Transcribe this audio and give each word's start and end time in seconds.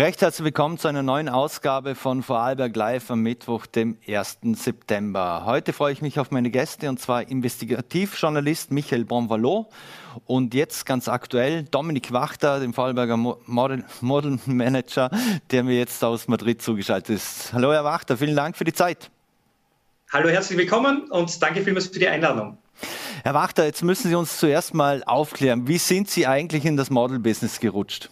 Recht 0.00 0.22
herzlich 0.22 0.46
willkommen 0.46 0.78
zu 0.78 0.88
einer 0.88 1.02
neuen 1.02 1.28
Ausgabe 1.28 1.94
von 1.94 2.22
Vorarlberg 2.22 2.74
Live 2.74 3.10
am 3.10 3.20
Mittwoch, 3.20 3.66
dem 3.66 3.98
1. 4.08 4.38
September. 4.54 5.42
Heute 5.44 5.74
freue 5.74 5.92
ich 5.92 6.00
mich 6.00 6.18
auf 6.18 6.30
meine 6.30 6.48
Gäste 6.48 6.88
und 6.88 6.98
zwar 6.98 7.28
Investigativjournalist 7.28 8.70
Michael 8.70 9.04
Bonvallot 9.04 9.66
und 10.24 10.54
jetzt 10.54 10.86
ganz 10.86 11.06
aktuell 11.06 11.64
Dominik 11.64 12.12
Wachter, 12.14 12.60
dem 12.60 12.72
Vorarlberger 12.72 13.18
Model, 13.18 13.84
Model 14.00 14.38
Manager, 14.46 15.10
der 15.50 15.64
mir 15.64 15.76
jetzt 15.76 16.02
aus 16.02 16.28
Madrid 16.28 16.62
zugeschaltet 16.62 17.16
ist. 17.16 17.52
Hallo 17.52 17.70
Herr 17.70 17.84
Wachter, 17.84 18.16
vielen 18.16 18.36
Dank 18.36 18.56
für 18.56 18.64
die 18.64 18.72
Zeit. 18.72 19.10
Hallo, 20.14 20.30
herzlich 20.30 20.56
willkommen 20.56 21.10
und 21.10 21.42
danke 21.42 21.60
vielmals 21.60 21.88
für 21.88 21.98
die 21.98 22.08
Einladung. 22.08 22.56
Herr 23.22 23.34
Wachter, 23.34 23.66
jetzt 23.66 23.84
müssen 23.84 24.08
Sie 24.08 24.14
uns 24.14 24.38
zuerst 24.38 24.72
mal 24.72 25.04
aufklären, 25.04 25.68
wie 25.68 25.76
sind 25.76 26.08
Sie 26.08 26.26
eigentlich 26.26 26.64
in 26.64 26.78
das 26.78 26.88
Model-Business 26.88 27.60
gerutscht? 27.60 28.08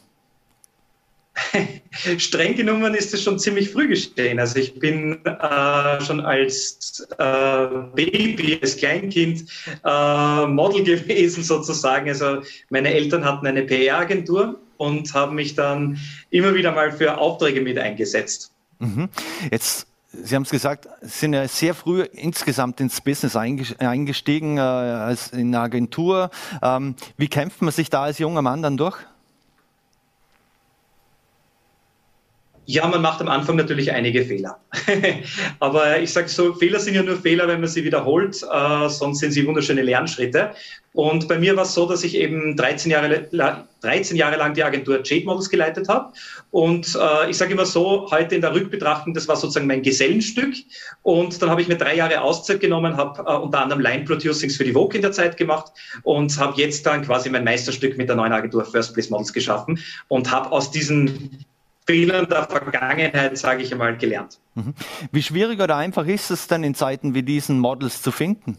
Streng 2.18 2.56
genommen 2.56 2.94
ist 2.94 3.14
es 3.14 3.22
schon 3.22 3.38
ziemlich 3.38 3.70
früh 3.70 3.88
geschehen. 3.88 4.38
Also 4.38 4.58
ich 4.58 4.78
bin 4.78 5.24
äh, 5.24 6.00
schon 6.00 6.20
als 6.20 7.06
äh, 7.18 7.66
Baby, 7.94 8.58
als 8.60 8.76
Kleinkind 8.76 9.44
äh, 9.84 10.46
Model 10.46 10.84
gewesen 10.98 11.42
sozusagen. 11.42 12.08
Also 12.08 12.42
meine 12.70 12.92
Eltern 12.92 13.24
hatten 13.24 13.46
eine 13.46 13.62
PR-Agentur 13.62 14.60
und 14.76 15.12
haben 15.14 15.36
mich 15.36 15.54
dann 15.54 15.98
immer 16.30 16.54
wieder 16.54 16.72
mal 16.72 16.92
für 16.92 17.18
Aufträge 17.18 17.60
mit 17.60 17.78
eingesetzt. 17.78 18.52
Mhm. 18.78 19.08
Jetzt 19.50 19.86
Sie 20.10 20.34
haben 20.34 20.44
es 20.44 20.50
gesagt, 20.50 20.88
sind 21.02 21.34
ja 21.34 21.46
sehr 21.46 21.74
früh 21.74 22.00
insgesamt 22.00 22.80
ins 22.80 23.02
Business 23.02 23.36
eingestiegen 23.36 24.56
äh, 24.56 24.60
als 24.60 25.28
in 25.32 25.54
einer 25.54 25.64
Agentur. 25.64 26.30
Ähm, 26.62 26.94
wie 27.18 27.28
kämpft 27.28 27.60
man 27.60 27.72
sich 27.72 27.90
da 27.90 28.04
als 28.04 28.18
junger 28.18 28.40
Mann 28.40 28.62
dann 28.62 28.78
durch? 28.78 28.96
Ja, 32.70 32.86
man 32.86 33.00
macht 33.00 33.22
am 33.22 33.28
Anfang 33.28 33.56
natürlich 33.56 33.92
einige 33.92 34.26
Fehler. 34.26 34.60
Aber 35.58 36.00
ich 36.00 36.12
sage 36.12 36.28
so, 36.28 36.52
Fehler 36.52 36.78
sind 36.78 36.96
ja 36.96 37.02
nur 37.02 37.16
Fehler, 37.16 37.48
wenn 37.48 37.60
man 37.60 37.68
sie 37.70 37.82
wiederholt, 37.82 38.42
äh, 38.42 38.88
sonst 38.90 39.20
sind 39.20 39.32
sie 39.32 39.46
wunderschöne 39.46 39.80
Lernschritte. 39.80 40.50
Und 40.92 41.28
bei 41.28 41.38
mir 41.38 41.56
war 41.56 41.62
es 41.62 41.72
so, 41.72 41.88
dass 41.88 42.04
ich 42.04 42.14
eben 42.14 42.58
13 42.58 42.90
Jahre, 42.90 43.26
13 43.80 44.18
Jahre 44.18 44.36
lang 44.36 44.52
die 44.52 44.62
Agentur 44.62 45.00
Jade 45.02 45.24
Models 45.24 45.48
geleitet 45.48 45.88
habe. 45.88 46.12
Und 46.50 46.94
äh, 46.94 47.30
ich 47.30 47.38
sage 47.38 47.54
immer 47.54 47.64
so, 47.64 48.06
heute 48.10 48.34
in 48.34 48.42
der 48.42 48.52
Rückbetrachtung, 48.52 49.14
das 49.14 49.26
war 49.28 49.36
sozusagen 49.36 49.66
mein 49.66 49.80
Gesellenstück. 49.80 50.54
Und 51.00 51.40
dann 51.40 51.48
habe 51.48 51.62
ich 51.62 51.68
mir 51.68 51.76
drei 51.78 51.96
Jahre 51.96 52.20
Auszeit 52.20 52.60
genommen, 52.60 52.98
habe 52.98 53.22
äh, 53.22 53.34
unter 53.34 53.62
anderem 53.62 53.80
Line 53.80 54.04
Producings 54.04 54.58
für 54.58 54.64
die 54.64 54.72
Vogue 54.72 54.94
in 54.94 55.00
der 55.00 55.12
Zeit 55.12 55.38
gemacht 55.38 55.72
und 56.02 56.38
habe 56.38 56.60
jetzt 56.60 56.84
dann 56.84 57.00
quasi 57.00 57.30
mein 57.30 57.44
Meisterstück 57.44 57.96
mit 57.96 58.10
der 58.10 58.16
neuen 58.16 58.32
Agentur 58.34 58.66
First 58.66 58.92
Place 58.92 59.08
Models 59.08 59.32
geschaffen 59.32 59.78
und 60.08 60.30
habe 60.30 60.52
aus 60.52 60.70
diesen 60.70 61.46
Fehlern 61.88 62.28
der 62.28 62.46
Vergangenheit, 62.46 63.38
sage 63.38 63.62
ich 63.62 63.72
einmal, 63.72 63.96
gelernt. 63.96 64.38
Mhm. 64.54 64.74
Wie 65.10 65.22
schwierig 65.22 65.58
oder 65.58 65.76
einfach 65.76 66.06
ist 66.06 66.30
es 66.30 66.46
denn 66.46 66.62
in 66.62 66.74
Zeiten 66.74 67.14
wie 67.14 67.22
diesen 67.22 67.58
Models 67.58 68.02
zu 68.02 68.12
finden? 68.12 68.58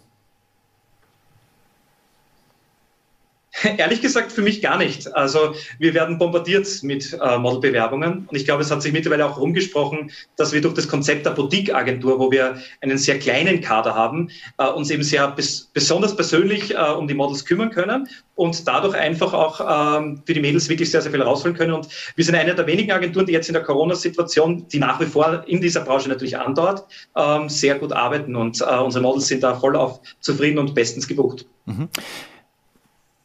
Ehrlich 3.77 4.01
gesagt, 4.01 4.31
für 4.31 4.41
mich 4.41 4.61
gar 4.61 4.77
nicht. 4.77 5.13
Also 5.15 5.53
wir 5.79 5.93
werden 5.93 6.17
bombardiert 6.17 6.67
mit 6.83 7.17
äh, 7.21 7.37
Modelbewerbungen 7.37 8.27
und 8.27 8.35
ich 8.35 8.45
glaube, 8.45 8.61
es 8.61 8.71
hat 8.71 8.81
sich 8.81 8.93
mittlerweile 8.93 9.25
auch 9.25 9.39
rumgesprochen, 9.39 10.11
dass 10.35 10.53
wir 10.53 10.61
durch 10.61 10.75
das 10.75 10.87
Konzept 10.87 11.25
der 11.25 11.31
Boutique-Agentur, 11.31 12.19
wo 12.19 12.31
wir 12.31 12.57
einen 12.81 12.97
sehr 12.97 13.19
kleinen 13.19 13.61
Kader 13.61 13.95
haben, 13.95 14.29
äh, 14.57 14.67
uns 14.67 14.89
eben 14.89 15.03
sehr 15.03 15.29
bes 15.31 15.69
besonders 15.73 16.15
persönlich 16.15 16.73
äh, 16.73 16.77
um 16.77 17.07
die 17.07 17.13
Models 17.13 17.45
kümmern 17.45 17.69
können 17.71 18.07
und 18.35 18.67
dadurch 18.67 18.95
einfach 18.95 19.33
auch 19.33 19.97
ähm, 19.99 20.21
für 20.25 20.33
die 20.33 20.41
Mädels 20.41 20.69
wirklich 20.69 20.91
sehr, 20.91 21.01
sehr 21.01 21.11
viel 21.11 21.21
rausholen 21.21 21.55
können. 21.55 21.73
Und 21.73 21.87
wir 22.15 22.23
sind 22.23 22.35
eine 22.35 22.55
der 22.55 22.67
wenigen 22.67 22.91
Agenturen, 22.91 23.25
die 23.25 23.33
jetzt 23.33 23.49
in 23.49 23.53
der 23.53 23.63
Corona-Situation, 23.63 24.67
die 24.69 24.79
nach 24.79 24.99
wie 24.99 25.05
vor 25.05 25.43
in 25.47 25.61
dieser 25.61 25.81
Branche 25.81 26.09
natürlich 26.09 26.37
andauert, 26.37 26.85
ähm, 27.15 27.49
sehr 27.49 27.75
gut 27.75 27.91
arbeiten 27.91 28.35
und 28.35 28.61
äh, 28.61 28.77
unsere 28.77 29.03
Models 29.03 29.27
sind 29.27 29.43
da 29.43 29.55
voll 29.55 29.75
auf 29.75 29.99
zufrieden 30.19 30.59
und 30.59 30.73
bestens 30.73 31.07
gebucht. 31.07 31.45
Mhm. 31.65 31.89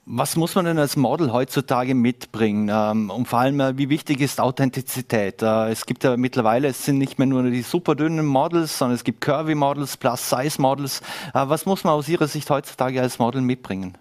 Was 0.07 0.37
muss 0.37 0.55
man 0.55 0.67
denn 0.67 0.79
als 0.79 0.97
Model 0.97 1.33
heutzutage 1.33 1.95
mitbringen? 1.95 2.69
Ähm, 2.71 3.09
und 3.09 3.27
vor 3.27 3.39
allem, 3.39 3.59
äh, 3.61 3.79
wie 3.79 3.89
wichtig 3.89 4.21
ist 4.21 4.39
Authentizität? 4.39 5.41
Äh, 5.41 5.71
es 5.71 5.87
gibt 5.87 6.05
ja 6.05 6.19
mittlerweile, 6.19 6.69
es 6.69 6.85
sind 6.85 6.99
nicht 6.99 7.19
mehr 7.19 7.27
nur 7.27 7.43
die 7.45 7.63
super 7.63 7.95
dünnen 7.95 8.27
Models, 8.27 8.77
sondern 8.77 8.97
es 8.97 9.05
gibt 9.05 9.23
Curvy 9.23 9.55
Models, 9.55 9.97
Plus 9.97 10.29
Size 10.29 10.61
Models. 10.61 11.01
Äh, 11.33 11.49
was 11.49 11.65
muss 11.65 11.85
man 11.85 11.95
aus 11.95 12.07
Ihrer 12.09 12.29
Sicht 12.29 12.51
heutzutage 12.51 13.01
als 13.01 13.19
Model 13.19 13.41
mitbringen? 13.41 13.97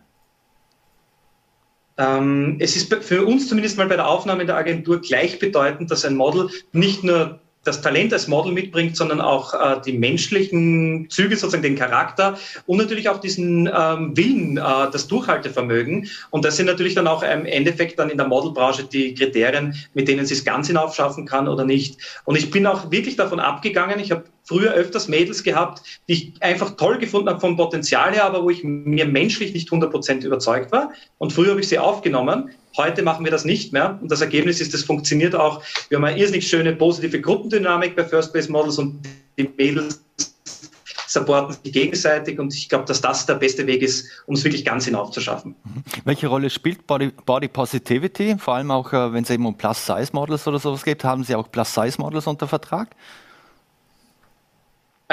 Ähm, 1.98 2.58
es 2.60 2.76
ist 2.76 2.94
für 2.94 3.26
uns 3.26 3.48
zumindest 3.48 3.78
mal 3.78 3.88
bei 3.88 3.96
der 3.96 4.08
Aufnahme 4.08 4.42
in 4.42 4.48
der 4.48 4.58
Agentur 4.58 5.00
gleichbedeutend, 5.00 5.90
dass 5.90 6.04
ein 6.04 6.18
Model 6.18 6.50
nicht 6.74 7.06
nur 7.06 7.40
das 7.64 7.82
Talent 7.82 8.12
als 8.14 8.28
Model 8.28 8.52
mitbringt, 8.52 8.98
sondern 8.98 9.22
auch 9.22 9.54
äh, 9.54 9.82
die 9.86 9.94
menschlichen 9.94 11.10
Züge, 11.10 11.36
sozusagen 11.38 11.64
den 11.64 11.76
Charakter 11.76 12.38
und 12.66 12.78
natürlich 12.78 13.10
auch 13.10 13.20
diesen 13.20 13.70
ähm, 13.74 14.16
Willen, 14.16 14.58
äh, 14.58 14.62
das 14.92 15.08
Durchhaltevermögen. 15.08 16.10
Und 16.30 16.46
das 16.46 16.58
sind 16.58 16.66
natürlich 16.66 16.96
dann 16.96 17.08
auch 17.08 17.24
im 17.24 17.46
Endeffekt 17.46 18.00
dann 18.00 18.10
in 18.10 18.18
der 18.18 18.28
Modelbranche 18.28 18.84
die 18.84 19.14
Kriterien, 19.14 19.76
mit 19.94 20.08
denen 20.08 20.26
sie 20.26 20.34
es 20.34 20.44
ganz 20.44 20.68
hinaufschaffen 20.68 21.26
kann 21.26 21.48
oder 21.48 21.64
nicht. 21.66 21.98
Und 22.26 22.38
ich 22.38 22.52
bin 22.52 22.68
auch 22.68 22.92
wirklich 22.92 23.16
davon 23.16 23.40
abgegangen, 23.40 24.00
ich 24.00 24.12
habe 24.12 24.26
früher 24.44 24.74
öfters 24.74 25.08
Mädels 25.08 25.44
gehabt, 25.44 25.82
die 26.08 26.14
ich 26.14 26.34
einfach 26.42 26.76
toll 26.76 26.98
gefunden 26.98 27.30
habe 27.30 27.40
vom 27.40 27.56
Potenzial 27.58 28.14
her, 28.14 28.26
aber 28.26 28.44
wo 28.44 28.50
ich 28.50 28.64
mir 28.64 29.06
menschlich 29.06 29.54
nicht 29.54 29.70
100% 29.70 30.26
überzeugt 30.26 30.72
war. 30.72 30.92
Und 31.18 31.34
früher 31.34 31.52
habe 31.52 31.62
ich 31.62 31.70
sie 31.70 31.80
aufgenommen. 31.80 32.52
Heute 32.76 33.04
machen 33.04 33.24
wir 33.24 33.32
das 33.32 33.46
nicht 33.46 33.72
mehr. 33.72 34.00
Und 34.02 34.12
das 34.12 34.22
Ergebnis 34.22 34.60
ist, 34.60 34.74
das 34.74 34.84
funktioniert 34.84 35.36
auch. 35.36 35.64
Wir 35.90 35.98
haben 35.98 36.06
eine 36.06 36.18
irrsinnig 36.18 36.48
schöne 36.48 36.76
positive 36.76 37.22
Gruppendynamik 37.22 37.96
bei 37.96 38.04
First 38.04 38.34
Base 38.34 38.52
Models 38.52 38.78
und 38.78 39.00
die 39.38 39.50
Mädels 39.58 40.04
supporten 41.14 41.56
sich 41.64 41.72
gegenseitig 41.72 42.40
und 42.40 42.54
ich 42.54 42.68
glaube, 42.68 42.86
dass 42.86 43.00
das 43.00 43.26
der 43.26 43.36
beste 43.36 43.68
Weg 43.68 43.82
ist, 43.84 44.10
um 44.26 44.34
es 44.34 44.44
wirklich 44.44 44.66
ganz 44.66 44.86
hinaufzuschaffen. 44.86 45.56
Mhm. 45.64 45.84
Welche 46.06 46.28
Rolle 46.28 46.50
spielt 46.50 46.88
Body, 46.88 47.12
Body 47.26 47.48
Positivity? 47.48 48.36
Vor 48.38 48.56
allem 48.56 48.72
auch, 48.72 48.92
äh, 48.92 49.14
wenn 49.14 49.24
es 49.24 49.30
eben 49.30 49.46
um 49.46 49.56
Plus-Size-Models 49.56 50.48
oder 50.48 50.60
sowas 50.60 50.84
geht, 50.84 51.04
haben 51.04 51.24
Sie 51.24 51.36
auch 51.36 51.52
Plus-Size-Models 51.52 52.28
unter 52.28 52.48
Vertrag? 52.48 52.96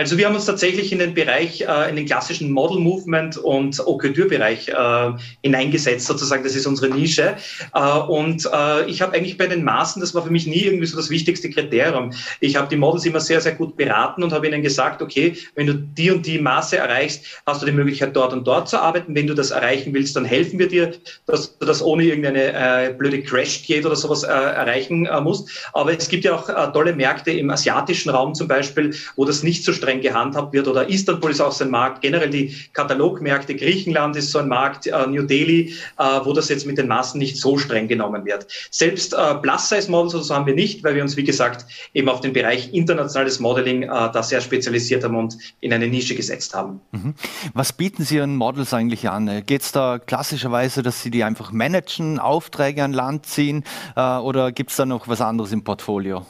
Also 0.00 0.16
wir 0.16 0.25
haben 0.25 0.34
uns 0.34 0.47
tatsächlich 0.47 0.93
in 0.93 0.99
den 0.99 1.12
Bereich, 1.12 1.61
äh, 1.61 1.91
in 1.91 1.97
den 1.97 2.06
klassischen 2.06 2.50
Model 2.53 2.78
Movement 2.78 3.37
und 3.37 3.78
Haute 3.81 4.09
Couture-Bereich 4.09 4.69
äh, 4.69 5.11
hineingesetzt, 5.43 6.06
sozusagen. 6.06 6.43
Das 6.43 6.56
ist 6.56 6.66
unsere 6.66 6.88
Nische. 6.88 7.37
Äh, 7.75 7.99
und 8.09 8.49
ich 8.87 9.03
habe 9.03 9.12
eigentlich 9.12 9.37
bei 9.37 9.47
den 9.47 9.62
Maßen, 9.62 10.00
das 10.00 10.15
war 10.15 10.22
für 10.22 10.31
mich 10.31 10.47
nie 10.47 10.62
irgendwie 10.62 10.87
so 10.87 10.97
das 10.97 11.10
wichtigste 11.10 11.50
Kriterium. 11.50 12.12
Ich 12.41 12.56
habe 12.56 12.69
die 12.69 12.77
Models 12.77 13.05
immer 13.05 13.21
sehr, 13.21 13.43
sehr 13.43 13.53
gut 13.53 13.77
beraten 13.77 14.22
und 14.22 14.33
habe 14.33 14.49
ihnen 14.49 14.62
gesagt, 14.62 15.03
okay, 15.03 15.37
wenn 15.55 15.66
du 15.66 15.75
die 15.75 16.10
und 16.10 16.25
die 16.25 16.39
Maße 16.39 16.78
erreichst, 16.78 17.43
hast 17.44 17.60
du 17.60 17.66
die 17.66 17.72
Möglichkeit, 17.72 18.16
dort 18.16 18.33
und 18.33 18.47
dort 18.47 18.71
zu 18.71 18.81
arbeiten. 18.81 19.15
Wenn 19.15 19.27
du 19.27 19.34
das 19.34 19.50
erreichen 19.50 19.93
willst, 19.93 20.16
dann 20.16 20.25
helfen 20.25 20.59
wir 20.59 20.69
dir, 20.69 20.93
dass 21.27 21.59
du 21.59 21.66
das 21.66 21.83
ohne 21.83 22.05
irgendeine 22.05 22.94
blöde 22.99 23.22
Crash-Diät 23.22 23.84
oder 23.84 23.97
sowas 23.97 24.22
erreichen 24.22 25.06
musst. 25.22 25.69
Aber 25.75 25.93
es 25.93 26.09
gibt 26.09 26.25
ja 26.25 26.34
auch 26.34 26.72
tolle 26.72 26.94
Märkte 26.94 27.33
im 27.33 27.50
asiatischen 27.50 28.09
Raum 28.09 28.34
zum 28.34 28.49
Beispiel, 28.49 28.94
wo 29.16 29.27
das 29.27 29.43
nicht 29.43 29.62
so 29.62 29.72
streng 29.72 29.90
streng 29.91 30.01
gehandhabt 30.01 30.53
wird. 30.53 30.69
Oder 30.69 30.89
Istanbul 30.89 31.31
ist 31.31 31.41
auch 31.41 31.53
so 31.53 31.65
ein 31.65 31.71
Markt. 31.71 32.03
Generell 32.03 32.31
die 32.31 32.55
Katalogmärkte, 32.73 33.55
Griechenland 33.55 34.17
ist 34.17 34.31
so 34.31 34.39
ein 34.39 34.49
Markt, 34.49 34.87
äh, 34.87 35.06
New 35.06 35.23
Delhi, 35.23 35.75
äh, 35.99 36.03
wo 36.25 36.33
das 36.33 36.49
jetzt 36.49 36.67
mit 36.67 36.78
den 36.78 36.89
Massen 36.89 37.19
nicht 37.19 37.37
so 37.37 37.59
streng 37.59 37.89
genommen 37.89 38.25
wird. 38.25 38.47
Selbst 38.71 39.12
äh, 39.12 39.34
Plus-Size-Models 39.34 40.15
oder 40.15 40.25
so 40.25 40.34
haben 40.34 40.47
wir 40.47 40.55
nicht, 40.55 40.84
weil 40.84 40.95
wir 40.95 41.03
uns, 41.03 41.17
wie 41.17 41.25
gesagt, 41.25 41.67
eben 41.95 42.09
auf 42.09 42.21
den 42.21 42.33
Bereich 42.33 42.73
internationales 42.73 43.41
Modeling 43.41 43.83
äh, 43.83 43.87
da 43.89 44.22
sehr 44.22 44.41
spezialisiert 44.41 45.04
haben 45.04 45.16
und 45.16 45.37
in 45.60 45.72
eine 45.72 45.89
Nische 45.89 46.15
gesetzt 46.15 46.54
haben. 46.54 46.81
Mhm. 46.92 47.15
Was 47.54 47.72
bieten 47.72 48.04
Sie 48.04 48.16
Ihren 48.16 48.37
Models 48.37 48.72
eigentlich 48.72 49.09
an? 49.09 49.42
Geht 49.47 49.63
es 49.63 49.72
da 49.72 49.98
klassischerweise, 49.98 50.83
dass 50.83 51.03
Sie 51.03 51.10
die 51.10 51.25
einfach 51.25 51.53
managen, 51.53 52.19
Aufträge 52.19 52.84
an 52.84 52.92
Land 52.92 53.27
ziehen 53.27 53.65
äh, 53.97 54.01
oder 54.01 54.53
gibt 54.53 54.71
es 54.71 54.77
da 54.77 54.87
noch 54.87 55.09
was 55.09 55.21
anderes 55.21 55.53
im 55.53 55.65
Portfolio? 55.65 56.25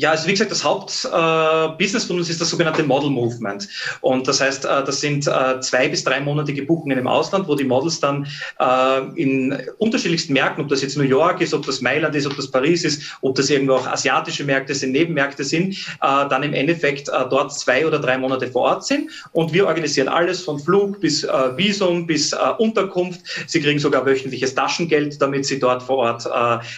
Ja, 0.00 0.12
also 0.12 0.28
wie 0.28 0.30
gesagt, 0.30 0.52
das 0.52 0.62
Hauptbusiness 0.62 2.04
äh, 2.04 2.06
von 2.06 2.18
uns 2.18 2.30
ist 2.30 2.40
das 2.40 2.50
sogenannte 2.50 2.84
Model 2.84 3.10
Movement. 3.10 3.68
Und 4.00 4.28
das 4.28 4.40
heißt, 4.40 4.64
äh, 4.64 4.84
das 4.84 5.00
sind 5.00 5.26
äh, 5.26 5.58
zwei 5.58 5.88
bis 5.88 6.04
dreimonatige 6.04 6.62
Buchungen 6.62 6.96
im 6.96 7.08
Ausland, 7.08 7.48
wo 7.48 7.56
die 7.56 7.64
Models 7.64 7.98
dann 7.98 8.28
äh, 8.60 9.00
in 9.20 9.60
unterschiedlichsten 9.78 10.34
Märkten, 10.34 10.62
ob 10.62 10.68
das 10.68 10.82
jetzt 10.82 10.96
New 10.96 11.02
York 11.02 11.40
ist, 11.40 11.52
ob 11.52 11.66
das 11.66 11.80
Mailand 11.80 12.14
ist, 12.14 12.28
ob 12.28 12.36
das 12.36 12.48
Paris 12.48 12.84
ist, 12.84 13.18
ob 13.22 13.34
das 13.34 13.50
irgendwo 13.50 13.72
auch 13.72 13.88
asiatische 13.88 14.44
Märkte 14.44 14.72
sind, 14.72 14.92
Nebenmärkte 14.92 15.42
sind, 15.42 15.74
äh, 15.74 16.28
dann 16.28 16.44
im 16.44 16.54
Endeffekt 16.54 17.08
äh, 17.08 17.12
dort 17.28 17.52
zwei 17.52 17.84
oder 17.84 17.98
drei 17.98 18.18
Monate 18.18 18.46
vor 18.46 18.62
Ort 18.62 18.86
sind. 18.86 19.10
Und 19.32 19.52
wir 19.52 19.66
organisieren 19.66 20.06
alles 20.06 20.42
von 20.42 20.60
Flug 20.60 21.00
bis 21.00 21.24
Visum 21.24 22.06
bis 22.06 22.34
Unterkunft. 22.58 23.20
Sie 23.48 23.60
kriegen 23.60 23.80
sogar 23.80 24.06
wöchentliches 24.06 24.54
Taschengeld, 24.54 25.20
damit 25.20 25.44
sie 25.44 25.58
dort 25.58 25.82
vor 25.82 25.96
Ort 25.96 26.28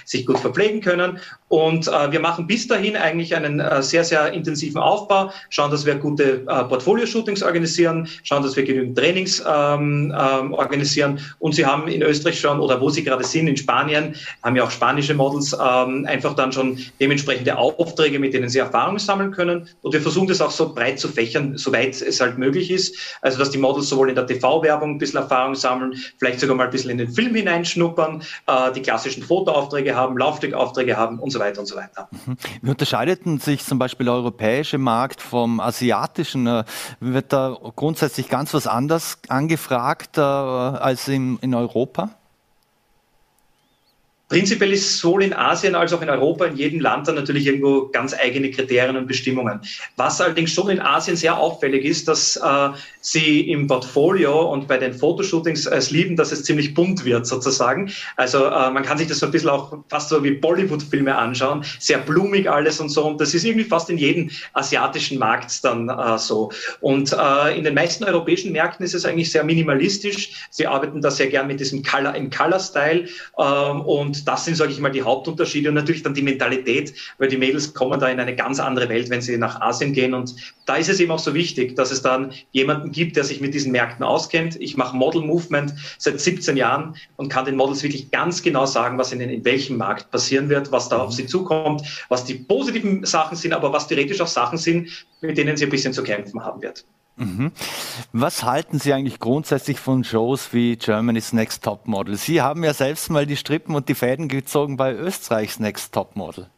sich 0.05 0.25
gut 0.25 0.39
verpflegen 0.39 0.81
können. 0.81 1.19
Und 1.49 1.87
wir 1.87 2.21
machen 2.21 2.47
bis 2.47 2.67
dahin 2.67 2.97
eigentlich 3.11 3.35
einen 3.35 3.61
äh, 3.61 3.83
sehr, 3.83 4.05
sehr 4.05 4.33
intensiven 4.33 4.81
Aufbau, 4.81 5.33
schauen, 5.49 5.71
dass 5.71 5.85
wir 5.85 5.95
gute 5.97 6.43
äh, 6.47 6.65
Portfolio-Shootings 6.65 7.43
organisieren, 7.43 8.09
schauen, 8.23 8.43
dass 8.43 8.57
wir 8.57 8.65
genügend 8.65 8.97
Trainings 8.97 9.43
ähm, 9.47 10.15
ähm, 10.17 10.53
organisieren. 10.53 11.21
Und 11.39 11.55
sie 11.55 11.67
haben 11.67 11.89
in 11.89 12.03
Österreich 12.03 12.41
schon, 12.41 12.61
oder 12.61 12.81
wo 12.81 12.91
sie 12.91 13.05
gerade 13.05 13.25
sind, 13.25 13.49
in 13.49 13.57
Spanien, 13.57 14.15
haben 14.43 14.57
ja 14.57 14.65
auch 14.65 14.71
spanische 14.71 15.15
Models, 15.15 15.53
ähm, 15.53 16.07
einfach 16.07 16.35
dann 16.35 16.53
schon 16.53 16.79
dementsprechende 17.01 17.57
Aufträge, 17.57 18.19
mit 18.19 18.35
denen 18.35 18.49
sie 18.49 18.59
Erfahrung 18.59 18.99
sammeln 18.99 19.33
können. 19.33 19.69
Und 19.83 19.93
wir 19.93 20.01
versuchen 20.01 20.29
das 20.29 20.41
auch 20.41 20.51
so 20.51 20.73
breit 20.75 20.99
zu 20.99 21.09
fächern, 21.09 21.57
soweit 21.57 22.01
es 22.01 22.21
halt 22.21 22.39
möglich 22.39 22.71
ist. 22.71 22.97
Also, 23.23 23.39
dass 23.39 23.51
die 23.51 23.59
Models 23.59 23.89
sowohl 23.89 24.09
in 24.09 24.15
der 24.15 24.27
TV-Werbung 24.27 24.91
ein 24.91 24.99
bisschen 24.99 25.21
Erfahrung 25.21 25.55
sammeln, 25.55 25.95
vielleicht 26.19 26.41
sogar 26.41 26.57
mal 26.57 26.65
ein 26.65 26.71
bisschen 26.71 26.91
in 26.91 26.99
den 26.99 27.11
Film 27.11 27.35
hineinschnuppern, 27.35 28.23
äh, 28.47 28.73
die 28.73 28.83
klassischen 28.83 29.23
Fotoaufträge 29.23 29.95
haben, 29.95 30.17
Laufstückaufträge 30.17 30.97
haben 30.97 31.19
und 31.19 31.31
so 31.31 31.39
weiter 31.39 31.61
und 31.61 31.67
so 31.67 31.77
weiter. 31.77 32.09
Mhm. 32.27 32.37
Wie 32.63 32.71
unterscheidet 33.01 33.43
sich 33.43 33.65
zum 33.65 33.79
Beispiel 33.79 34.05
der 34.05 34.15
europäische 34.15 34.79
Markt 34.79 35.23
vom 35.23 35.61
asiatischen? 35.61 36.47
Äh, 36.47 36.65
wird 37.01 37.33
da 37.33 37.57
grundsätzlich 37.77 38.29
ganz 38.29 38.53
was 38.53 38.67
anders 38.67 39.19
angefragt 39.29 40.19
äh, 40.19 40.21
als 40.21 41.09
in, 41.09 41.39
in 41.39 41.55
Europa? 41.55 42.11
Prinzipiell 44.31 44.73
ist 44.73 44.99
sowohl 44.99 45.25
in 45.25 45.33
Asien 45.33 45.75
als 45.75 45.93
auch 45.93 46.03
in 46.03 46.09
Europa, 46.09 46.45
in 46.45 46.57
jedem 46.57 46.79
Land 46.79 47.09
dann 47.09 47.17
natürlich 47.17 47.47
irgendwo 47.47 47.89
ganz 47.89 48.15
eigene 48.15 48.53
Kriterien 48.53 48.97
und 48.97 49.09
Bestimmungen. 49.09 49.61
Was 49.97 50.21
allerdings 50.21 50.53
schon 50.53 50.71
in 50.71 50.79
Asien 50.79 51.17
sehr 51.17 51.37
auffällig 51.37 51.85
ist, 51.85 52.07
dass 52.07 52.37
äh, 52.37 52.69
sie 53.01 53.51
im 53.51 53.67
Portfolio 53.67 54.53
und 54.53 54.69
bei 54.69 54.79
den 54.79 54.95
Fotoshootings 54.95 55.67
es 55.67 55.91
lieben, 55.91 56.15
dass 56.15 56.31
es 56.31 56.45
ziemlich 56.45 56.75
bunt 56.75 57.05
wird 57.05 57.27
sozusagen. 57.27 57.91
Also 58.17 58.45
äh, 58.45 58.71
man 58.71 58.85
kann 58.85 58.99
sich 58.99 59.09
das 59.09 59.19
so 59.19 59.27
ein 59.27 59.33
bisschen 59.33 59.51
auch 59.51 59.77
fast 59.89 60.11
so 60.11 60.23
wie 60.23 60.31
Bollywood-Filme 60.31 61.13
anschauen, 61.13 61.65
sehr 61.81 61.99
blumig 61.99 62.49
alles 62.49 62.79
und 62.79 62.91
so. 62.91 63.05
Und 63.09 63.21
das 63.21 63.35
ist 63.35 63.45
irgendwie 63.45 63.65
fast 63.65 63.91
in 63.91 63.99
jedem 63.99 64.31
asiatischen 64.53 65.19
Markt 65.19 65.65
dann 65.65 65.89
äh, 65.89 66.19
so. 66.19 66.53
Und 66.81 67.13
äh, 67.13 67.59
in 67.59 67.65
den 67.65 67.75
meisten 67.75 68.05
europäischen 68.05 68.53
Märkten 68.53 68.85
ist 68.85 68.95
es 68.95 69.05
eigentlich 69.05 69.33
sehr 69.33 69.43
minimalistisch. 69.43 70.47
Sie 70.51 70.69
arbeiten 70.69 71.01
da 71.01 71.11
sehr 71.11 71.27
gern 71.27 71.49
mit 71.49 71.59
diesem 71.59 71.83
Color 71.83 72.15
in 72.15 72.31
Color-Style 72.31 73.09
ähm, 73.37 73.81
und 73.81 74.20
das 74.25 74.45
sind, 74.45 74.57
sage 74.57 74.73
ich 74.73 74.81
mal, 74.81 74.91
die 74.91 75.03
Hauptunterschiede 75.03 75.69
und 75.69 75.75
natürlich 75.75 76.03
dann 76.03 76.15
die 76.15 76.23
Mentalität, 76.23 76.95
weil 77.19 77.29
die 77.29 77.37
Mädels 77.37 77.75
kommen 77.75 77.99
da 78.01 78.09
in 78.09 78.21
eine 78.21 78.35
ganz 78.35 78.61
andere 78.61 78.89
Welt, 78.89 79.11
wenn 79.11 79.21
sie 79.21 79.37
nach 79.37 79.61
Asien 79.61 79.93
gehen. 79.93 80.15
Und 80.15 80.35
da 80.67 80.77
ist 80.77 80.89
es 80.89 81.01
eben 81.01 81.11
auch 81.11 81.19
so 81.19 81.35
wichtig, 81.35 81.77
dass 81.77 81.91
es 81.91 82.03
dann 82.03 82.33
jemanden 82.53 82.93
gibt, 82.93 83.17
der 83.17 83.25
sich 83.25 83.41
mit 83.41 83.55
diesen 83.55 83.73
Märkten 83.73 84.05
auskennt. 84.05 84.61
Ich 84.61 84.77
mache 84.77 84.97
Model 84.97 85.23
Movement 85.23 85.75
seit 85.99 86.21
17 86.21 86.57
Jahren 86.57 86.97
und 87.17 87.29
kann 87.29 87.45
den 87.45 87.57
Models 87.57 87.83
wirklich 87.83 88.11
ganz 88.11 88.43
genau 88.43 88.67
sagen, 88.67 88.99
was 88.99 89.13
ihnen 89.13 89.31
in 89.31 89.45
welchem 89.45 89.77
Markt 89.77 90.11
passieren 90.11 90.49
wird, 90.49 90.73
was 90.73 90.89
da 90.89 90.99
auf 90.99 91.13
sie 91.13 91.27
zukommt, 91.27 91.83
was 92.09 92.25
die 92.25 92.35
positiven 92.35 93.05
Sachen 93.05 93.37
sind, 93.37 93.53
aber 93.53 93.73
was 93.73 93.89
theoretisch 93.89 94.21
auch 94.21 94.27
Sachen 94.27 94.59
sind, 94.59 95.07
mit 95.21 95.39
denen 95.39 95.57
sie 95.57 95.65
ein 95.65 95.71
bisschen 95.71 95.93
zu 95.93 96.03
kämpfen 96.03 96.45
haben 96.45 96.63
wird. 96.63 96.85
Mhm. 97.21 97.53
Was 98.13 98.45
halten 98.45 98.79
Sie 98.79 98.95
eigentlich 98.95 99.19
grundsätzlich 99.21 99.79
von 99.79 100.05
Shows 100.05 100.53
wie 100.53 100.77
Germany's 100.77 101.35
Next 101.35 101.63
Top 101.63 101.87
Model? 101.87 102.17
Sie 102.17 102.41
haben 102.41 102.65
ja 102.65 102.73
selbst 102.73 103.11
mal 103.11 103.27
die 103.27 103.37
Strippen 103.37 103.75
und 103.75 103.89
die 103.91 103.95
Fäden 103.95 104.29
gezogen 104.29 104.79
bei 104.79 104.95
Österreichs 104.95 105.61
Next 105.61 105.93
Top 105.93 106.17
Model. 106.17 106.49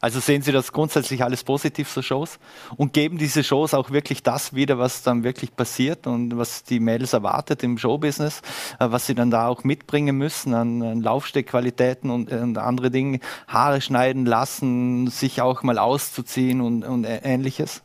Also 0.00 0.20
sehen 0.20 0.42
Sie 0.42 0.52
das 0.52 0.72
grundsätzlich 0.72 1.24
alles 1.24 1.42
positiv, 1.42 1.90
so 1.90 2.02
Shows? 2.02 2.38
Und 2.76 2.92
geben 2.92 3.18
diese 3.18 3.42
Shows 3.42 3.74
auch 3.74 3.90
wirklich 3.90 4.22
das 4.22 4.54
wieder, 4.54 4.78
was 4.78 5.02
dann 5.02 5.24
wirklich 5.24 5.56
passiert 5.56 6.06
und 6.06 6.38
was 6.38 6.62
die 6.62 6.78
Mädels 6.78 7.12
erwartet 7.12 7.64
im 7.64 7.76
Showbusiness, 7.76 8.40
äh, 8.78 8.86
was 8.90 9.06
sie 9.06 9.14
dann 9.14 9.30
da 9.30 9.48
auch 9.48 9.64
mitbringen 9.64 10.16
müssen 10.16 10.54
an, 10.54 11.02
Laufsteckqualitäten 11.02 12.10
und, 12.10 12.32
und, 12.32 12.56
andere 12.58 12.90
Dinge, 12.90 13.18
Haare 13.48 13.80
schneiden 13.80 14.24
lassen, 14.24 15.08
sich 15.08 15.42
auch 15.42 15.64
mal 15.64 15.78
auszuziehen 15.78 16.60
und, 16.60 16.84
und 16.84 17.04
ähnliches? 17.04 17.82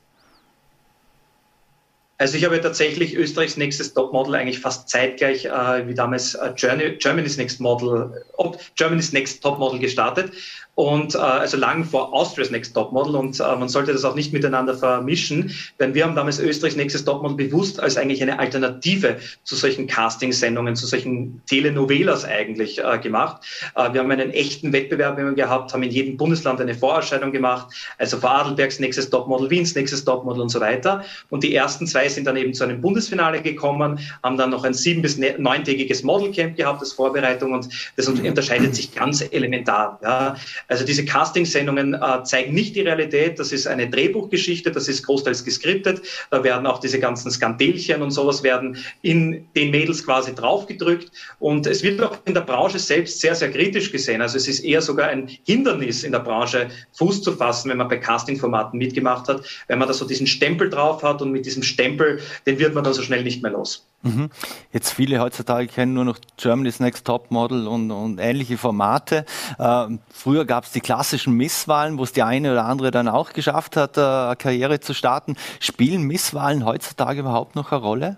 Also 2.18 2.38
ich 2.38 2.46
habe 2.46 2.62
tatsächlich 2.62 3.16
Österreichs 3.16 3.58
nächstes 3.58 3.94
Topmodel 3.94 4.36
eigentlich 4.36 4.60
fast 4.60 4.88
zeitgleich 4.88 5.46
äh, 5.46 5.88
wie 5.88 5.96
damals 5.96 6.36
äh, 6.36 6.54
Germany's 6.56 7.38
Next 7.38 7.60
Model, 7.60 8.24
Germany's 8.76 9.14
Next 9.14 9.42
Topmodel 9.42 9.80
gestartet 9.80 10.32
und 10.76 11.14
äh, 11.14 11.20
also 11.20 11.58
lang 11.58 11.84
vor 11.84 12.14
Austria's 12.14 12.50
Next 12.50 12.74
Topmodel 12.74 13.16
und 13.16 13.40
äh, 13.40 13.44
man 13.56 13.70
sollte 13.70 13.94
das 13.94 14.04
auch 14.04 14.16
nicht 14.16 14.34
miteinander 14.34 14.74
vermischen, 14.74 15.54
denn 15.80 15.94
wir 15.94 16.04
haben 16.04 16.16
damals 16.16 16.40
Österreichs 16.40 16.76
nächstes 16.76 17.06
Topmodel 17.06 17.38
bewusst 17.38 17.80
als 17.80 17.96
eigentlich 17.96 18.22
eine 18.24 18.40
Alternative 18.40 19.18
zu 19.44 19.56
solchen 19.56 19.86
Casting-Sendungen, 19.86 20.76
zu 20.76 20.88
solchen 20.88 21.42
Telenovelas 21.46 22.26
eigentlich 22.26 22.84
äh, 22.84 22.98
gemacht. 22.98 23.44
Äh, 23.76 23.94
wir 23.94 24.02
haben 24.02 24.10
einen 24.10 24.32
echten 24.32 24.74
Wettbewerb 24.74 25.14
gehabt, 25.36 25.74
haben 25.74 25.84
in 25.84 25.92
jedem 25.92 26.18
Bundesland 26.18 26.60
eine 26.60 26.74
Vorerscheinung 26.74 27.32
gemacht, 27.32 27.68
also 28.00 28.18
vor 28.18 28.32
Adelbergs 28.32 28.80
nächstes 28.80 29.10
Topmodel, 29.12 29.52
Wiens 29.52 29.76
nächstes 29.76 30.04
Topmodel 30.04 30.42
und 30.42 30.50
so 30.50 30.60
weiter. 30.60 31.04
Und 31.30 31.44
die 31.44 31.54
ersten 31.54 31.86
zwei 31.86 32.10
sind 32.10 32.26
dann 32.26 32.38
eben 32.38 32.54
zu 32.54 32.64
einem 32.64 32.82
Bundesfinale 32.82 33.42
gekommen, 33.44 34.00
haben 34.24 34.38
dann 34.38 34.50
noch 34.50 34.64
ein 34.64 34.74
sieben- 34.74 35.04
bis 35.04 35.18
ne-, 35.18 35.36
neuntägiges 35.38 36.02
Modelcamp 36.02 36.58
gehabt 36.58 36.80
als 36.80 36.94
Vorbereitung 36.94 37.54
und 37.54 37.70
das 37.96 38.08
unterscheidet 38.08 38.76
sich 38.76 38.94
ganz 38.96 39.24
elementar. 39.32 40.00
Ja. 40.02 40.36
Also 40.68 40.86
diese 40.86 41.06
Casting-Sendungen 41.06 41.94
äh, 41.94 42.24
zeigen 42.24 42.54
nicht 42.54 42.76
die 42.76 42.82
Realität. 42.82 43.40
Das 43.40 43.52
ist 43.52 43.68
eine 43.68 43.90
Drehbuchgeschichte, 43.90 44.72
das 44.72 44.88
ist 44.88 45.06
großteils 45.06 45.44
geskriptet. 45.44 46.02
Da 46.32 46.44
werden 46.44 46.66
auch 46.66 46.80
diese 46.80 47.00
ganzen 47.00 47.32
Skandelchen 47.32 48.02
und 48.02 48.12
sowas 48.12 48.44
werden 48.44 48.78
in 49.02 49.48
den 49.56 49.72
Mädels 49.72 50.06
quasi 50.06 50.34
draufgedrückt. 50.34 51.12
Und 51.40 51.68
es 51.68 51.84
wird 51.84 52.02
auch 52.02 52.18
in 52.26 52.34
der 52.34 52.42
Branche 52.42 52.80
selbst 52.80 53.22
sehr, 53.22 53.36
sehr 53.36 53.52
kritisch 53.52 53.92
gesehen. 53.92 54.22
Also 54.22 54.38
es 54.38 54.48
ist 54.48 54.60
eher 54.60 54.82
sogar 54.82 55.10
ein 55.10 55.28
Hindernis 55.46 56.04
in 56.04 56.12
der 56.12 56.20
Branche, 56.20 56.70
Fuß 56.94 57.22
zu 57.22 57.34
fassen, 57.34 57.70
wenn 57.70 57.78
man 57.78 57.88
bei 57.88 57.98
Casting-Formaten 57.98 58.78
mitgemacht 58.78 59.28
hat, 59.28 59.44
wenn 59.68 59.80
man 59.80 59.88
da 59.88 59.94
so 59.94 60.06
diesen 60.06 60.28
Stempel 60.28 60.70
drauf 60.70 61.04
hat 61.04 61.22
und 61.22 61.32
mit 61.32 61.46
diesem 61.46 61.64
Stempel, 61.64 62.20
den 62.46 62.60
wird 62.60 62.74
man 62.74 62.84
dann 62.84 62.94
so 62.94 63.02
schnell 63.02 63.24
nicht 63.24 63.42
mehr 63.42 63.52
los. 63.52 63.88
Mhm. 64.04 64.30
Jetzt 64.74 64.92
viele 64.92 65.20
heutzutage 65.20 65.68
kennen 65.68 65.94
nur 65.94 66.04
noch 66.04 66.20
Germany's 66.36 66.82
Next 66.82 67.08
Top 67.08 67.32
Model 67.32 67.68
und, 67.68 67.90
und 67.90 68.20
ähnliche 68.20 68.58
Formate. 68.58 69.26
Äh, 69.58 69.88
früher 70.12 70.46
gab 70.46 70.66
es 70.66 70.72
die 70.72 70.82
klassischen 70.82 71.34
Misswahlen, 71.34 71.98
wo 71.98 72.04
es 72.04 72.12
die 72.12 72.22
eine 72.22 72.52
oder 72.52 72.66
andere 72.66 72.92
dann 72.92 73.08
auch 73.08 73.32
geschafft 73.32 73.78
hat, 73.78 73.98
äh, 73.98 74.02
eine 74.02 74.36
Karriere 74.36 74.82
zu 74.82 74.94
starten. 74.94 75.38
Spielen 75.60 76.04
Misswahlen 76.04 76.66
heutzutage 76.66 77.22
überhaupt 77.22 77.56
noch 77.56 77.72
eine 77.72 77.82
Rolle? 77.82 78.18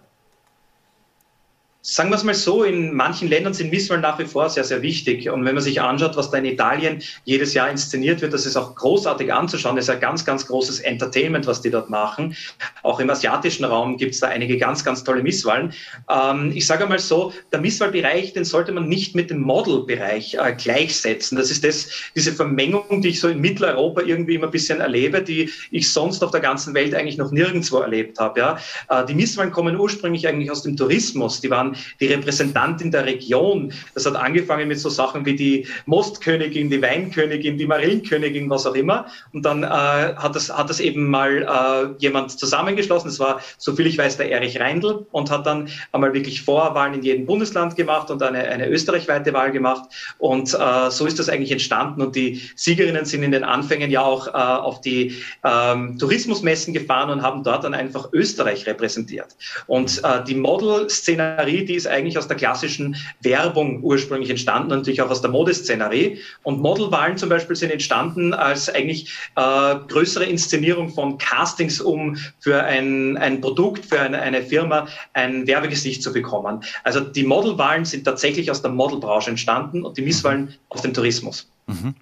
Sagen 1.87 2.09
wir 2.09 2.15
es 2.15 2.23
mal 2.23 2.33
so, 2.33 2.63
in 2.63 2.95
manchen 2.95 3.27
Ländern 3.27 3.53
sind 3.53 3.69
Misswahlen 3.69 4.01
nach 4.01 4.17
wie 4.17 4.25
vor 4.25 4.49
sehr, 4.49 4.63
sehr 4.63 4.81
wichtig. 4.81 5.29
Und 5.29 5.45
wenn 5.45 5.53
man 5.53 5.63
sich 5.63 5.79
anschaut, 5.79 6.17
was 6.17 6.31
da 6.31 6.39
in 6.39 6.45
Italien 6.45 7.03
jedes 7.25 7.53
Jahr 7.53 7.69
inszeniert 7.69 8.23
wird, 8.23 8.33
das 8.33 8.47
ist 8.47 8.57
auch 8.57 8.73
großartig 8.73 9.31
anzuschauen. 9.31 9.75
Das 9.75 9.85
ist 9.85 9.91
ein 9.91 9.99
ganz, 9.99 10.25
ganz 10.25 10.47
großes 10.47 10.79
Entertainment, 10.79 11.45
was 11.45 11.61
die 11.61 11.69
dort 11.69 11.91
machen. 11.91 12.35
Auch 12.81 12.99
im 12.99 13.07
asiatischen 13.11 13.65
Raum 13.65 13.97
gibt 13.97 14.15
es 14.15 14.19
da 14.19 14.29
einige 14.29 14.57
ganz, 14.57 14.83
ganz 14.83 15.03
tolle 15.03 15.21
Misswahlen. 15.21 15.73
Ähm, 16.09 16.53
ich 16.55 16.65
sage 16.65 16.87
mal 16.87 16.97
so, 16.97 17.31
der 17.51 17.61
Misswahlbereich, 17.61 18.33
den 18.33 18.45
sollte 18.45 18.71
man 18.71 18.87
nicht 18.87 19.13
mit 19.13 19.29
dem 19.29 19.41
Modelbereich 19.41 20.39
äh, 20.41 20.55
gleichsetzen. 20.55 21.37
Das 21.37 21.51
ist 21.51 21.63
das, 21.63 21.87
diese 22.15 22.33
Vermengung, 22.33 23.03
die 23.03 23.09
ich 23.09 23.19
so 23.19 23.27
in 23.27 23.39
Mitteleuropa 23.41 24.01
irgendwie 24.01 24.33
immer 24.33 24.47
ein 24.47 24.51
bisschen 24.51 24.81
erlebe, 24.81 25.21
die 25.21 25.51
ich 25.69 25.93
sonst 25.93 26.23
auf 26.23 26.31
der 26.31 26.41
ganzen 26.41 26.73
Welt 26.73 26.95
eigentlich 26.95 27.17
noch 27.17 27.31
nirgendwo 27.31 27.77
erlebt 27.77 28.17
habe. 28.17 28.39
Ja? 28.39 28.57
Äh, 28.89 29.05
die 29.05 29.13
Misswahlen 29.13 29.51
kommen 29.51 29.79
ursprünglich 29.79 30.27
eigentlich 30.27 30.49
aus 30.49 30.63
dem 30.63 30.75
Tourismus. 30.75 31.41
Die 31.41 31.51
waren 31.51 31.74
die 31.99 32.07
Repräsentantin 32.07 32.91
der 32.91 33.05
Region. 33.05 33.73
Das 33.93 34.05
hat 34.05 34.15
angefangen 34.15 34.67
mit 34.67 34.79
so 34.79 34.89
Sachen 34.89 35.25
wie 35.25 35.35
die 35.35 35.67
Mostkönigin, 35.85 36.69
die 36.69 36.81
Weinkönigin, 36.81 37.57
die 37.57 37.65
Marillenkönigin, 37.65 38.49
was 38.49 38.65
auch 38.65 38.75
immer. 38.75 39.05
Und 39.33 39.45
dann 39.45 39.63
äh, 39.63 39.67
hat, 39.67 40.35
das, 40.35 40.55
hat 40.55 40.69
das 40.69 40.79
eben 40.79 41.09
mal 41.09 41.43
äh, 41.43 42.01
jemand 42.01 42.31
zusammengeschlossen. 42.31 43.09
Das 43.09 43.19
war, 43.19 43.41
soviel 43.57 43.87
ich 43.87 43.97
weiß, 43.97 44.17
der 44.17 44.31
Erich 44.31 44.59
Reindl 44.59 45.05
und 45.11 45.31
hat 45.31 45.45
dann 45.45 45.69
einmal 45.91 46.13
wirklich 46.13 46.41
Vorwahlen 46.41 46.93
in 46.95 47.03
jedem 47.03 47.25
Bundesland 47.25 47.75
gemacht 47.75 48.09
und 48.11 48.21
eine, 48.21 48.39
eine 48.39 48.69
österreichweite 48.69 49.33
Wahl 49.33 49.51
gemacht. 49.51 50.15
Und 50.17 50.53
äh, 50.53 50.89
so 50.89 51.05
ist 51.05 51.19
das 51.19 51.29
eigentlich 51.29 51.51
entstanden. 51.51 52.01
Und 52.01 52.15
die 52.15 52.41
Siegerinnen 52.55 53.05
sind 53.05 53.23
in 53.23 53.31
den 53.31 53.43
Anfängen 53.43 53.91
ja 53.91 54.01
auch 54.01 54.27
äh, 54.27 54.31
auf 54.31 54.81
die 54.81 55.15
ähm, 55.43 55.97
Tourismusmessen 55.97 56.73
gefahren 56.73 57.09
und 57.09 57.21
haben 57.21 57.43
dort 57.43 57.63
dann 57.63 57.73
einfach 57.73 58.09
Österreich 58.13 58.65
repräsentiert. 58.65 59.35
Und 59.67 60.01
äh, 60.03 60.23
die 60.23 60.35
Model-Szenerie, 60.35 61.64
die 61.65 61.75
ist 61.75 61.87
eigentlich 61.87 62.17
aus 62.17 62.27
der 62.27 62.37
klassischen 62.37 62.95
Werbung 63.21 63.81
ursprünglich 63.83 64.29
entstanden, 64.29 64.69
natürlich 64.69 65.01
auch 65.01 65.09
aus 65.09 65.21
der 65.21 65.31
Modeszenerie. 65.31 66.19
Und 66.43 66.61
Modelwahlen 66.61 67.17
zum 67.17 67.29
Beispiel 67.29 67.55
sind 67.55 67.71
entstanden 67.71 68.33
als 68.33 68.69
eigentlich 68.69 69.13
äh, 69.35 69.75
größere 69.87 70.25
Inszenierung 70.25 70.89
von 70.89 71.17
Castings, 71.17 71.81
um 71.81 72.17
für 72.39 72.63
ein, 72.63 73.17
ein 73.17 73.41
Produkt, 73.41 73.85
für 73.85 73.99
eine, 73.99 74.21
eine 74.21 74.41
Firma 74.41 74.87
ein 75.13 75.47
Werbegesicht 75.47 76.01
zu 76.01 76.13
bekommen. 76.13 76.63
Also 76.83 76.99
die 76.99 77.23
Modelwahlen 77.23 77.85
sind 77.85 78.05
tatsächlich 78.05 78.51
aus 78.51 78.61
der 78.61 78.71
Modelbranche 78.71 79.29
entstanden 79.29 79.83
und 79.83 79.97
die 79.97 80.01
Misswahlen 80.01 80.53
aus 80.69 80.81
dem 80.81 80.93
Tourismus. 80.93 81.49
Mhm. 81.67 81.95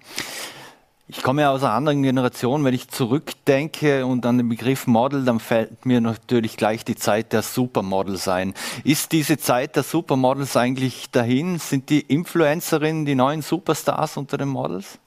Ich 1.06 1.22
komme 1.22 1.42
ja 1.42 1.50
aus 1.50 1.62
einer 1.62 1.74
anderen 1.74 2.02
Generation. 2.02 2.64
Wenn 2.64 2.72
ich 2.72 2.88
zurückdenke 2.88 4.06
und 4.06 4.24
an 4.24 4.38
den 4.38 4.48
Begriff 4.48 4.86
Model, 4.86 5.24
dann 5.24 5.38
fällt 5.38 5.84
mir 5.84 6.00
natürlich 6.00 6.56
gleich 6.56 6.82
die 6.82 6.96
Zeit 6.96 7.34
der 7.34 7.42
Supermodels 7.42 8.26
ein. 8.26 8.54
Ist 8.84 9.12
diese 9.12 9.36
Zeit 9.36 9.76
der 9.76 9.82
Supermodels 9.82 10.56
eigentlich 10.56 11.10
dahin? 11.10 11.58
Sind 11.58 11.90
die 11.90 12.00
Influencerinnen 12.00 13.04
die 13.04 13.14
neuen 13.14 13.42
Superstars 13.42 14.16
unter 14.16 14.38
den 14.38 14.48
Models? 14.48 14.98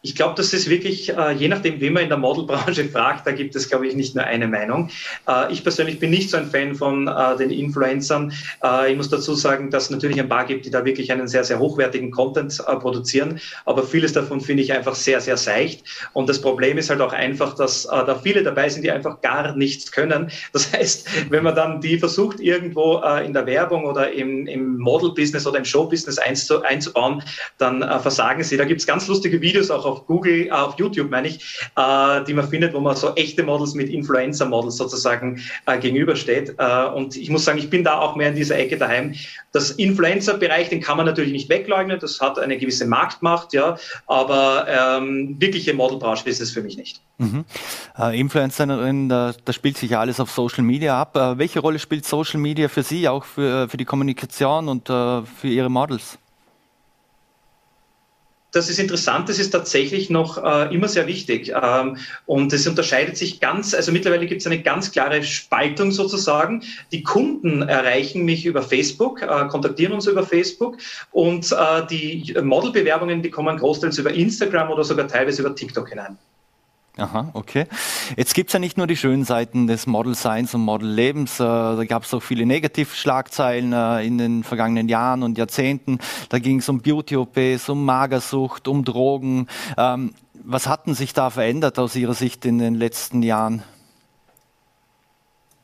Ich 0.00 0.14
glaube, 0.14 0.34
das 0.36 0.52
ist 0.52 0.70
wirklich, 0.70 1.08
äh, 1.08 1.32
je 1.32 1.48
nachdem, 1.48 1.80
wie 1.80 1.90
man 1.90 2.04
in 2.04 2.08
der 2.08 2.18
Modelbranche 2.18 2.84
fragt, 2.92 3.26
da 3.26 3.32
gibt 3.32 3.56
es, 3.56 3.68
glaube 3.68 3.88
ich, 3.88 3.96
nicht 3.96 4.14
nur 4.14 4.22
eine 4.22 4.46
Meinung. 4.46 4.90
Äh, 5.26 5.52
ich 5.52 5.64
persönlich 5.64 5.98
bin 5.98 6.10
nicht 6.10 6.30
so 6.30 6.36
ein 6.36 6.48
Fan 6.48 6.76
von 6.76 7.08
äh, 7.08 7.36
den 7.36 7.50
Influencern. 7.50 8.32
Ich 8.88 8.96
muss 8.96 9.08
dazu 9.08 9.34
sagen, 9.34 9.70
dass 9.70 9.84
es 9.84 9.90
natürlich 9.90 10.20
ein 10.20 10.28
paar 10.28 10.44
gibt, 10.44 10.66
die 10.66 10.70
da 10.70 10.84
wirklich 10.84 11.10
einen 11.10 11.26
sehr, 11.26 11.42
sehr 11.44 11.58
hochwertigen 11.58 12.10
Content 12.10 12.58
produzieren. 12.80 13.40
Aber 13.64 13.82
vieles 13.82 14.12
davon 14.12 14.40
finde 14.40 14.62
ich 14.62 14.72
einfach 14.72 14.94
sehr, 14.94 15.20
sehr 15.20 15.36
seicht. 15.36 15.84
Und 16.12 16.28
das 16.28 16.40
Problem 16.40 16.78
ist 16.78 16.90
halt 16.90 17.00
auch 17.00 17.12
einfach, 17.12 17.54
dass 17.54 17.84
da 17.84 18.18
viele 18.22 18.42
dabei 18.42 18.68
sind, 18.68 18.82
die 18.82 18.90
einfach 18.90 19.20
gar 19.20 19.56
nichts 19.56 19.90
können. 19.92 20.30
Das 20.52 20.72
heißt, 20.72 21.30
wenn 21.30 21.44
man 21.44 21.54
dann 21.54 21.80
die 21.80 21.98
versucht, 21.98 22.40
irgendwo 22.40 23.00
in 23.24 23.32
der 23.32 23.46
Werbung 23.46 23.84
oder 23.84 24.12
im, 24.12 24.46
im 24.46 24.78
Model-Business 24.78 25.46
oder 25.46 25.58
im 25.58 25.64
Show-Business 25.64 26.18
einzubauen, 26.18 27.22
dann 27.58 27.80
versagen 28.00 28.42
sie. 28.42 28.56
Da 28.56 28.64
gibt 28.64 28.80
es 28.80 28.86
ganz 28.86 29.06
lustige 29.06 29.40
Videos 29.40 29.70
auch 29.70 29.87
auf 29.88 30.06
Google, 30.06 30.46
äh, 30.46 30.50
auf 30.50 30.78
YouTube 30.78 31.10
meine 31.10 31.28
ich, 31.28 31.60
äh, 31.76 32.24
die 32.24 32.34
man 32.34 32.48
findet, 32.48 32.74
wo 32.74 32.80
man 32.80 32.96
so 32.96 33.14
echte 33.14 33.42
Models 33.42 33.74
mit 33.74 33.88
Influencer-Models 33.88 34.76
sozusagen 34.76 35.40
äh, 35.66 35.78
gegenübersteht. 35.78 36.56
Und 36.94 37.16
ich 37.16 37.30
muss 37.30 37.44
sagen, 37.44 37.58
ich 37.58 37.70
bin 37.70 37.84
da 37.84 37.98
auch 37.98 38.16
mehr 38.16 38.28
in 38.30 38.34
dieser 38.34 38.58
Ecke 38.58 38.76
daheim. 38.76 39.14
Das 39.52 39.70
Influencer-Bereich, 39.70 40.68
den 40.68 40.80
kann 40.80 40.96
man 40.96 41.06
natürlich 41.06 41.32
nicht 41.32 41.48
wegleugnen. 41.48 41.98
Das 41.98 42.20
hat 42.20 42.38
eine 42.38 42.58
gewisse 42.58 42.86
Marktmacht, 42.86 43.52
ja. 43.52 43.76
Aber 44.06 44.66
ähm, 44.68 45.36
wirkliche 45.38 45.74
Modelbranche 45.74 46.28
ist 46.28 46.40
es 46.40 46.50
für 46.50 46.62
mich 46.62 46.76
nicht. 46.76 47.00
Mhm. 47.18 47.44
Äh, 47.98 48.18
Influencerin, 48.18 49.08
da, 49.08 49.34
da, 49.44 49.52
spielt 49.52 49.76
sich 49.76 49.90
ja 49.90 50.00
alles 50.00 50.20
auf 50.20 50.30
Social 50.30 50.62
Media 50.62 51.00
ab. 51.00 51.16
Äh, 51.16 51.38
welche 51.38 51.60
Rolle 51.60 51.78
spielt 51.78 52.04
Social 52.06 52.40
Media 52.40 52.68
für 52.68 52.82
Sie, 52.82 53.08
auch 53.08 53.24
für, 53.24 53.68
für 53.68 53.76
die 53.76 53.84
Kommunikation 53.84 54.68
und 54.68 54.88
äh, 54.88 55.22
für 55.22 55.48
Ihre 55.48 55.68
Models? 55.68 56.18
Das 58.52 58.70
ist 58.70 58.78
interessant, 58.78 59.28
das 59.28 59.38
ist 59.38 59.50
tatsächlich 59.50 60.08
noch 60.08 60.42
äh, 60.42 60.74
immer 60.74 60.88
sehr 60.88 61.06
wichtig. 61.06 61.52
Ähm, 61.60 61.98
und 62.26 62.52
es 62.52 62.66
unterscheidet 62.66 63.16
sich 63.16 63.40
ganz, 63.40 63.74
also 63.74 63.92
mittlerweile 63.92 64.26
gibt 64.26 64.40
es 64.40 64.46
eine 64.46 64.62
ganz 64.62 64.90
klare 64.90 65.22
Spaltung 65.22 65.92
sozusagen. 65.92 66.62
Die 66.92 67.02
Kunden 67.02 67.62
erreichen 67.62 68.24
mich 68.24 68.46
über 68.46 68.62
Facebook, 68.62 69.22
äh, 69.22 69.46
kontaktieren 69.48 69.92
uns 69.92 70.06
über 70.06 70.24
Facebook 70.24 70.78
und 71.12 71.52
äh, 71.52 71.86
die 71.90 72.34
Modelbewerbungen, 72.42 73.22
die 73.22 73.30
kommen 73.30 73.58
großteils 73.58 73.98
über 73.98 74.12
Instagram 74.12 74.70
oder 74.70 74.84
sogar 74.84 75.08
teilweise 75.08 75.42
über 75.42 75.54
TikTok 75.54 75.90
hinein. 75.90 76.16
Aha, 76.98 77.30
okay. 77.34 77.66
Jetzt 78.16 78.34
gibt 78.34 78.50
es 78.50 78.54
ja 78.54 78.58
nicht 78.58 78.76
nur 78.76 78.88
die 78.88 78.96
schönen 78.96 79.24
Seiten 79.24 79.68
des 79.68 79.86
Model 79.86 80.16
Science 80.16 80.54
und 80.54 80.62
Model 80.62 80.88
Lebens. 80.88 81.38
Äh, 81.38 81.44
da 81.44 81.84
gab 81.84 82.02
es 82.02 82.12
auch 82.12 82.22
viele 82.22 82.44
Negativschlagzeilen 82.44 83.72
äh, 83.72 84.04
in 84.04 84.18
den 84.18 84.42
vergangenen 84.42 84.88
Jahren 84.88 85.22
und 85.22 85.38
Jahrzehnten. 85.38 85.98
Da 86.28 86.40
ging 86.40 86.58
es 86.58 86.68
um 86.68 86.80
Beauty-OPs, 86.80 87.68
um 87.68 87.84
Magersucht, 87.84 88.66
um 88.66 88.84
Drogen. 88.84 89.46
Ähm, 89.76 90.12
was 90.42 90.66
hatten 90.66 90.94
sich 90.94 91.12
da 91.12 91.30
verändert 91.30 91.78
aus 91.78 91.94
Ihrer 91.94 92.14
Sicht 92.14 92.44
in 92.44 92.58
den 92.58 92.74
letzten 92.74 93.22
Jahren? 93.22 93.62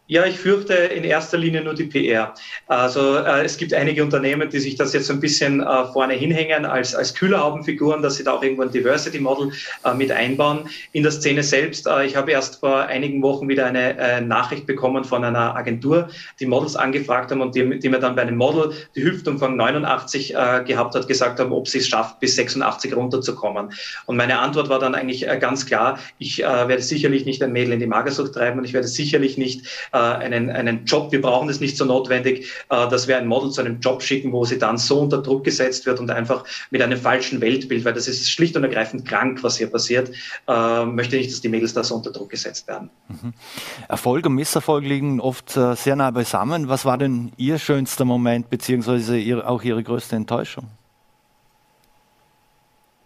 Ja, 0.07 0.27
ich 0.27 0.39
fürchte 0.39 0.75
in 0.75 1.03
erster 1.03 1.39
Linie 1.39 1.65
nur 1.65 1.73
die 1.73 1.85
PR. 1.85 2.35
Also 2.67 3.17
äh, 3.17 3.43
es 3.43 3.57
gibt 3.57 3.73
einige 3.73 4.05
Unternehmen, 4.05 4.51
die 4.51 4.59
sich 4.59 4.75
das 4.75 4.93
jetzt 4.93 5.11
ein 5.11 5.19
bisschen 5.19 5.63
äh, 5.63 5.85
vorne 5.95 6.13
hinhängen 6.13 6.67
als, 6.67 6.95
als 6.95 7.15
Kühlerhaubenfiguren, 7.15 8.03
dass 8.03 8.17
sie 8.17 8.25
da 8.25 8.33
auch 8.33 8.43
irgendwo 8.43 8.65
ein 8.65 8.71
Diversity 8.71 9.19
Model 9.19 9.53
äh, 9.83 9.95
mit 9.95 10.13
einbauen. 10.13 10.69
In 10.93 11.05
der 11.05 11.13
Szene 11.13 11.43
selbst, 11.43 11.87
äh, 11.87 12.05
ich 12.05 12.17
habe 12.17 12.33
erst 12.33 12.61
vor 12.61 12.81
einigen 12.81 13.23
Wochen 13.23 13.49
wieder 13.49 13.65
eine 13.65 13.97
äh, 13.97 14.21
Nachricht 14.21 14.67
bekommen 14.67 15.05
von 15.05 15.25
einer 15.25 15.57
Agentur, 15.57 16.11
die 16.39 16.45
Models 16.45 16.77
angefragt 16.77 17.31
haben 17.31 17.41
und 17.41 17.55
die, 17.55 17.79
die 17.79 17.89
mir 17.89 17.99
dann 17.99 18.15
bei 18.15 18.23
einem 18.23 18.37
Model 18.37 18.75
die 18.95 19.05
Hüftumfang 19.05 19.57
89 19.57 20.35
äh, 20.35 20.65
gehabt 20.67 20.95
hat, 20.95 21.09
gesagt 21.09 21.41
haben, 21.41 21.51
ob 21.51 21.67
sie 21.67 21.79
es 21.79 21.89
schafft, 21.89 22.21
bis 22.21 22.37
86 22.37 22.95
runterzukommen. 22.95 23.73
Und 24.05 24.17
meine 24.19 24.39
Antwort 24.39 24.69
war 24.69 24.81
dann 24.81 24.95
eigentlich 24.95 25.27
ganz 25.41 25.65
klar, 25.65 25.99
ich 26.19 26.39
werde 26.39 26.83
sicherlich 26.83 27.25
nicht 27.25 27.43
ein 27.43 27.53
Mädel 27.53 27.73
in 27.73 27.81
die 27.81 27.87
Magersucht 27.87 28.35
treiben 28.35 28.59
und 28.59 28.65
ich 28.65 28.75
werde 28.75 28.87
sicherlich 28.87 29.39
nicht 29.39 29.67
äh, 29.95 29.97
einen, 29.97 30.51
einen 30.51 30.85
Job, 30.85 31.13
wir 31.13 31.23
brauchen 31.23 31.49
es 31.49 31.61
nicht 31.61 31.77
so 31.77 31.85
notwendig, 31.85 32.51
äh, 32.69 32.89
dass 32.89 33.07
wir 33.07 33.17
ein 33.17 33.27
Model 33.27 33.51
zu 33.51 33.61
einem 33.61 33.79
Job 33.81 34.03
schicken, 34.03 34.33
wo 34.33 34.45
sie 34.45 34.59
dann 34.59 34.77
so 34.77 35.01
unter 35.01 35.23
Druck 35.23 35.45
gesetzt 35.45 35.87
wird 35.87 36.01
und 36.01 36.11
einfach 36.11 36.45
mit 36.71 36.83
einem 36.83 36.99
falschen 36.99 37.41
Weltbild, 37.41 37.85
weil 37.85 37.93
das 37.93 38.09
ist 38.09 38.29
schlicht 38.29 38.57
und 38.57 38.65
ergreifend 38.65 39.07
krank, 39.07 39.43
was 39.43 39.57
hier 39.57 39.69
passiert, 39.69 40.11
äh, 40.49 40.85
möchte 40.85 41.17
nicht, 41.17 41.31
dass 41.31 41.41
die 41.41 41.49
Mädels 41.49 41.75
da 41.75 41.85
so 41.85 41.95
unter 41.95 42.11
Druck 42.11 42.31
gesetzt 42.31 42.67
werden. 42.67 42.91
Mhm. 43.09 43.33
Erfolg 43.89 44.27
und 44.27 44.35
Misserfolg 44.35 44.85
liegen 44.85 45.21
oft 45.21 45.57
äh, 45.57 45.77
sehr 45.77 45.95
nah 45.95 46.11
beisammen. 46.11 46.69
Was 46.69 46.85
war 46.85 46.99
denn 46.99 47.31
Ihr 47.37 47.59
schönster 47.59 48.05
Moment, 48.05 48.51
beziehungsweise 48.51 49.17
ihr, 49.17 49.49
auch 49.49 49.63
Ihre 49.63 49.83
größte 49.83 50.17
Enttäuschung? 50.17 50.67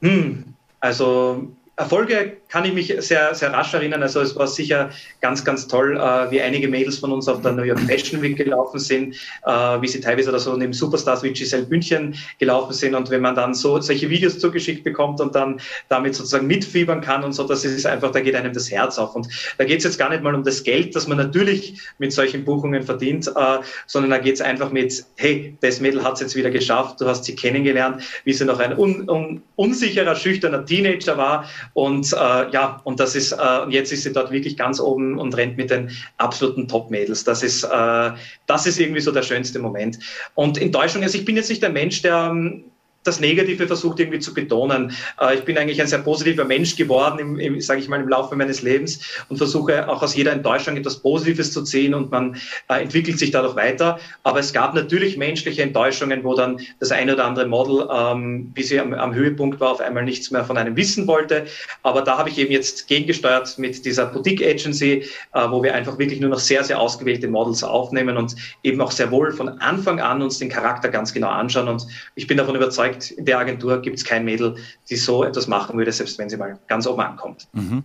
Hm, 0.00 0.54
also 0.80 1.48
Erfolge 1.78 2.38
kann 2.48 2.64
ich 2.64 2.72
mich 2.72 2.92
sehr, 2.98 3.34
sehr 3.36 3.52
rasch 3.52 3.72
erinnern. 3.72 4.02
Also 4.02 4.20
es 4.20 4.34
war 4.34 4.48
sicher 4.48 4.90
ganz, 5.20 5.44
ganz 5.44 5.68
toll, 5.68 5.96
äh, 5.96 6.30
wie 6.30 6.40
einige 6.40 6.66
Mädels 6.66 6.98
von 6.98 7.12
uns 7.12 7.28
auf 7.28 7.40
der 7.40 7.52
New 7.52 7.62
York 7.62 7.78
Fashion 7.80 8.20
Week 8.20 8.36
gelaufen 8.36 8.80
sind, 8.80 9.14
äh, 9.46 9.50
wie 9.80 9.86
sie 9.86 10.00
teilweise 10.00 10.30
oder 10.30 10.40
so 10.40 10.56
neben 10.56 10.72
Superstars 10.72 11.22
wie 11.22 11.32
Giselle 11.32 11.66
Bündchen 11.66 12.16
gelaufen 12.40 12.72
sind. 12.72 12.96
Und 12.96 13.10
wenn 13.10 13.20
man 13.20 13.36
dann 13.36 13.54
so 13.54 13.80
solche 13.80 14.10
Videos 14.10 14.40
zugeschickt 14.40 14.82
bekommt 14.82 15.20
und 15.20 15.36
dann 15.36 15.60
damit 15.88 16.16
sozusagen 16.16 16.48
mitfiebern 16.48 17.00
kann 17.00 17.22
und 17.22 17.32
so, 17.32 17.44
das 17.44 17.64
ist 17.64 17.86
einfach, 17.86 18.10
da 18.10 18.20
geht 18.20 18.34
einem 18.34 18.52
das 18.52 18.70
Herz 18.72 18.98
auf. 18.98 19.14
Und 19.14 19.28
da 19.56 19.64
geht 19.64 19.78
es 19.78 19.84
jetzt 19.84 19.98
gar 19.98 20.10
nicht 20.10 20.24
mal 20.24 20.34
um 20.34 20.42
das 20.42 20.64
Geld, 20.64 20.96
das 20.96 21.06
man 21.06 21.18
natürlich 21.18 21.80
mit 21.98 22.12
solchen 22.12 22.44
Buchungen 22.44 22.82
verdient, 22.82 23.28
äh, 23.28 23.58
sondern 23.86 24.10
da 24.10 24.18
geht 24.18 24.34
es 24.34 24.40
einfach 24.40 24.72
mit, 24.72 25.04
hey, 25.16 25.56
das 25.60 25.80
Mädel 25.80 26.02
hat 26.02 26.14
es 26.14 26.20
jetzt 26.22 26.34
wieder 26.34 26.50
geschafft, 26.50 27.00
du 27.00 27.06
hast 27.06 27.24
sie 27.24 27.36
kennengelernt, 27.36 28.02
wie 28.24 28.32
sie 28.32 28.44
noch 28.44 28.58
ein 28.58 28.76
un, 28.76 29.08
un, 29.08 29.42
unsicherer, 29.54 30.16
schüchterner 30.16 30.66
Teenager 30.66 31.16
war 31.16 31.44
und 31.74 32.12
äh, 32.12 32.50
ja, 32.50 32.80
und 32.84 33.00
das 33.00 33.14
ist, 33.14 33.32
äh, 33.32 33.68
jetzt 33.68 33.92
ist 33.92 34.02
sie 34.02 34.12
dort 34.12 34.30
wirklich 34.30 34.56
ganz 34.56 34.80
oben 34.80 35.18
und 35.18 35.36
rennt 35.36 35.56
mit 35.56 35.70
den 35.70 35.90
absoluten 36.16 36.68
Top-Mädels. 36.68 37.24
Das 37.24 37.42
ist, 37.42 37.64
äh, 37.64 38.10
das 38.46 38.66
ist 38.66 38.78
irgendwie 38.78 39.00
so 39.00 39.12
der 39.12 39.22
schönste 39.22 39.58
Moment. 39.58 39.98
Und 40.34 40.60
Enttäuschung, 40.60 41.02
also 41.02 41.18
ich 41.18 41.24
bin 41.24 41.36
jetzt 41.36 41.50
nicht 41.50 41.62
der 41.62 41.70
Mensch, 41.70 42.02
der 42.02 42.30
ähm, 42.30 42.64
das 43.04 43.20
Negative 43.20 43.66
versucht 43.66 44.00
irgendwie 44.00 44.18
zu 44.18 44.34
betonen. 44.34 44.92
Äh, 45.20 45.36
ich 45.36 45.44
bin 45.44 45.56
eigentlich 45.56 45.80
ein 45.80 45.86
sehr 45.86 46.00
positiver 46.00 46.44
Mensch 46.44 46.76
geworden, 46.76 47.18
im, 47.18 47.38
im 47.38 47.60
sage 47.60 47.80
ich 47.80 47.88
mal, 47.88 48.00
im 48.00 48.08
Laufe 48.08 48.36
meines 48.36 48.62
Lebens 48.62 49.00
und 49.28 49.36
versuche 49.36 49.88
auch 49.88 50.02
aus 50.02 50.14
jeder 50.14 50.32
Enttäuschung 50.32 50.76
etwas 50.76 51.00
Positives 51.00 51.52
zu 51.52 51.62
ziehen 51.62 51.94
und 51.94 52.10
man 52.10 52.36
äh, 52.68 52.82
entwickelt 52.82 53.18
sich 53.18 53.30
dadurch 53.30 53.56
weiter. 53.56 53.98
Aber 54.22 54.40
es 54.40 54.52
gab 54.52 54.74
natürlich 54.74 55.16
menschliche 55.16 55.62
Enttäuschungen, 55.62 56.24
wo 56.24 56.34
dann 56.34 56.60
das 56.80 56.90
eine 56.90 57.14
oder 57.14 57.24
andere 57.24 57.46
Model, 57.46 57.88
ähm, 57.92 58.52
bis 58.52 58.68
sie 58.68 58.80
am, 58.80 58.92
am 58.92 59.14
Höhepunkt 59.14 59.60
war, 59.60 59.72
auf 59.72 59.80
einmal 59.80 60.04
nichts 60.04 60.30
mehr 60.30 60.44
von 60.44 60.58
einem 60.58 60.76
wissen 60.76 61.06
wollte. 61.06 61.46
Aber 61.82 62.02
da 62.02 62.18
habe 62.18 62.28
ich 62.28 62.38
eben 62.38 62.52
jetzt 62.52 62.88
gegengesteuert 62.88 63.58
mit 63.58 63.84
dieser 63.84 64.06
Boutique 64.06 64.42
Agency, 64.42 65.04
äh, 65.34 65.50
wo 65.50 65.62
wir 65.62 65.74
einfach 65.74 65.98
wirklich 65.98 66.20
nur 66.20 66.30
noch 66.30 66.40
sehr, 66.40 66.64
sehr 66.64 66.78
ausgewählte 66.78 67.28
Models 67.28 67.62
aufnehmen 67.62 68.16
und 68.16 68.34
eben 68.62 68.80
auch 68.80 68.90
sehr 68.90 69.10
wohl 69.10 69.32
von 69.32 69.48
Anfang 69.60 70.00
an 70.00 70.22
uns 70.22 70.38
den 70.38 70.48
Charakter 70.48 70.88
ganz 70.88 71.12
genau 71.12 71.28
anschauen. 71.28 71.68
Und 71.68 71.86
ich 72.14 72.26
bin 72.26 72.36
davon 72.36 72.56
überzeugt, 72.56 72.87
überzeugt, 72.88 73.10
in 73.10 73.24
der 73.24 73.38
Agentur 73.38 73.80
gibt 73.80 73.98
es 73.98 74.04
kein 74.04 74.24
Mädel, 74.24 74.56
die 74.90 74.96
so 74.96 75.24
etwas 75.24 75.46
machen 75.46 75.76
würde, 75.76 75.92
selbst 75.92 76.18
wenn 76.18 76.28
sie 76.28 76.36
mal 76.36 76.58
ganz 76.66 76.86
oben 76.86 77.00
ankommt. 77.00 77.46
Mhm. 77.52 77.84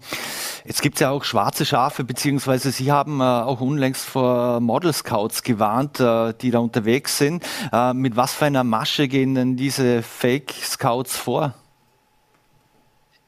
Jetzt 0.65 0.81
gibt 0.81 0.95
es 0.95 1.01
ja 1.01 1.09
auch 1.09 1.23
schwarze 1.23 1.65
Schafe, 1.65 2.03
beziehungsweise 2.03 2.71
Sie 2.71 2.91
haben 2.91 3.19
äh, 3.19 3.23
auch 3.23 3.61
unlängst 3.61 4.05
vor 4.05 4.59
Model 4.59 4.93
Scouts 4.93 5.43
gewarnt, 5.43 5.99
äh, 5.99 6.33
die 6.39 6.51
da 6.51 6.59
unterwegs 6.59 7.17
sind. 7.17 7.43
Äh, 7.71 7.93
mit 7.93 8.15
was 8.15 8.33
für 8.33 8.45
einer 8.45 8.63
Masche 8.63 9.07
gehen 9.07 9.35
denn 9.35 9.57
diese 9.57 10.01
Fake 10.01 10.51
Scouts 10.51 11.17
vor? 11.17 11.53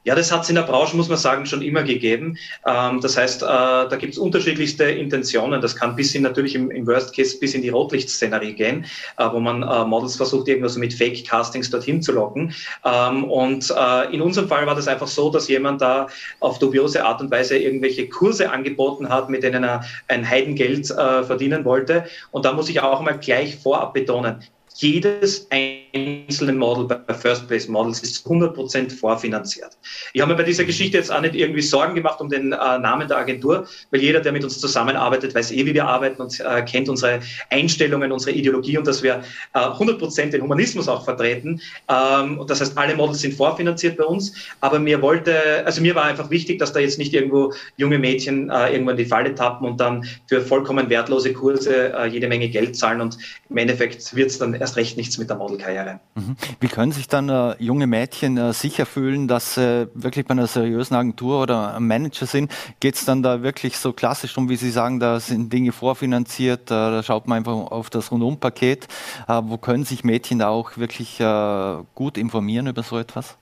Ja, 0.05 0.13
das 0.13 0.31
hat 0.31 0.43
es 0.43 0.49
in 0.49 0.55
der 0.55 0.61
Branche, 0.61 0.95
muss 0.95 1.09
man 1.09 1.17
sagen, 1.17 1.47
schon 1.47 1.63
immer 1.63 1.81
gegeben. 1.81 2.37
Ähm, 2.67 3.01
das 3.01 3.17
heißt, 3.17 3.41
äh, 3.41 3.45
da 3.45 3.95
gibt 3.99 4.13
es 4.13 4.19
unterschiedlichste 4.19 4.83
Intentionen. 4.83 5.61
Das 5.61 5.75
kann 5.75 5.95
bis 5.95 6.11
hin 6.11 6.21
natürlich 6.21 6.53
im, 6.53 6.69
im 6.69 6.85
Worst 6.85 7.15
Case 7.15 7.35
bis 7.39 7.55
in 7.55 7.63
die 7.63 7.69
Rotlichtszenerie 7.69 8.53
gehen, 8.53 8.85
äh, 9.17 9.27
wo 9.31 9.39
man 9.39 9.63
äh, 9.63 9.83
Models 9.83 10.15
versucht, 10.15 10.47
irgendwas 10.47 10.77
mit 10.77 10.93
Fake-Castings 10.93 11.71
dorthin 11.71 12.03
zu 12.03 12.11
locken. 12.11 12.53
Ähm, 12.85 13.23
und 13.23 13.73
äh, 13.75 14.13
in 14.13 14.21
unserem 14.21 14.47
Fall 14.47 14.67
war 14.67 14.75
das 14.75 14.87
einfach 14.87 15.07
so, 15.07 15.31
dass 15.31 15.47
jemand 15.47 15.81
da 15.81 16.05
auf 16.39 16.59
dubiose 16.59 17.03
Art 17.03 17.19
und 17.21 17.31
Weise 17.31 17.57
irgendwelche 17.57 18.07
Kurse 18.07 18.51
angeboten 18.51 19.09
hat, 19.09 19.31
mit 19.31 19.41
denen 19.41 19.63
er 19.63 19.83
ein 20.07 20.29
Heidengeld 20.29 20.91
äh, 20.91 21.23
verdienen 21.23 21.65
wollte. 21.65 22.05
Und 22.29 22.45
da 22.45 22.53
muss 22.53 22.69
ich 22.69 22.79
auch 22.79 23.01
mal 23.01 23.17
gleich 23.17 23.55
vorab 23.55 23.95
betonen, 23.95 24.43
jedes 24.75 25.47
einzelne 25.95 26.53
Model 26.53 26.85
bei 26.85 27.13
First 27.13 27.47
Place 27.47 27.67
Models 27.67 28.01
ist 28.01 28.27
100% 28.27 28.91
vorfinanziert. 28.91 29.77
Ich 30.13 30.21
habe 30.21 30.31
mir 30.31 30.37
bei 30.37 30.43
dieser 30.43 30.65
Geschichte 30.65 30.97
jetzt 30.97 31.11
auch 31.11 31.21
nicht 31.21 31.35
irgendwie 31.35 31.61
Sorgen 31.61 31.95
gemacht 31.95 32.19
um 32.19 32.29
den 32.29 32.51
äh, 32.51 32.55
Namen 32.55 33.07
der 33.07 33.17
Agentur, 33.17 33.67
weil 33.91 34.01
jeder, 34.01 34.19
der 34.19 34.31
mit 34.31 34.43
uns 34.43 34.59
zusammenarbeitet, 34.59 35.33
weiß 35.33 35.51
eh, 35.51 35.65
wie 35.65 35.73
wir 35.73 35.87
arbeiten 35.87 36.21
und 36.21 36.39
äh, 36.39 36.61
kennt 36.63 36.89
unsere 36.89 37.21
Einstellungen, 37.49 38.11
unsere 38.11 38.35
Ideologie 38.35 38.77
und 38.77 38.85
dass 38.85 39.01
wir 39.03 39.23
äh, 39.53 39.59
100% 39.59 40.31
den 40.31 40.41
Humanismus 40.41 40.87
auch 40.87 41.05
vertreten. 41.05 41.61
Ähm, 41.89 42.41
das 42.47 42.61
heißt, 42.61 42.77
alle 42.77 42.95
Models 42.95 43.21
sind 43.21 43.33
vorfinanziert 43.33 43.97
bei 43.97 44.03
uns, 44.03 44.33
aber 44.61 44.79
mir 44.79 45.01
wollte, 45.01 45.65
also 45.65 45.81
mir 45.81 45.95
war 45.95 46.03
einfach 46.03 46.29
wichtig, 46.29 46.59
dass 46.59 46.73
da 46.73 46.79
jetzt 46.79 46.99
nicht 46.99 47.13
irgendwo 47.13 47.53
junge 47.77 47.97
Mädchen 47.97 48.49
äh, 48.49 48.73
irgendwann 48.73 48.97
die 48.97 49.05
Falle 49.05 49.33
tappen 49.33 49.67
und 49.67 49.79
dann 49.79 50.05
für 50.27 50.41
vollkommen 50.41 50.89
wertlose 50.89 51.33
Kurse 51.33 51.93
äh, 51.93 52.07
jede 52.07 52.27
Menge 52.27 52.49
Geld 52.49 52.75
zahlen 52.75 53.01
und 53.01 53.17
im 53.49 53.57
Endeffekt 53.57 54.15
wird 54.15 54.29
es 54.31 54.39
dann 54.39 54.53
erst 54.53 54.75
recht 54.75 54.97
nichts 54.97 55.17
mit 55.17 55.29
der 55.29 55.37
Modelkarriere. 55.37 55.84
Mhm. 56.15 56.35
Wie 56.59 56.67
können 56.67 56.91
sich 56.91 57.07
dann 57.07 57.29
äh, 57.29 57.55
junge 57.59 57.87
Mädchen 57.87 58.37
äh, 58.37 58.53
sicher 58.53 58.85
fühlen, 58.85 59.27
dass 59.27 59.55
sie 59.55 59.89
wirklich 59.93 60.25
bei 60.25 60.31
einer 60.31 60.47
seriösen 60.47 60.95
Agentur 60.95 61.41
oder 61.41 61.75
einem 61.75 61.87
Manager 61.87 62.25
sind? 62.25 62.51
Geht 62.79 62.95
es 62.95 63.05
dann 63.05 63.23
da 63.23 63.43
wirklich 63.43 63.77
so 63.77 63.93
klassisch 63.93 64.37
um, 64.37 64.49
wie 64.49 64.55
Sie 64.55 64.71
sagen, 64.71 64.99
da 64.99 65.19
sind 65.19 65.51
Dinge 65.51 65.71
vorfinanziert, 65.71 66.71
äh, 66.71 66.73
da 66.73 67.03
schaut 67.03 67.27
man 67.27 67.39
einfach 67.39 67.53
auf 67.53 67.89
das 67.89 68.11
Rundumpaket. 68.11 68.87
Äh, 69.27 69.41
wo 69.43 69.57
können 69.57 69.85
sich 69.85 70.03
Mädchen 70.03 70.39
da 70.39 70.49
auch 70.49 70.77
wirklich 70.77 71.19
äh, 71.19 71.77
gut 71.95 72.17
informieren 72.17 72.67
über 72.67 72.83
so 72.83 72.97
etwas? 72.97 73.37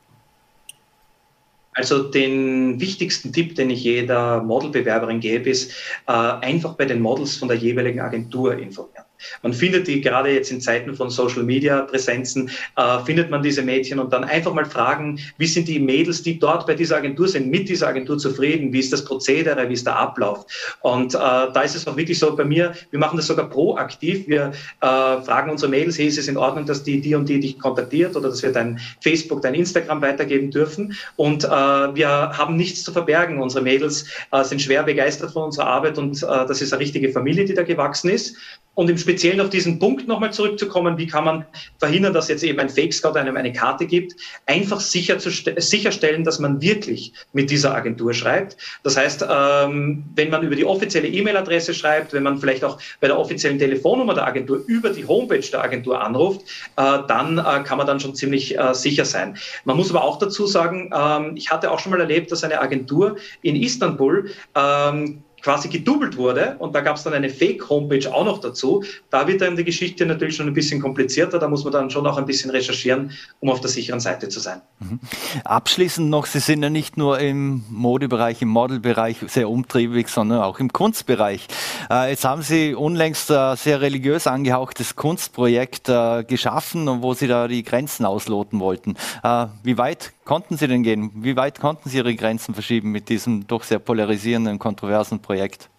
Also 1.75 2.03
den 2.03 2.79
wichtigsten 2.79 3.33
Tipp, 3.33 3.55
den 3.55 3.69
ich 3.69 3.83
jeder 3.83 4.43
Modelbewerberin 4.43 5.19
gebe, 5.19 5.50
ist 5.50 5.71
äh, 6.07 6.12
einfach 6.12 6.75
bei 6.75 6.85
den 6.85 7.01
Models 7.01 7.35
von 7.35 7.47
der 7.47 7.57
jeweiligen 7.57 8.00
Agentur 8.00 8.57
informieren. 8.57 9.05
Man 9.41 9.53
findet 9.53 9.87
die 9.87 10.01
gerade 10.01 10.29
jetzt 10.29 10.51
in 10.51 10.61
Zeiten 10.61 10.93
von 10.95 11.09
Social 11.09 11.43
Media 11.43 11.81
Präsenzen, 11.81 12.49
äh, 12.75 12.99
findet 13.05 13.29
man 13.29 13.43
diese 13.43 13.61
Mädchen 13.61 13.99
und 13.99 14.11
dann 14.13 14.23
einfach 14.23 14.53
mal 14.53 14.65
fragen, 14.65 15.19
wie 15.37 15.47
sind 15.47 15.67
die 15.67 15.79
Mädels, 15.79 16.23
die 16.23 16.39
dort 16.39 16.67
bei 16.67 16.75
dieser 16.75 16.97
Agentur 16.97 17.27
sind, 17.27 17.49
mit 17.49 17.69
dieser 17.69 17.87
Agentur 17.87 18.17
zufrieden? 18.17 18.73
Wie 18.73 18.79
ist 18.79 18.93
das 18.93 19.05
Prozedere? 19.05 19.67
Wie 19.69 19.73
ist 19.73 19.85
der 19.85 19.97
Ablauf? 19.97 20.45
Und 20.81 21.13
äh, 21.13 21.17
da 21.17 21.61
ist 21.61 21.75
es 21.75 21.87
auch 21.87 21.95
wirklich 21.95 22.19
so 22.19 22.35
bei 22.35 22.45
mir, 22.45 22.73
wir 22.91 22.99
machen 22.99 23.17
das 23.17 23.27
sogar 23.27 23.49
proaktiv. 23.49 24.27
Wir 24.27 24.51
äh, 24.81 24.85
fragen 25.21 25.49
unsere 25.51 25.69
Mädels, 25.69 25.97
hey, 25.97 26.07
ist 26.07 26.17
es 26.17 26.27
in 26.27 26.37
Ordnung, 26.37 26.65
dass 26.65 26.83
die, 26.83 27.01
die 27.01 27.15
und 27.15 27.29
die 27.29 27.39
dich 27.39 27.59
kontaktiert 27.59 28.15
oder 28.15 28.29
dass 28.29 28.43
wir 28.43 28.51
dein 28.51 28.79
Facebook, 29.01 29.41
dein 29.41 29.53
Instagram 29.53 30.01
weitergeben 30.01 30.51
dürfen? 30.51 30.95
Und 31.15 31.43
äh, 31.43 31.47
wir 31.49 32.07
haben 32.09 32.55
nichts 32.55 32.83
zu 32.83 32.91
verbergen. 32.91 33.41
Unsere 33.41 33.63
Mädels 33.63 34.05
äh, 34.31 34.43
sind 34.43 34.61
schwer 34.61 34.83
begeistert 34.83 35.31
von 35.31 35.43
unserer 35.43 35.67
Arbeit 35.67 35.97
und 35.97 36.21
äh, 36.23 36.25
das 36.25 36.61
ist 36.61 36.73
eine 36.73 36.81
richtige 36.81 37.09
Familie, 37.09 37.45
die 37.45 37.53
da 37.53 37.63
gewachsen 37.63 38.09
ist. 38.09 38.35
Und 38.75 38.89
im 38.89 38.97
Speziellen 38.97 39.39
auf 39.39 39.49
diesen 39.49 39.77
Punkt 39.77 40.07
nochmal 40.07 40.33
zurückzukommen, 40.33 40.97
wie 40.97 41.05
kann 41.05 41.25
man 41.25 41.45
verhindern, 41.77 42.13
dass 42.13 42.27
jetzt 42.27 42.43
eben 42.43 42.59
ein 42.59 42.69
Fake-Scout 42.69 43.15
einem 43.15 43.37
eine 43.37 43.53
Karte 43.53 43.85
gibt, 43.85 44.15
einfach 44.47 44.79
sicher 44.79 45.19
zu 45.19 45.29
sicherstellen, 45.29 46.23
dass 46.23 46.39
man 46.39 46.59
wirklich 46.59 47.13
mit 47.33 47.51
dieser 47.51 47.75
Agentur 47.75 48.13
schreibt. 48.13 48.57
Das 48.81 48.97
heißt, 48.97 49.25
ähm, 49.29 50.03
wenn 50.15 50.31
man 50.31 50.43
über 50.43 50.55
die 50.55 50.65
offizielle 50.65 51.07
E-Mail-Adresse 51.07 51.73
schreibt, 51.73 52.13
wenn 52.13 52.23
man 52.23 52.39
vielleicht 52.39 52.63
auch 52.63 52.79
bei 52.99 53.07
der 53.07 53.19
offiziellen 53.19 53.59
Telefonnummer 53.59 54.15
der 54.15 54.25
Agentur 54.25 54.63
über 54.65 54.89
die 54.89 55.05
Homepage 55.05 55.39
der 55.39 55.63
Agentur 55.63 56.01
anruft, 56.01 56.41
äh, 56.75 56.99
dann 57.07 57.37
äh, 57.37 57.63
kann 57.63 57.77
man 57.77 57.85
dann 57.85 57.99
schon 57.99 58.15
ziemlich 58.15 58.57
äh, 58.57 58.73
sicher 58.73 59.05
sein. 59.05 59.37
Man 59.65 59.77
muss 59.77 59.91
aber 59.91 60.03
auch 60.03 60.17
dazu 60.17 60.47
sagen, 60.47 60.89
ähm, 60.95 61.35
ich 61.35 61.51
hatte 61.51 61.69
auch 61.69 61.79
schon 61.79 61.91
mal 61.91 61.99
erlebt, 61.99 62.31
dass 62.31 62.43
eine 62.43 62.59
Agentur 62.59 63.17
in 63.41 63.55
Istanbul 63.55 64.31
ähm, 64.55 65.23
quasi 65.43 65.67
gedoubelt 65.67 66.15
wurde 66.17 66.55
und 66.59 66.73
da 66.73 66.79
gab 66.79 66.95
es 66.95 67.03
dann 67.03 67.13
eine 67.13 67.29
Fake-Homepage 67.29 68.12
auch 68.12 68.23
noch 68.23 68.39
dazu. 68.39 68.83
Da 69.09 69.27
wird 69.27 69.41
dann 69.41 69.57
die 69.57 69.65
Geschichte 69.65 70.05
natürlich 70.05 70.38
schon 70.38 70.47
ein 70.47 70.53
bisschen 70.53 70.81
komplizierter. 70.81 71.38
Da 71.38 71.50
muss 71.50 71.65
man 71.65 71.73
dann 71.73 71.89
schon 71.89 72.07
auch 72.07 72.17
ein 72.17 72.25
bisschen 72.25 72.50
recherchieren, 72.50 73.12
um 73.41 73.50
auf 73.50 73.59
der 73.59 73.69
sicheren 73.69 74.00
Seite 74.00 74.29
zu 74.29 74.39
sein. 74.39 74.62
Mhm. 74.79 75.00
Abschließend 75.43 76.09
noch, 76.09 76.25
Sie 76.27 76.39
sind 76.39 76.63
ja 76.63 76.69
nicht 76.69 76.95
nur 76.95 77.19
im 77.19 77.65
Modebereich, 77.69 78.41
im 78.41 78.47
Modelbereich 78.47 79.17
sehr 79.27 79.50
umtriebig, 79.50 80.07
sondern 80.07 80.41
auch 80.41 80.59
im 80.59 80.71
Kunstbereich. 80.71 81.47
Äh, 81.91 82.12
jetzt 82.12 82.23
haben 82.23 82.41
Sie 82.41 82.73
unlängst 82.73 83.29
ein 83.29 83.57
sehr 83.57 83.81
religiös 83.81 84.27
angehauchtes 84.27 84.95
Kunstprojekt 84.95 85.89
äh, 85.89 86.23
geschaffen, 86.23 86.88
wo 87.01 87.13
Sie 87.13 87.27
da 87.27 87.50
die 87.50 87.63
Grenzen 87.63 88.05
ausloten 88.05 88.62
wollten. 88.62 88.95
Äh, 89.23 89.47
wie 89.63 89.77
weit 89.77 90.13
konnten 90.25 90.57
Sie 90.57 90.67
denn 90.67 90.83
gehen? 90.83 91.11
Wie 91.15 91.35
weit 91.35 91.59
konnten 91.59 91.89
Sie 91.89 91.97
Ihre 91.97 92.15
Grenzen 92.15 92.53
verschieben 92.53 92.91
mit 92.91 93.09
diesem 93.09 93.47
doch 93.47 93.63
sehr 93.63 93.79
polarisierenden, 93.79 94.59
kontroversen 94.59 95.21
Projekt? 95.21 95.69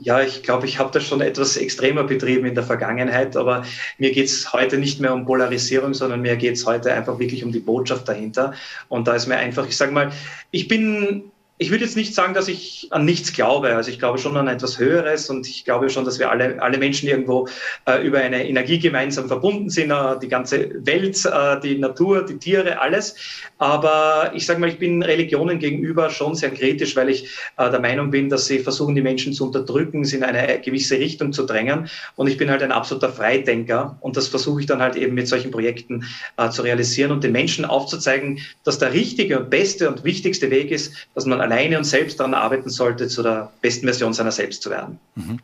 Ja, 0.00 0.20
ich 0.22 0.44
glaube, 0.44 0.66
ich 0.66 0.78
habe 0.78 0.92
das 0.92 1.04
schon 1.04 1.20
etwas 1.20 1.56
extremer 1.56 2.04
betrieben 2.04 2.46
in 2.46 2.54
der 2.54 2.62
Vergangenheit, 2.62 3.36
aber 3.36 3.64
mir 3.98 4.12
geht 4.12 4.26
es 4.26 4.52
heute 4.52 4.78
nicht 4.78 5.00
mehr 5.00 5.12
um 5.12 5.26
Polarisierung, 5.26 5.92
sondern 5.92 6.20
mir 6.20 6.36
geht 6.36 6.54
es 6.54 6.66
heute 6.66 6.92
einfach 6.92 7.18
wirklich 7.18 7.42
um 7.42 7.50
die 7.50 7.58
Botschaft 7.58 8.08
dahinter. 8.08 8.54
Und 8.88 9.08
da 9.08 9.14
ist 9.14 9.26
mir 9.26 9.36
einfach, 9.36 9.66
ich 9.66 9.76
sage 9.76 9.90
mal, 9.90 10.12
ich 10.52 10.68
bin 10.68 11.32
ich 11.60 11.70
würde 11.72 11.84
jetzt 11.84 11.96
nicht 11.96 12.14
sagen, 12.14 12.34
dass 12.34 12.46
ich 12.46 12.86
an 12.90 13.04
nichts 13.04 13.32
glaube. 13.32 13.74
Also 13.74 13.90
ich 13.90 13.98
glaube 13.98 14.18
schon 14.18 14.36
an 14.36 14.46
etwas 14.46 14.78
Höheres 14.78 15.28
und 15.28 15.46
ich 15.48 15.64
glaube 15.64 15.90
schon, 15.90 16.04
dass 16.04 16.20
wir 16.20 16.30
alle, 16.30 16.62
alle 16.62 16.78
Menschen 16.78 17.08
irgendwo 17.08 17.48
äh, 17.84 18.00
über 18.06 18.18
eine 18.18 18.48
Energie 18.48 18.78
gemeinsam 18.78 19.26
verbunden 19.26 19.68
sind, 19.68 19.90
äh, 19.90 20.18
die 20.22 20.28
ganze 20.28 20.70
Welt, 20.86 21.24
äh, 21.24 21.60
die 21.60 21.76
Natur, 21.76 22.24
die 22.24 22.38
Tiere, 22.38 22.80
alles. 22.80 23.16
Aber 23.58 24.30
ich 24.34 24.46
sage 24.46 24.60
mal, 24.60 24.68
ich 24.68 24.78
bin 24.78 25.02
Religionen 25.02 25.58
gegenüber 25.58 26.10
schon 26.10 26.36
sehr 26.36 26.50
kritisch, 26.50 26.94
weil 26.94 27.08
ich 27.08 27.24
äh, 27.56 27.68
der 27.68 27.80
Meinung 27.80 28.12
bin, 28.12 28.28
dass 28.28 28.46
sie 28.46 28.60
versuchen, 28.60 28.94
die 28.94 29.02
Menschen 29.02 29.32
zu 29.32 29.46
unterdrücken, 29.46 30.04
sie 30.04 30.18
in 30.18 30.22
eine 30.22 30.60
gewisse 30.60 30.96
Richtung 30.98 31.32
zu 31.32 31.44
drängen. 31.44 31.88
Und 32.14 32.28
ich 32.28 32.36
bin 32.36 32.50
halt 32.50 32.62
ein 32.62 32.70
absoluter 32.70 33.08
Freidenker 33.08 33.98
und 34.00 34.16
das 34.16 34.28
versuche 34.28 34.60
ich 34.60 34.66
dann 34.66 34.80
halt 34.80 34.94
eben 34.94 35.14
mit 35.14 35.26
solchen 35.26 35.50
Projekten 35.50 36.04
äh, 36.36 36.50
zu 36.50 36.62
realisieren 36.62 37.10
und 37.10 37.24
den 37.24 37.32
Menschen 37.32 37.64
aufzuzeigen, 37.64 38.38
dass 38.62 38.78
der 38.78 38.92
richtige 38.92 39.40
und 39.40 39.50
beste 39.50 39.88
und 39.88 40.04
wichtigste 40.04 40.52
Weg 40.52 40.70
ist, 40.70 40.94
dass 41.16 41.26
man 41.26 41.47
alleine 41.48 41.78
und 41.78 41.84
selbst 41.84 42.20
daran 42.20 42.34
arbeiten 42.34 42.68
sollte, 42.68 43.08
zu 43.08 43.22
der 43.22 43.50
besten 43.62 43.86
Version 43.86 44.12
seiner 44.12 44.32
selbst 44.32 44.62
zu 44.62 44.70
werden. 44.70 44.98
Mhm. 45.14 45.38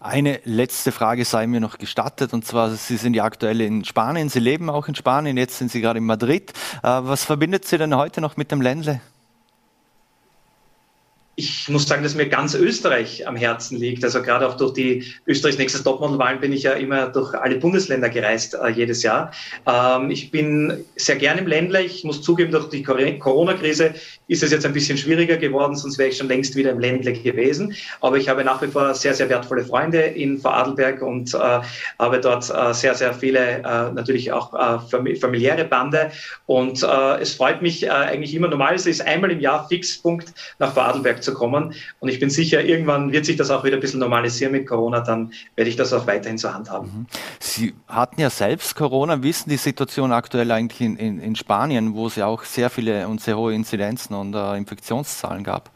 Eine 0.00 0.40
letzte 0.44 0.92
Frage 0.92 1.24
sei 1.24 1.46
mir 1.46 1.60
noch 1.60 1.78
gestattet, 1.78 2.32
und 2.32 2.44
zwar, 2.44 2.70
Sie 2.70 2.96
sind 2.96 3.14
ja 3.14 3.24
aktuell 3.24 3.60
in 3.60 3.84
Spanien, 3.84 4.28
Sie 4.28 4.40
leben 4.40 4.68
auch 4.68 4.88
in 4.88 4.94
Spanien, 4.94 5.36
jetzt 5.36 5.58
sind 5.58 5.70
Sie 5.70 5.80
gerade 5.80 5.98
in 5.98 6.06
Madrid. 6.06 6.52
Äh, 6.82 6.88
was 7.02 7.24
verbindet 7.24 7.64
Sie 7.64 7.78
denn 7.78 7.94
heute 7.94 8.20
noch 8.20 8.36
mit 8.36 8.50
dem 8.50 8.60
Ländle? 8.60 9.00
Ich 11.36 11.68
muss 11.68 11.86
sagen, 11.86 12.02
dass 12.02 12.14
mir 12.14 12.28
ganz 12.28 12.54
Österreich 12.54 13.26
am 13.26 13.34
Herzen 13.34 13.78
liegt. 13.78 14.04
Also 14.04 14.22
gerade 14.22 14.46
auch 14.46 14.56
durch 14.56 14.72
die 14.72 15.04
Österreichs 15.26 15.58
nächstes 15.58 15.82
Topmodel-Wahlen 15.82 16.40
bin 16.40 16.52
ich 16.52 16.62
ja 16.62 16.72
immer 16.72 17.08
durch 17.08 17.34
alle 17.34 17.56
Bundesländer 17.56 18.08
gereist 18.08 18.54
äh, 18.54 18.68
jedes 18.68 19.02
Jahr. 19.02 19.32
Ähm, 19.66 20.10
ich 20.10 20.30
bin 20.30 20.84
sehr 20.96 21.16
gern 21.16 21.38
im 21.38 21.46
Ländler. 21.46 21.80
Ich 21.80 22.04
muss 22.04 22.22
zugeben, 22.22 22.52
durch 22.52 22.68
die 22.68 22.82
Corona-Krise 22.82 23.94
ist 24.28 24.42
es 24.42 24.52
jetzt 24.52 24.64
ein 24.64 24.72
bisschen 24.72 24.96
schwieriger 24.96 25.36
geworden, 25.36 25.74
sonst 25.74 25.98
wäre 25.98 26.10
ich 26.10 26.16
schon 26.16 26.28
längst 26.28 26.54
wieder 26.54 26.70
im 26.70 26.78
Ländle 26.78 27.12
gewesen. 27.12 27.74
Aber 28.00 28.16
ich 28.16 28.28
habe 28.28 28.44
nach 28.44 28.62
wie 28.62 28.68
vor 28.68 28.94
sehr, 28.94 29.14
sehr 29.14 29.28
wertvolle 29.28 29.64
Freunde 29.64 30.00
in 30.00 30.38
Vorarlberg 30.38 31.02
und 31.02 31.34
äh, 31.34 31.60
habe 31.98 32.20
dort 32.20 32.48
äh, 32.48 32.72
sehr, 32.74 32.94
sehr 32.94 33.12
viele, 33.12 33.58
äh, 33.58 33.92
natürlich 33.92 34.30
auch 34.30 34.54
äh, 34.54 35.16
familiäre 35.16 35.64
Bande. 35.64 36.12
Und 36.46 36.82
äh, 36.82 37.20
es 37.20 37.34
freut 37.34 37.60
mich 37.60 37.90
eigentlich 37.90 38.34
immer, 38.34 38.48
normalerweise 38.48 38.90
ist 38.90 39.00
einmal 39.00 39.30
im 39.30 39.40
Jahr 39.40 39.68
Fixpunkt 39.68 40.32
nach 40.58 40.72
Vorarlberg 40.72 41.23
zu 41.24 41.34
kommen. 41.34 41.74
Und 42.00 42.08
ich 42.08 42.20
bin 42.20 42.30
sicher, 42.30 42.62
irgendwann 42.64 43.12
wird 43.12 43.24
sich 43.24 43.36
das 43.36 43.50
auch 43.50 43.64
wieder 43.64 43.76
ein 43.76 43.80
bisschen 43.80 44.00
normalisieren 44.00 44.52
mit 44.52 44.66
Corona. 44.66 45.00
Dann 45.00 45.32
werde 45.56 45.68
ich 45.68 45.76
das 45.76 45.92
auch 45.92 46.06
weiterhin 46.06 46.38
zur 46.38 46.54
Hand 46.54 46.70
haben. 46.70 46.86
Mhm. 46.86 47.06
Sie 47.40 47.74
hatten 47.88 48.20
ja 48.20 48.30
selbst 48.30 48.76
Corona, 48.76 49.22
wissen 49.22 49.50
die 49.50 49.56
Situation 49.56 50.12
aktuell 50.12 50.50
eigentlich 50.50 50.80
in, 50.80 50.96
in, 50.96 51.20
in 51.20 51.34
Spanien, 51.36 51.94
wo 51.94 52.06
es 52.06 52.16
ja 52.16 52.26
auch 52.26 52.44
sehr 52.44 52.70
viele 52.70 53.08
und 53.08 53.20
sehr 53.20 53.36
hohe 53.36 53.54
Inzidenzen 53.54 54.14
und 54.14 54.34
äh, 54.34 54.56
Infektionszahlen 54.56 55.42
gab 55.42 55.70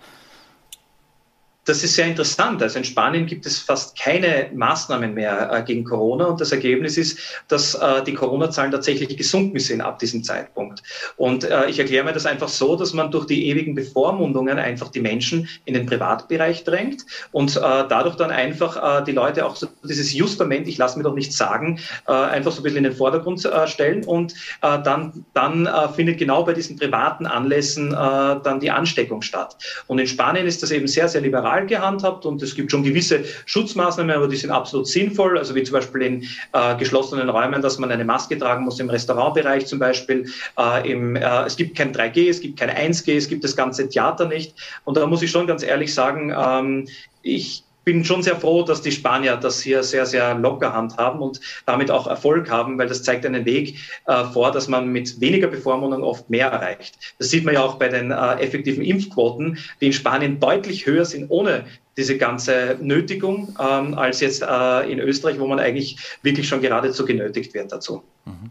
das 1.68 1.84
ist 1.84 1.94
sehr 1.94 2.06
interessant. 2.06 2.62
Also 2.62 2.78
in 2.78 2.84
Spanien 2.84 3.26
gibt 3.26 3.44
es 3.44 3.58
fast 3.58 3.98
keine 3.98 4.50
Maßnahmen 4.54 5.12
mehr 5.12 5.50
äh, 5.52 5.62
gegen 5.62 5.84
Corona 5.84 6.24
und 6.26 6.40
das 6.40 6.50
Ergebnis 6.50 6.96
ist, 6.96 7.18
dass 7.48 7.74
äh, 7.74 8.02
die 8.04 8.14
Corona-Zahlen 8.14 8.70
tatsächlich 8.70 9.14
gesunken 9.16 9.58
sind 9.58 9.82
ab 9.82 9.98
diesem 9.98 10.24
Zeitpunkt. 10.24 10.82
Und 11.16 11.44
äh, 11.44 11.68
ich 11.68 11.78
erkläre 11.78 12.04
mir 12.04 12.12
das 12.12 12.24
einfach 12.24 12.48
so, 12.48 12.74
dass 12.74 12.94
man 12.94 13.10
durch 13.10 13.26
die 13.26 13.48
ewigen 13.48 13.74
Bevormundungen 13.74 14.58
einfach 14.58 14.88
die 14.88 15.00
Menschen 15.00 15.46
in 15.66 15.74
den 15.74 15.84
Privatbereich 15.84 16.64
drängt 16.64 17.04
und 17.32 17.56
äh, 17.56 17.60
dadurch 17.60 18.16
dann 18.16 18.30
einfach 18.30 19.00
äh, 19.00 19.04
die 19.04 19.12
Leute 19.12 19.44
auch 19.44 19.56
so 19.56 19.68
dieses 19.84 20.14
Justament, 20.14 20.68
ich 20.68 20.78
lasse 20.78 20.96
mir 20.96 21.04
doch 21.04 21.14
nichts 21.14 21.36
sagen, 21.36 21.80
äh, 22.06 22.12
einfach 22.12 22.52
so 22.52 22.60
ein 22.60 22.62
bisschen 22.62 22.78
in 22.78 22.84
den 22.84 22.94
Vordergrund 22.94 23.46
stellen 23.66 24.04
und 24.04 24.34
dann, 24.60 25.24
dann 25.34 25.68
findet 25.94 26.18
genau 26.18 26.44
bei 26.44 26.52
diesen 26.52 26.78
privaten 26.78 27.26
Anlässen 27.26 27.90
dann 27.90 28.60
die 28.60 28.70
Ansteckung 28.70 29.22
statt. 29.22 29.56
Und 29.86 29.98
in 29.98 30.06
Spanien 30.06 30.46
ist 30.46 30.62
das 30.62 30.70
eben 30.70 30.86
sehr, 30.86 31.08
sehr 31.08 31.20
liberal 31.20 31.57
liberal 31.58 31.66
gehandhabt 31.66 32.26
und 32.26 32.42
es 32.42 32.54
gibt 32.54 32.70
schon 32.70 32.82
gewisse 32.82 33.24
Schutzmaßnahmen, 33.46 34.14
aber 34.14 34.28
die 34.28 34.36
sind 34.36 34.50
absolut 34.50 34.86
sinnvoll, 34.86 35.38
also 35.38 35.54
wie 35.54 35.62
zum 35.62 35.74
Beispiel 35.74 36.02
in 36.02 36.22
äh, 36.52 36.76
geschlossenen 36.76 37.28
Räumen, 37.28 37.62
dass 37.62 37.78
man 37.78 37.90
eine 37.90 38.04
Maske 38.04 38.38
tragen 38.38 38.64
muss, 38.64 38.80
im 38.80 38.90
Restaurantbereich 38.90 39.66
zum 39.66 39.78
Beispiel. 39.78 40.30
Äh, 40.58 40.90
im, 40.90 41.16
äh, 41.16 41.44
es 41.44 41.56
gibt 41.56 41.76
kein 41.76 41.92
3G, 41.92 42.28
es 42.28 42.40
gibt 42.40 42.58
kein 42.58 42.70
1G, 42.70 43.16
es 43.16 43.28
gibt 43.28 43.44
das 43.44 43.56
ganze 43.56 43.88
Theater 43.88 44.26
nicht. 44.26 44.54
Und 44.84 44.96
da 44.96 45.06
muss 45.06 45.22
ich 45.22 45.30
schon 45.30 45.46
ganz 45.46 45.62
ehrlich 45.62 45.92
sagen, 45.92 46.34
ähm, 46.36 46.88
ich 47.22 47.64
bin 47.88 48.04
schon 48.04 48.22
sehr 48.22 48.36
froh, 48.36 48.64
dass 48.64 48.82
die 48.82 48.92
Spanier 48.92 49.38
das 49.38 49.62
hier 49.62 49.82
sehr, 49.82 50.04
sehr 50.04 50.34
locker 50.34 50.74
handhaben 50.74 51.22
und 51.22 51.40
damit 51.64 51.90
auch 51.90 52.06
Erfolg 52.06 52.50
haben, 52.50 52.76
weil 52.76 52.86
das 52.86 53.02
zeigt 53.02 53.24
einen 53.24 53.46
Weg 53.46 53.78
äh, 54.04 54.24
vor, 54.24 54.52
dass 54.52 54.68
man 54.68 54.88
mit 54.88 55.22
weniger 55.22 55.46
Bevormundung 55.46 56.02
oft 56.02 56.28
mehr 56.28 56.48
erreicht. 56.48 56.98
Das 57.16 57.30
sieht 57.30 57.46
man 57.46 57.54
ja 57.54 57.62
auch 57.62 57.76
bei 57.76 57.88
den 57.88 58.10
äh, 58.10 58.34
effektiven 58.40 58.84
Impfquoten, 58.84 59.56
die 59.80 59.86
in 59.86 59.94
Spanien 59.94 60.38
deutlich 60.38 60.84
höher 60.84 61.06
sind, 61.06 61.30
ohne 61.30 61.64
diese 61.96 62.18
ganze 62.18 62.76
Nötigung, 62.78 63.56
ähm, 63.58 63.94
als 63.94 64.20
jetzt 64.20 64.42
äh, 64.42 64.92
in 64.92 64.98
Österreich, 64.98 65.40
wo 65.40 65.46
man 65.46 65.58
eigentlich 65.58 65.96
wirklich 66.22 66.46
schon 66.46 66.60
geradezu 66.60 67.06
genötigt 67.06 67.54
wird 67.54 67.72
dazu. 67.72 68.02
Mhm. 68.26 68.50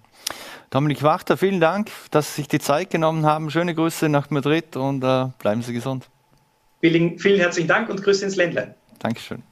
Dominik 0.71 1.03
Wachter, 1.03 1.37
vielen 1.37 1.59
Dank, 1.59 1.91
dass 2.09 2.35
Sie 2.35 2.41
sich 2.41 2.47
die 2.47 2.59
Zeit 2.59 2.89
genommen 2.89 3.23
haben. 3.23 3.51
Schöne 3.51 3.75
Grüße 3.75 4.09
nach 4.09 4.31
Madrid 4.31 4.75
und 4.75 5.03
äh, 5.03 5.27
bleiben 5.37 5.61
Sie 5.61 5.73
gesund. 5.73 6.09
Vielen, 6.81 7.19
vielen 7.19 7.39
herzlichen 7.39 7.67
Dank 7.67 7.87
und 7.89 8.01
Grüße 8.01 8.25
ins 8.25 8.35
Ländle. 8.35 8.73
Dankeschön. 8.99 9.43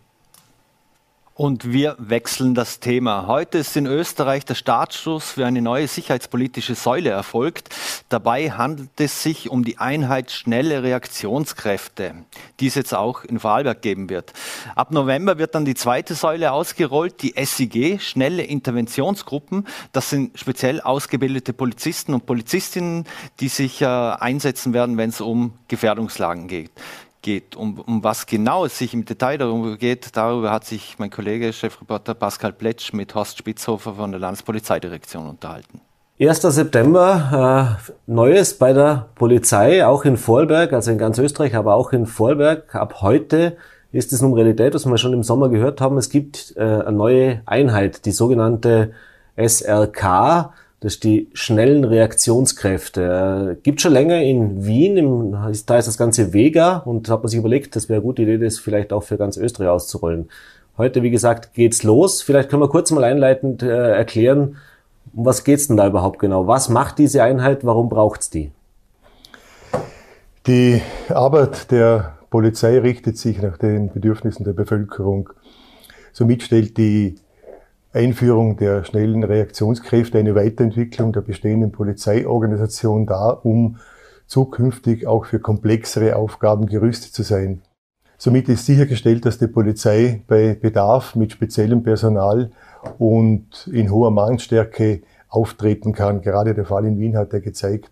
Und 1.38 1.74
wir 1.74 1.98
wechseln 2.00 2.56
das 2.56 2.80
Thema. 2.80 3.28
Heute 3.28 3.58
ist 3.58 3.76
in 3.76 3.88
Österreich 3.88 4.46
der 4.46 4.56
Startschuss 4.56 5.32
für 5.32 5.46
eine 5.46 5.62
neue 5.62 5.86
sicherheitspolitische 5.90 6.76
Säule 6.76 7.10
erfolgt. 7.10 7.76
Dabei 8.08 8.52
handelt 8.52 9.02
es 9.02 9.22
sich 9.22 9.50
um 9.50 9.66
die 9.66 9.78
Einheit 9.78 10.32
schnelle 10.32 10.82
Reaktionskräfte, 10.82 12.14
die 12.62 12.68
es 12.68 12.76
jetzt 12.76 12.94
auch 12.94 13.26
in 13.26 13.42
Vorarlberg 13.42 13.82
geben 13.82 14.10
wird. 14.10 14.32
Ab 14.76 14.92
November 14.92 15.38
wird 15.38 15.56
dann 15.56 15.66
die 15.66 15.76
zweite 15.76 16.16
Säule 16.16 16.54
ausgerollt, 16.54 17.22
die 17.22 17.34
SIG, 17.36 18.00
schnelle 18.00 18.44
Interventionsgruppen. 18.44 19.68
Das 19.92 20.10
sind 20.10 20.40
speziell 20.40 20.80
ausgebildete 20.80 21.52
Polizisten 21.52 22.14
und 22.14 22.26
Polizistinnen, 22.26 23.04
die 23.42 23.50
sich 23.50 23.82
äh, 23.82 23.88
einsetzen 23.88 24.72
werden, 24.72 24.96
wenn 24.96 25.10
es 25.10 25.20
um 25.20 25.52
Gefährdungslagen 25.68 26.48
geht 26.48 26.72
geht. 27.26 27.56
Um, 27.56 27.80
um 27.80 28.04
was 28.04 28.28
genau 28.28 28.66
es 28.66 28.78
sich 28.78 28.94
im 28.94 29.04
Detail 29.04 29.38
darüber 29.38 29.76
geht, 29.78 30.16
darüber 30.16 30.52
hat 30.52 30.64
sich 30.64 30.96
mein 31.00 31.10
Kollege, 31.10 31.52
Chefreporter 31.52 32.14
Pascal 32.14 32.54
Pletsch 32.54 32.94
mit 32.94 33.14
Horst 33.16 33.40
Spitzhofer 33.40 33.96
von 33.96 34.12
der 34.12 34.20
Landespolizeidirektion 34.22 35.28
unterhalten. 35.28 35.82
1. 36.20 36.42
September, 36.44 37.78
äh, 37.90 37.92
Neues 38.06 38.58
bei 38.58 38.72
der 38.72 39.10
Polizei, 39.16 39.86
auch 39.86 40.06
in 40.06 40.16
Vorarlberg, 40.16 40.72
also 40.72 40.92
in 40.92 40.98
ganz 40.98 41.18
Österreich, 41.18 41.56
aber 41.56 41.74
auch 41.74 41.92
in 41.92 42.06
Vorarlberg. 42.06 42.74
Ab 42.76 43.02
heute 43.02 43.58
ist 43.92 44.14
es 44.14 44.22
nun 44.22 44.34
Realität, 44.34 44.76
was 44.76 44.86
wir 44.86 44.98
schon 44.98 45.14
im 45.14 45.24
Sommer 45.24 45.50
gehört 45.50 45.82
haben. 45.82 45.98
Es 45.98 46.10
gibt 46.10 46.54
äh, 46.56 46.62
eine 46.62 46.92
neue 46.92 47.42
Einheit, 47.46 48.06
die 48.06 48.12
sogenannte 48.12 48.94
SRK. 49.36 50.54
Ist 50.86 51.04
die 51.04 51.30
schnellen 51.34 51.84
Reaktionskräfte. 51.84 53.56
Äh, 53.58 53.62
gibt 53.64 53.82
schon 53.82 53.94
länger 53.94 54.22
in 54.22 54.68
Wien, 54.68 54.98
im, 54.98 55.32
da 55.32 55.50
ist 55.50 55.88
das 55.88 55.98
ganze 55.98 56.32
Vega 56.32 56.78
und 56.78 57.10
da 57.10 57.14
hat 57.14 57.24
man 57.24 57.30
sich 57.30 57.40
überlegt, 57.40 57.76
das 57.76 57.90
wäre 57.90 57.98
eine 57.98 58.04
gute 58.06 58.22
Idee, 58.22 58.38
das 58.38 58.60
vielleicht 58.60 58.94
auch 58.94 59.02
für 59.02 59.18
ganz 59.18 59.36
Österreich 59.36 59.70
auszurollen. 59.70 60.30
Heute, 60.78 61.02
wie 61.02 61.10
gesagt, 61.10 61.56
geht's 61.56 61.82
los. 61.82 62.22
Vielleicht 62.22 62.50
können 62.50 62.62
wir 62.62 62.70
kurz 62.70 62.92
mal 62.92 63.04
einleitend 63.04 63.64
äh, 63.64 63.94
erklären, 63.94 64.58
um 65.16 65.26
was 65.26 65.44
geht's 65.44 65.68
denn 65.68 65.78
da 65.78 65.88
überhaupt 65.88 66.20
genau? 66.20 66.46
Was 66.46 66.70
macht 66.70 67.00
diese 67.00 67.24
Einheit? 67.24 67.66
Warum 67.66 67.90
braucht's 67.90 68.30
die? 68.30 68.52
Die 70.46 70.84
Arbeit 71.10 71.72
der 71.72 72.20
Polizei 72.30 72.78
richtet 72.78 73.18
sich 73.18 73.42
nach 73.42 73.58
den 73.58 73.92
Bedürfnissen 73.92 74.44
der 74.44 74.54
Bevölkerung. 74.54 75.32
Somit 76.14 76.44
stellt 76.44 76.78
die 76.78 77.16
Einführung 77.96 78.58
der 78.58 78.84
schnellen 78.84 79.24
Reaktionskräfte 79.24 80.20
eine 80.20 80.36
Weiterentwicklung 80.36 81.14
der 81.14 81.22
bestehenden 81.22 81.72
Polizeiorganisation 81.72 83.06
dar, 83.06 83.46
um 83.46 83.78
zukünftig 84.28 85.08
auch 85.08 85.26
für 85.26 85.40
komplexere 85.40 86.16
Aufgaben 86.16 86.66
gerüstet 86.66 87.14
zu 87.14 87.24
sein. 87.24 87.62
Somit 88.18 88.50
ist 88.50 88.66
sichergestellt, 88.66 89.26
dass 89.26 89.38
die 89.38 89.48
Polizei 89.48 90.22
bei 90.28 90.56
Bedarf 90.56 91.16
mit 91.16 91.32
speziellem 91.32 91.84
Personal 91.84 92.52
und 92.98 93.68
in 93.72 93.92
hoher 93.92 94.12
Mannstärke 94.12 95.02
auftreten 95.30 95.94
kann. 95.94 96.22
Gerade 96.22 96.54
der 96.54 96.66
Fall 96.66 96.86
in 96.86 97.00
Wien 97.00 97.18
hat 97.18 97.34
ja 97.34 97.40
gezeigt, 97.40 97.92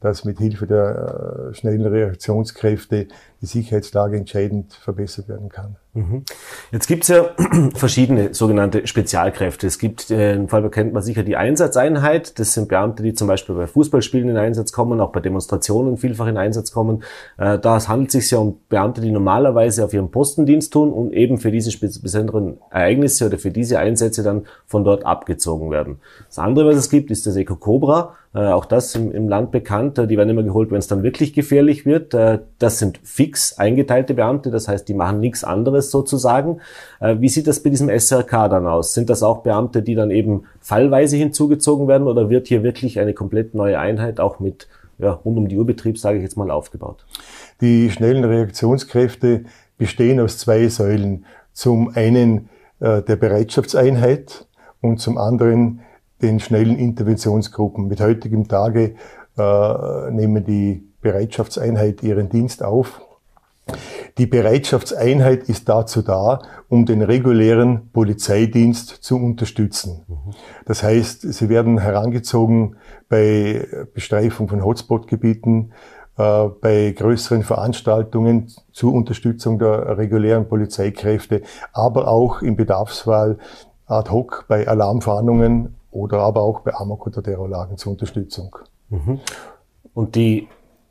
dass 0.00 0.24
mit 0.24 0.38
Hilfe 0.38 0.66
der 0.66 1.50
äh, 1.50 1.54
schnellen 1.54 1.86
Reaktionskräfte 1.86 3.08
die 3.40 3.46
Sicherheitslage 3.46 4.16
entscheidend 4.16 4.72
verbessert 4.74 5.28
werden 5.28 5.48
kann. 5.48 5.76
Mhm. 5.94 6.24
Jetzt 6.70 6.86
gibt 6.86 7.02
es 7.02 7.08
ja 7.08 7.30
verschiedene 7.74 8.32
sogenannte 8.32 8.86
Spezialkräfte. 8.86 9.66
Es 9.66 9.78
gibt, 9.78 10.10
äh, 10.10 10.34
im 10.34 10.48
Fall 10.48 10.68
kennt 10.70 10.94
man 10.94 11.02
sicher 11.02 11.22
die 11.22 11.36
Einsatzeinheit. 11.36 12.38
Das 12.38 12.54
sind 12.54 12.68
Beamte, 12.68 13.02
die 13.02 13.12
zum 13.12 13.28
Beispiel 13.28 13.54
bei 13.54 13.66
Fußballspielen 13.66 14.30
in 14.30 14.38
Einsatz 14.38 14.72
kommen, 14.72 15.00
auch 15.00 15.12
bei 15.12 15.20
Demonstrationen 15.20 15.98
vielfach 15.98 16.28
in 16.28 16.38
Einsatz 16.38 16.72
kommen. 16.72 17.02
Äh, 17.36 17.58
da 17.58 17.86
handelt 17.86 18.14
es 18.14 18.22
sich 18.22 18.30
ja 18.30 18.38
um 18.38 18.58
Beamte, 18.70 19.02
die 19.02 19.10
normalerweise 19.10 19.84
auf 19.84 19.92
ihrem 19.92 20.10
Postendienst 20.10 20.72
tun 20.72 20.92
und 20.92 21.12
eben 21.12 21.36
für 21.36 21.50
diese 21.50 21.76
besonderen 21.78 22.56
Ereignisse 22.70 23.26
oder 23.26 23.38
für 23.38 23.50
diese 23.50 23.78
Einsätze 23.78 24.22
dann 24.22 24.46
von 24.66 24.84
dort 24.84 25.04
abgezogen 25.04 25.70
werden. 25.70 25.98
Das 26.26 26.38
andere, 26.38 26.68
was 26.68 26.76
es 26.76 26.88
gibt, 26.88 27.10
ist 27.10 27.26
das 27.26 27.36
Eco 27.36 27.56
Cobra. 27.56 28.16
Äh, 28.34 28.46
auch 28.46 28.64
das 28.64 28.94
im, 28.94 29.12
im 29.12 29.28
Land 29.28 29.50
bekannt. 29.50 29.98
Äh, 29.98 30.06
die 30.06 30.16
werden 30.16 30.30
immer 30.30 30.42
geholt, 30.42 30.70
wenn 30.70 30.78
es 30.78 30.86
dann 30.86 31.02
wirklich 31.02 31.34
gefährlich 31.34 31.84
wird. 31.84 32.14
Äh, 32.14 32.38
das 32.58 32.78
sind 32.78 32.98
fix 33.02 33.58
eingeteilte 33.58 34.14
Beamte, 34.14 34.50
das 34.50 34.68
heißt, 34.68 34.88
die 34.88 34.94
machen 34.94 35.20
nichts 35.20 35.44
anderes 35.44 35.81
sozusagen. 35.90 36.60
Äh, 37.00 37.16
wie 37.18 37.28
sieht 37.28 37.46
das 37.46 37.62
bei 37.62 37.70
diesem 37.70 37.88
SRK 37.88 38.48
dann 38.48 38.66
aus? 38.66 38.94
Sind 38.94 39.10
das 39.10 39.22
auch 39.22 39.42
Beamte, 39.42 39.82
die 39.82 39.94
dann 39.94 40.10
eben 40.10 40.44
fallweise 40.60 41.16
hinzugezogen 41.16 41.88
werden 41.88 42.06
oder 42.06 42.30
wird 42.30 42.48
hier 42.48 42.62
wirklich 42.62 43.00
eine 43.00 43.14
komplett 43.14 43.54
neue 43.54 43.78
Einheit 43.78 44.20
auch 44.20 44.40
mit 44.40 44.68
ja, 44.98 45.12
rund 45.12 45.38
um 45.38 45.48
die 45.48 45.58
Uhrbetrieb, 45.58 45.98
sage 45.98 46.18
ich 46.18 46.22
jetzt 46.22 46.36
mal, 46.36 46.50
aufgebaut? 46.50 47.04
Die 47.60 47.90
schnellen 47.90 48.24
Reaktionskräfte 48.24 49.44
bestehen 49.78 50.20
aus 50.20 50.38
zwei 50.38 50.68
Säulen. 50.68 51.26
Zum 51.52 51.92
einen 51.94 52.48
äh, 52.80 53.02
der 53.02 53.16
Bereitschaftseinheit 53.16 54.46
und 54.80 55.00
zum 55.00 55.18
anderen 55.18 55.80
den 56.22 56.40
schnellen 56.40 56.78
Interventionsgruppen. 56.78 57.88
Mit 57.88 58.00
heutigem 58.00 58.48
Tage 58.48 58.94
äh, 59.36 60.10
nehmen 60.10 60.44
die 60.44 60.88
Bereitschaftseinheit 61.00 62.02
ihren 62.02 62.28
Dienst 62.28 62.62
auf. 62.62 63.00
Die 64.18 64.26
Bereitschaftseinheit 64.26 65.44
ist 65.48 65.68
dazu 65.68 66.02
da, 66.02 66.42
um 66.68 66.84
den 66.84 67.00
regulären 67.00 67.90
Polizeidienst 67.92 68.88
zu 68.88 69.16
unterstützen. 69.16 70.04
Das 70.66 70.82
heißt, 70.82 71.22
sie 71.32 71.48
werden 71.48 71.78
herangezogen 71.78 72.76
bei 73.08 73.66
Bestreifung 73.94 74.48
von 74.48 74.64
Hotspot-Gebieten, 74.64 75.72
äh, 76.18 76.48
bei 76.60 76.90
größeren 76.90 77.42
Veranstaltungen 77.42 78.52
zur 78.72 78.92
Unterstützung 78.92 79.58
der 79.58 79.96
regulären 79.96 80.46
Polizeikräfte, 80.46 81.42
aber 81.72 82.08
auch 82.08 82.42
im 82.42 82.56
Bedarfsfall 82.56 83.38
ad 83.86 84.10
hoc 84.10 84.44
bei 84.48 84.68
Alarmfahndungen 84.68 85.74
oder 85.90 86.18
aber 86.18 86.42
auch 86.42 86.60
bei 86.60 86.74
Amok- 86.74 87.06
oder 87.06 87.22
Terrorlagen 87.22 87.78
zur 87.78 87.92
Unterstützung. 87.92 88.56
Mhm. 88.90 89.20
Und 89.94 90.14
die, 90.14 90.48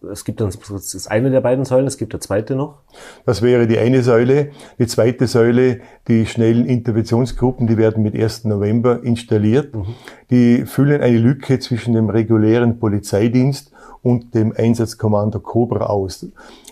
es 0.09 0.25
gibt 0.25 0.41
dann 0.41 0.49
das 0.49 0.93
ist 0.93 1.07
eine 1.07 1.29
der 1.29 1.41
beiden 1.41 1.65
Säulen, 1.65 1.87
es 1.87 1.97
gibt 1.97 2.13
eine 2.13 2.19
zweite 2.19 2.55
noch? 2.55 2.79
Das 3.25 3.41
wäre 3.41 3.67
die 3.67 3.77
eine 3.77 4.01
Säule. 4.01 4.51
Die 4.79 4.87
zweite 4.87 5.27
Säule, 5.27 5.81
die 6.07 6.25
schnellen 6.25 6.65
Interventionsgruppen, 6.65 7.67
die 7.67 7.77
werden 7.77 8.01
mit 8.01 8.15
1. 8.15 8.45
November 8.45 9.03
installiert. 9.03 9.75
Mhm. 9.75 9.85
Die 10.29 10.65
füllen 10.65 11.01
eine 11.01 11.17
Lücke 11.17 11.59
zwischen 11.59 11.93
dem 11.93 12.09
regulären 12.09 12.79
Polizeidienst 12.79 13.71
und 14.01 14.33
dem 14.33 14.53
Einsatzkommando 14.55 15.39
Cobra 15.39 15.85
aus. 15.85 16.25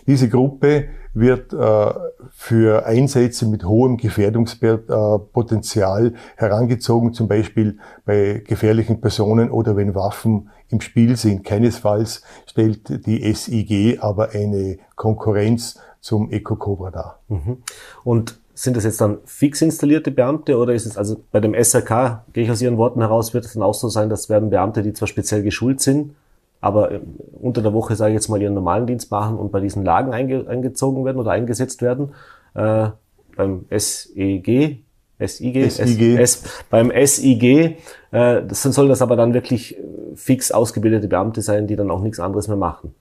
Diese 0.08 0.30
Gruppe 0.30 0.86
wird 1.20 1.54
äh, 1.54 1.94
für 2.32 2.86
Einsätze 2.86 3.48
mit 3.48 3.66
hohem 3.66 3.98
Gefährdungspotenzial 3.98 6.14
herangezogen, 6.36 7.14
zum 7.14 7.28
Beispiel 7.28 7.78
bei 8.06 8.44
gefährlichen 8.46 9.02
Personen 9.02 9.52
oder 9.52 9.76
wenn 9.76 9.96
Waffen 9.96 10.50
im 10.70 10.82
Spiel 10.82 11.16
sind. 11.16 11.44
Keinesfalls 11.44 12.22
stellt 12.46 13.06
die 13.06 13.34
SIG 13.34 14.00
aber 14.02 14.32
eine 14.32 14.78
Konkurrenz 14.96 15.80
zum 16.00 16.32
Eco 16.32 16.56
Cobra 16.56 16.92
dar. 16.92 17.20
Mhm. 17.28 17.58
Und 18.04 18.40
sind 18.54 18.76
das 18.76 18.84
jetzt 18.84 19.00
dann 19.00 19.20
fix 19.24 19.62
installierte 19.62 20.12
Beamte 20.12 20.58
oder 20.58 20.74
ist 20.74 20.86
es 20.86 20.98
also 20.98 21.24
bei 21.32 21.40
dem 21.40 21.54
SRK, 21.54 22.26
gehe 22.34 22.44
ich 22.44 22.52
aus 22.52 22.62
Ihren 22.62 22.78
Worten 22.78 23.00
heraus, 23.00 23.34
wird 23.34 23.46
es 23.46 23.54
dann 23.54 23.64
auch 23.64 23.74
so 23.74 23.88
sein, 23.88 24.10
dass 24.10 24.28
werden 24.28 24.50
Beamte, 24.50 24.84
die 24.84 24.92
zwar 24.92 25.08
speziell 25.08 25.44
geschult 25.44 25.80
sind, 25.80 26.14
aber 26.62 26.92
äh, 26.92 27.00
unter 27.40 27.62
der 27.62 27.74
Woche, 27.74 27.96
sage 27.96 28.12
ich 28.12 28.16
jetzt 28.16 28.30
mal, 28.30 28.42
ihren 28.42 28.54
normalen 28.54 28.88
Dienst 28.88 29.12
machen 29.12 29.38
und 29.38 29.52
bei 29.52 29.60
diesen 29.60 29.84
Lagen 29.84 30.14
einge 30.14 30.48
eingezogen 30.48 31.06
werden 31.06 31.18
oder 31.18 31.32
eingesetzt 31.32 31.82
werden. 31.82 32.14
Äh, 32.54 32.90
beim 33.36 33.66
SEG, 33.70 34.84
SIG, 35.20 35.70
SIG. 35.72 36.18
S, 36.20 36.44
beim 36.70 36.92
SIG 37.06 37.78
äh, 38.12 38.44
das 38.46 38.64
soll 38.64 38.88
das 38.88 39.02
aber 39.02 39.16
dann 39.16 39.34
wirklich 39.34 39.78
äh, 39.78 39.82
fix 40.16 40.52
ausgebildete 40.52 41.08
Beamte 41.08 41.42
sein, 41.42 41.68
die 41.68 41.76
dann 41.76 41.92
auch 41.92 42.02
nichts 42.02 42.20
anderes 42.20 42.48
mehr 42.48 42.58
machen. 42.58 42.94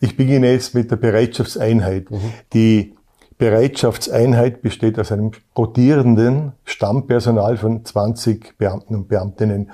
Ich 0.00 0.16
beginne 0.16 0.52
jetzt 0.52 0.74
mit 0.74 0.90
der 0.90 0.96
Bereitschaftseinheit. 0.96 2.10
Mhm. 2.10 2.20
Die 2.52 2.94
Bereitschaftseinheit 3.38 4.62
besteht 4.62 4.98
aus 4.98 5.12
einem 5.12 5.32
rotierenden 5.56 6.52
Stammpersonal 6.64 7.56
von 7.56 7.84
20 7.84 8.56
Beamten 8.56 8.94
und 8.94 9.08
Beamtinnen. 9.08 9.70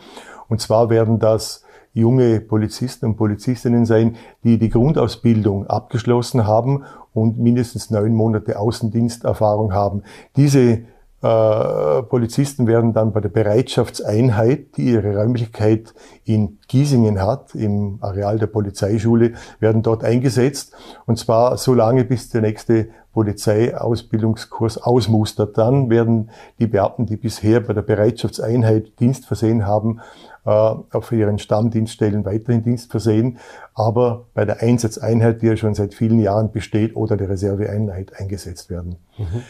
Und 0.48 0.60
zwar 0.60 0.90
werden 0.90 1.18
das 1.18 1.64
junge 1.92 2.40
Polizisten 2.40 3.06
und 3.06 3.16
Polizistinnen 3.16 3.86
sein, 3.86 4.16
die 4.44 4.58
die 4.58 4.70
Grundausbildung 4.70 5.66
abgeschlossen 5.66 6.46
haben 6.46 6.84
und 7.12 7.38
mindestens 7.38 7.90
neun 7.90 8.14
Monate 8.14 8.58
Außendiensterfahrung 8.58 9.72
haben. 9.72 10.02
Diese 10.36 10.84
äh, 11.22 12.02
Polizisten 12.02 12.66
werden 12.66 12.92
dann 12.92 13.12
bei 13.12 13.20
der 13.20 13.28
Bereitschaftseinheit, 13.28 14.76
die 14.76 14.86
ihre 14.86 15.16
Räumlichkeit 15.16 15.94
in 16.24 16.58
Giesingen 16.66 17.22
hat, 17.22 17.54
im 17.54 17.98
Areal 18.00 18.40
der 18.40 18.48
Polizeischule, 18.48 19.34
werden 19.60 19.82
dort 19.82 20.02
eingesetzt. 20.02 20.74
Und 21.06 21.18
zwar 21.18 21.56
so 21.58 21.74
lange, 21.74 22.04
bis 22.04 22.30
der 22.30 22.40
nächste 22.40 22.88
Polizeiausbildungskurs 23.12 24.78
ausmustert. 24.78 25.58
Dann 25.58 25.90
werden 25.90 26.30
die 26.58 26.66
Beamten, 26.66 27.06
die 27.06 27.16
bisher 27.16 27.60
bei 27.60 27.72
der 27.72 27.82
Bereitschaftseinheit 27.82 28.98
Dienst 28.98 29.26
versehen 29.26 29.64
haben, 29.64 30.00
äh, 30.44 30.50
auf 30.50 31.12
ihren 31.12 31.38
Stammdienststellen 31.38 32.24
weiterhin 32.24 32.64
Dienst 32.64 32.90
versehen, 32.90 33.38
aber 33.74 34.26
bei 34.34 34.44
der 34.44 34.60
Einsatzeinheit, 34.60 35.40
die 35.40 35.46
ja 35.46 35.56
schon 35.56 35.74
seit 35.74 35.94
vielen 35.94 36.18
Jahren 36.18 36.50
besteht, 36.50 36.96
oder 36.96 37.16
der 37.16 37.28
Reserveeinheit 37.28 38.18
eingesetzt 38.18 38.68
werden. 38.68 38.96
Mhm. 39.18 39.42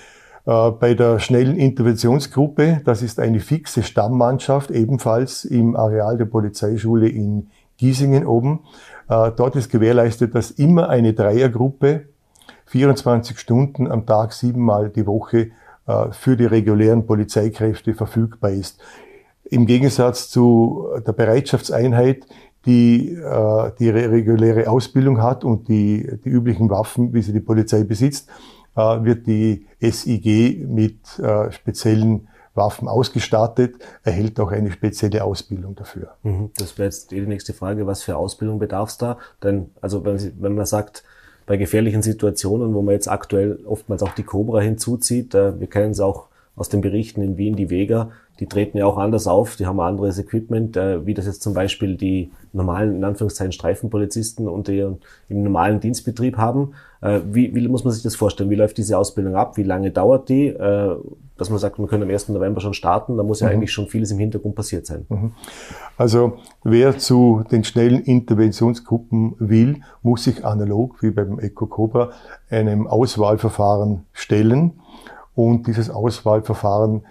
Äh, 0.45 0.71
bei 0.73 0.93
der 0.93 1.19
schnellen 1.19 1.57
Interventionsgruppe, 1.57 2.83
das 2.85 3.01
ist 3.01 3.21
eine 3.21 3.41
fixe 3.41 3.83
Stammmannschaft, 3.83 4.71
ebenfalls 4.71 5.47
im 5.47 5.77
Areal 5.77 6.19
der 6.19 6.27
Polizeischule 6.27 7.09
in 7.09 7.49
Giesingen 7.79 8.27
oben. 8.27 8.61
Äh, 9.09 9.31
dort 9.35 9.57
ist 9.57 9.71
gewährleistet, 9.71 10.35
dass 10.35 10.51
immer 10.51 10.91
eine 10.91 11.15
Dreiergruppe 11.15 12.03
24 12.67 13.39
Stunden 13.39 13.91
am 13.91 14.05
Tag, 14.05 14.35
siebenmal 14.35 14.91
die 14.91 15.07
Woche 15.07 15.53
für 16.13 16.37
die 16.37 16.47
regulären 16.47 17.07
Polizeikräfte 17.07 17.93
verfügbar 17.93 18.53
ist. 18.53 18.81
Im 19.53 19.67
Gegensatz 19.67 20.31
zu 20.31 20.87
der 21.07 21.13
Bereitschaftseinheit, 21.13 22.27
die 22.65 23.17
die 23.79 23.91
reguläre 23.91 24.71
Ausbildung 24.71 25.21
hat 25.21 25.45
und 25.45 25.69
die, 25.69 26.19
die 26.25 26.29
üblichen 26.29 26.71
Waffen, 26.71 27.13
wie 27.13 27.21
sie 27.21 27.33
die 27.33 27.41
Polizei 27.41 27.83
besitzt, 27.83 28.31
äh, 28.77 29.05
wird 29.05 29.27
die 29.27 29.67
SIG 29.81 30.67
mit 30.67 31.19
äh, 31.19 31.53
speziellen 31.53 32.29
Waffen 32.55 32.89
ausgestattet, 32.89 33.77
erhält 34.03 34.39
auch 34.39 34.51
eine 34.51 34.71
spezielle 34.71 35.25
Ausbildung 35.25 35.75
dafür. 35.75 36.15
Mhm. 36.23 36.51
Das 36.57 36.77
wäre 36.79 36.87
jetzt 36.87 37.11
die 37.11 37.21
nächste 37.21 37.55
Frage, 37.55 37.87
was 37.87 38.03
für 38.03 38.17
Ausbildung 38.17 38.59
bedarf 38.59 38.91
es 38.91 38.99
da? 38.99 39.19
Denn, 39.43 39.71
also 39.81 40.05
wenn, 40.05 40.19
wenn, 40.41 40.55
man 40.55 40.67
sagt, 40.67 41.03
bei 41.47 41.57
gefährlichen 41.57 42.03
Situationen, 42.03 42.75
wo 42.75 42.83
man 42.83 42.95
jetzt 42.95 43.09
aktuell 43.09 43.59
oftmals 43.67 44.03
auch 44.03 44.13
die 44.13 44.23
Cobra 44.23 44.61
hinzuzieht, 44.61 45.35
äh, 45.35 45.59
wir 45.59 45.67
kennen 45.67 45.93
es 45.93 46.01
auch 46.01 46.29
aus 46.55 46.69
den 46.69 46.83
Berichten 46.83 47.23
in 47.23 47.39
Wien, 47.39 47.57
die 47.57 47.71
Vega, 47.71 48.11
die 48.41 48.47
treten 48.47 48.79
ja 48.79 48.87
auch 48.87 48.97
anders 48.97 49.27
auf, 49.27 49.57
die 49.57 49.67
haben 49.67 49.79
anderes 49.81 50.19
Equipment, 50.19 50.77
äh, 50.77 51.05
wie 51.07 51.15
das 51.15 51.27
jetzt 51.27 51.43
zum 51.43 51.55
Beispiel 51.55 51.97
die 51.97 52.31
normalen, 52.53 52.97
in 52.97 53.05
Anführungszeichen, 53.05 53.53
Streifenpolizisten 53.53 54.49
und 54.49 54.69
die 54.69 54.81
im 55.29 55.43
normalen 55.43 55.81
Dienstbetrieb 55.81 56.39
haben. 56.39 56.73
Äh, 57.03 57.21
wie, 57.31 57.55
wie 57.55 57.69
muss 57.69 57.85
man 57.85 57.93
sich 57.93 58.03
das 58.03 58.17
vorstellen? 58.17 58.51
Wie 58.51 58.55
läuft 58.55 58.79
diese 58.79 58.97
Ausbildung 58.99 59.37
ab? 59.37 59.57
Wie 59.57 59.63
lange 59.63 59.91
dauert 59.91 60.29
die? 60.29 60.49
Äh, 60.49 60.97
dass 61.37 61.51
man 61.51 61.59
sagt, 61.59 61.79
man 61.79 61.89
könnte 61.89 62.07
am 62.07 62.11
1. 62.11 62.29
November 62.29 62.61
schon 62.61 62.75
starten, 62.75 63.17
da 63.17 63.23
muss 63.23 63.41
ja 63.41 63.49
mhm. 63.49 63.55
eigentlich 63.55 63.73
schon 63.73 63.89
vieles 63.89 64.11
im 64.13 64.19
Hintergrund 64.19 64.55
passiert 64.55 64.87
sein. 64.87 65.07
Mhm. 65.09 65.33
Also 65.97 66.35
wer 66.63 66.99
zu 66.99 67.43
den 67.51 67.65
schnellen 67.65 68.03
Interventionsgruppen 68.03 69.35
will, 69.39 69.81
muss 70.03 70.25
sich 70.25 70.45
analog 70.45 71.03
wie 71.03 71.11
beim 71.11 71.39
Eco 71.39 71.67
Cobra 71.67 72.11
einem 72.49 72.87
Auswahlverfahren 72.87 74.07
stellen. 74.13 74.73
Und 75.35 75.67
dieses 75.67 75.89
Auswahlverfahren 75.89 77.03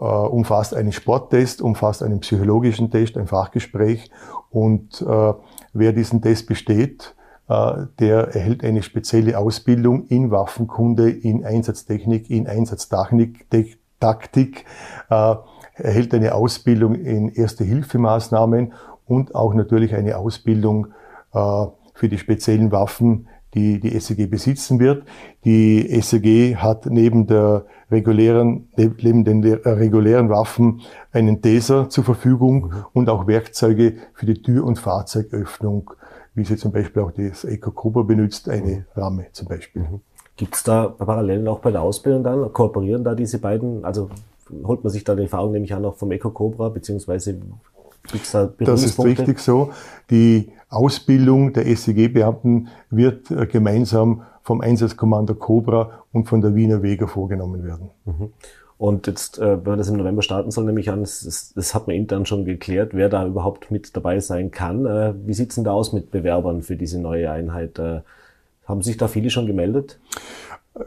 umfasst 0.00 0.74
einen 0.74 0.92
Sporttest, 0.92 1.62
umfasst 1.62 2.02
einen 2.02 2.20
psychologischen 2.20 2.90
Test, 2.90 3.16
ein 3.16 3.26
Fachgespräch. 3.26 4.10
Und 4.50 5.02
äh, 5.02 5.32
wer 5.72 5.92
diesen 5.92 6.22
Test 6.22 6.46
besteht, 6.46 7.14
äh, 7.48 7.86
der 7.98 8.34
erhält 8.34 8.64
eine 8.64 8.82
spezielle 8.82 9.38
Ausbildung 9.38 10.06
in 10.08 10.30
Waffenkunde, 10.30 11.10
in 11.10 11.44
Einsatztechnik, 11.44 12.30
in 12.30 12.46
Einsatztechnik, 12.46 13.46
Taktik, 14.00 14.64
äh, 15.08 15.34
erhält 15.74 16.14
eine 16.14 16.34
Ausbildung 16.34 16.94
in 16.94 17.28
Erste-Hilfemaßnahmen 17.28 18.74
und 19.06 19.34
auch 19.34 19.54
natürlich 19.54 19.94
eine 19.94 20.16
Ausbildung 20.18 20.88
äh, 21.32 21.66
für 21.94 22.08
die 22.08 22.18
speziellen 22.18 22.72
Waffen, 22.72 23.28
die 23.56 23.80
die 23.80 23.98
SEG 23.98 24.30
besitzen 24.30 24.78
wird. 24.78 25.04
Die 25.44 25.88
SEG 26.00 26.56
hat 26.56 26.86
neben 26.86 27.26
der 27.26 27.64
regulären, 27.90 28.68
neben 28.76 29.24
den 29.24 29.42
regulären 29.42 30.28
Waffen 30.28 30.82
einen 31.10 31.40
Taser 31.40 31.88
zur 31.88 32.04
Verfügung 32.04 32.72
und 32.92 33.08
auch 33.08 33.26
Werkzeuge 33.26 33.94
für 34.12 34.26
die 34.26 34.42
Tür- 34.42 34.64
und 34.64 34.78
Fahrzeugöffnung, 34.78 35.90
wie 36.34 36.44
sie 36.44 36.56
zum 36.56 36.70
Beispiel 36.70 37.02
auch 37.02 37.12
das 37.12 37.44
Eco 37.44 37.70
Cobra 37.70 38.02
benutzt, 38.02 38.48
eine 38.48 38.86
Ramme 38.94 39.26
zum 39.32 39.48
Beispiel. 39.48 39.82
Mhm. 39.82 40.00
Gibt 40.36 40.54
es 40.54 40.62
da 40.62 40.88
Parallelen 40.88 41.48
auch 41.48 41.60
bei 41.60 41.70
der 41.70 41.80
Ausbildung 41.80 42.22
dann? 42.22 42.52
Kooperieren 42.52 43.04
da 43.04 43.14
diese 43.14 43.38
beiden? 43.38 43.86
Also 43.86 44.10
holt 44.64 44.84
man 44.84 44.92
sich 44.92 45.02
da 45.02 45.14
die 45.14 45.22
Erfahrung, 45.22 45.52
nehme 45.52 45.64
ich 45.64 45.74
an, 45.74 45.84
auch 45.86 45.96
vom 45.96 46.12
Eco 46.12 46.30
Cobra, 46.30 46.68
beziehungsweise 46.68 47.40
das 48.58 48.82
ist 48.82 49.02
richtig 49.02 49.38
so. 49.38 49.72
Die 50.10 50.52
Ausbildung 50.68 51.52
der 51.52 51.64
SEG-Beamten 51.64 52.68
wird 52.90 53.30
äh, 53.30 53.46
gemeinsam 53.46 54.22
vom 54.42 54.60
Einsatzkommando 54.60 55.34
Cobra 55.34 56.04
und 56.12 56.28
von 56.28 56.40
der 56.40 56.54
Wiener 56.54 56.82
Wege 56.82 57.08
vorgenommen 57.08 57.64
werden. 57.64 57.90
Mhm. 58.04 58.32
Und 58.78 59.06
jetzt, 59.06 59.38
äh, 59.38 59.56
wenn 59.56 59.72
man 59.72 59.78
das 59.78 59.88
im 59.88 59.96
November 59.96 60.22
starten 60.22 60.50
soll, 60.50 60.64
nehme 60.64 60.80
ich 60.80 60.90
an, 60.90 61.00
das, 61.00 61.52
das 61.54 61.74
hat 61.74 61.86
man 61.86 61.96
intern 61.96 62.26
schon 62.26 62.44
geklärt, 62.44 62.90
wer 62.92 63.08
da 63.08 63.26
überhaupt 63.26 63.70
mit 63.70 63.96
dabei 63.96 64.20
sein 64.20 64.50
kann. 64.50 64.84
Äh, 64.84 65.14
wie 65.24 65.34
sieht's 65.34 65.54
denn 65.54 65.64
da 65.64 65.72
aus 65.72 65.92
mit 65.92 66.10
Bewerbern 66.10 66.62
für 66.62 66.76
diese 66.76 67.00
neue 67.00 67.30
Einheit? 67.30 67.80
Haben 68.66 68.82
sich 68.82 68.96
da 68.96 69.08
viele 69.08 69.30
schon 69.30 69.46
gemeldet? 69.46 69.98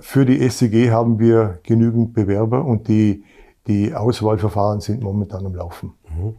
Für 0.01 0.25
die 0.25 0.47
SEG 0.49 0.91
haben 0.91 1.17
wir 1.19 1.59
genügend 1.63 2.13
Bewerber 2.13 2.63
und 2.63 2.87
die, 2.87 3.23
die 3.67 3.95
Auswahlverfahren 3.95 4.81
sind 4.81 5.01
momentan 5.01 5.45
am 5.45 5.55
Laufen. 5.55 5.93
Mhm. 6.09 6.35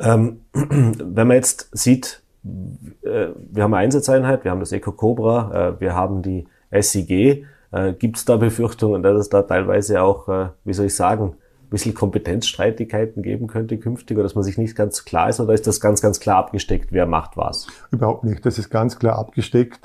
Ähm, 0.00 0.40
wenn 0.52 1.28
man 1.28 1.36
jetzt 1.36 1.68
sieht, 1.72 2.22
äh, 2.44 3.28
wir 3.50 3.62
haben 3.62 3.74
eine 3.74 3.84
Einsatzeinheit, 3.84 4.44
wir 4.44 4.50
haben 4.50 4.60
das 4.60 4.72
Eco 4.72 4.92
Cobra, 4.92 5.68
äh, 5.76 5.80
wir 5.80 5.94
haben 5.94 6.22
die 6.22 6.46
SIG. 6.70 7.44
Äh, 7.72 7.92
Gibt 7.94 8.16
es 8.16 8.24
da 8.24 8.36
Befürchtungen, 8.36 9.02
dass 9.02 9.18
es 9.18 9.28
da 9.28 9.42
teilweise 9.42 10.02
auch, 10.02 10.28
äh, 10.28 10.48
wie 10.64 10.72
soll 10.72 10.86
ich 10.86 10.94
sagen, 10.94 11.34
ein 11.64 11.70
bisschen 11.70 11.94
Kompetenzstreitigkeiten 11.94 13.22
geben 13.22 13.46
könnte 13.46 13.78
künftig 13.78 14.16
oder 14.16 14.24
dass 14.24 14.34
man 14.34 14.44
sich 14.44 14.58
nicht 14.58 14.76
ganz 14.76 15.04
klar 15.04 15.28
ist 15.30 15.40
oder 15.40 15.54
ist 15.54 15.66
das 15.66 15.80
ganz, 15.80 16.00
ganz 16.00 16.20
klar 16.20 16.38
abgesteckt, 16.38 16.92
wer 16.92 17.06
macht 17.06 17.36
was? 17.36 17.66
Überhaupt 17.90 18.24
nicht. 18.24 18.44
Das 18.44 18.58
ist 18.58 18.70
ganz 18.70 18.98
klar 18.98 19.18
abgesteckt. 19.18 19.80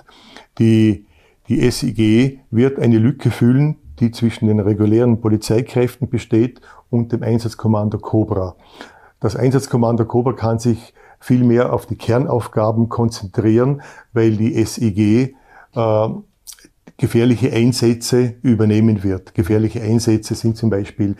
Die, 0.59 1.05
die 1.47 1.69
SIG 1.71 2.41
wird 2.51 2.77
eine 2.79 2.97
Lücke 2.97 3.31
füllen, 3.31 3.77
die 3.99 4.11
zwischen 4.11 4.47
den 4.47 4.59
regulären 4.59 5.19
Polizeikräften 5.19 6.09
besteht 6.09 6.61
und 6.89 7.11
dem 7.11 7.23
Einsatzkommando 7.23 7.97
Cobra. 7.97 8.55
Das 9.19 9.35
Einsatzkommando 9.35 10.05
Cobra 10.05 10.33
kann 10.33 10.59
sich 10.59 10.93
viel 11.19 11.43
mehr 11.43 11.73
auf 11.73 11.85
die 11.85 11.97
Kernaufgaben 11.97 12.87
konzentrieren, 12.89 13.81
weil 14.13 14.37
die 14.37 14.63
SIG 14.63 15.35
äh, 15.75 16.09
gefährliche 16.97 17.51
Einsätze 17.51 18.35
übernehmen 18.41 19.03
wird. 19.03 19.33
Gefährliche 19.33 19.81
Einsätze 19.81 20.35
sind 20.35 20.57
zum 20.57 20.69
Beispiel 20.69 21.15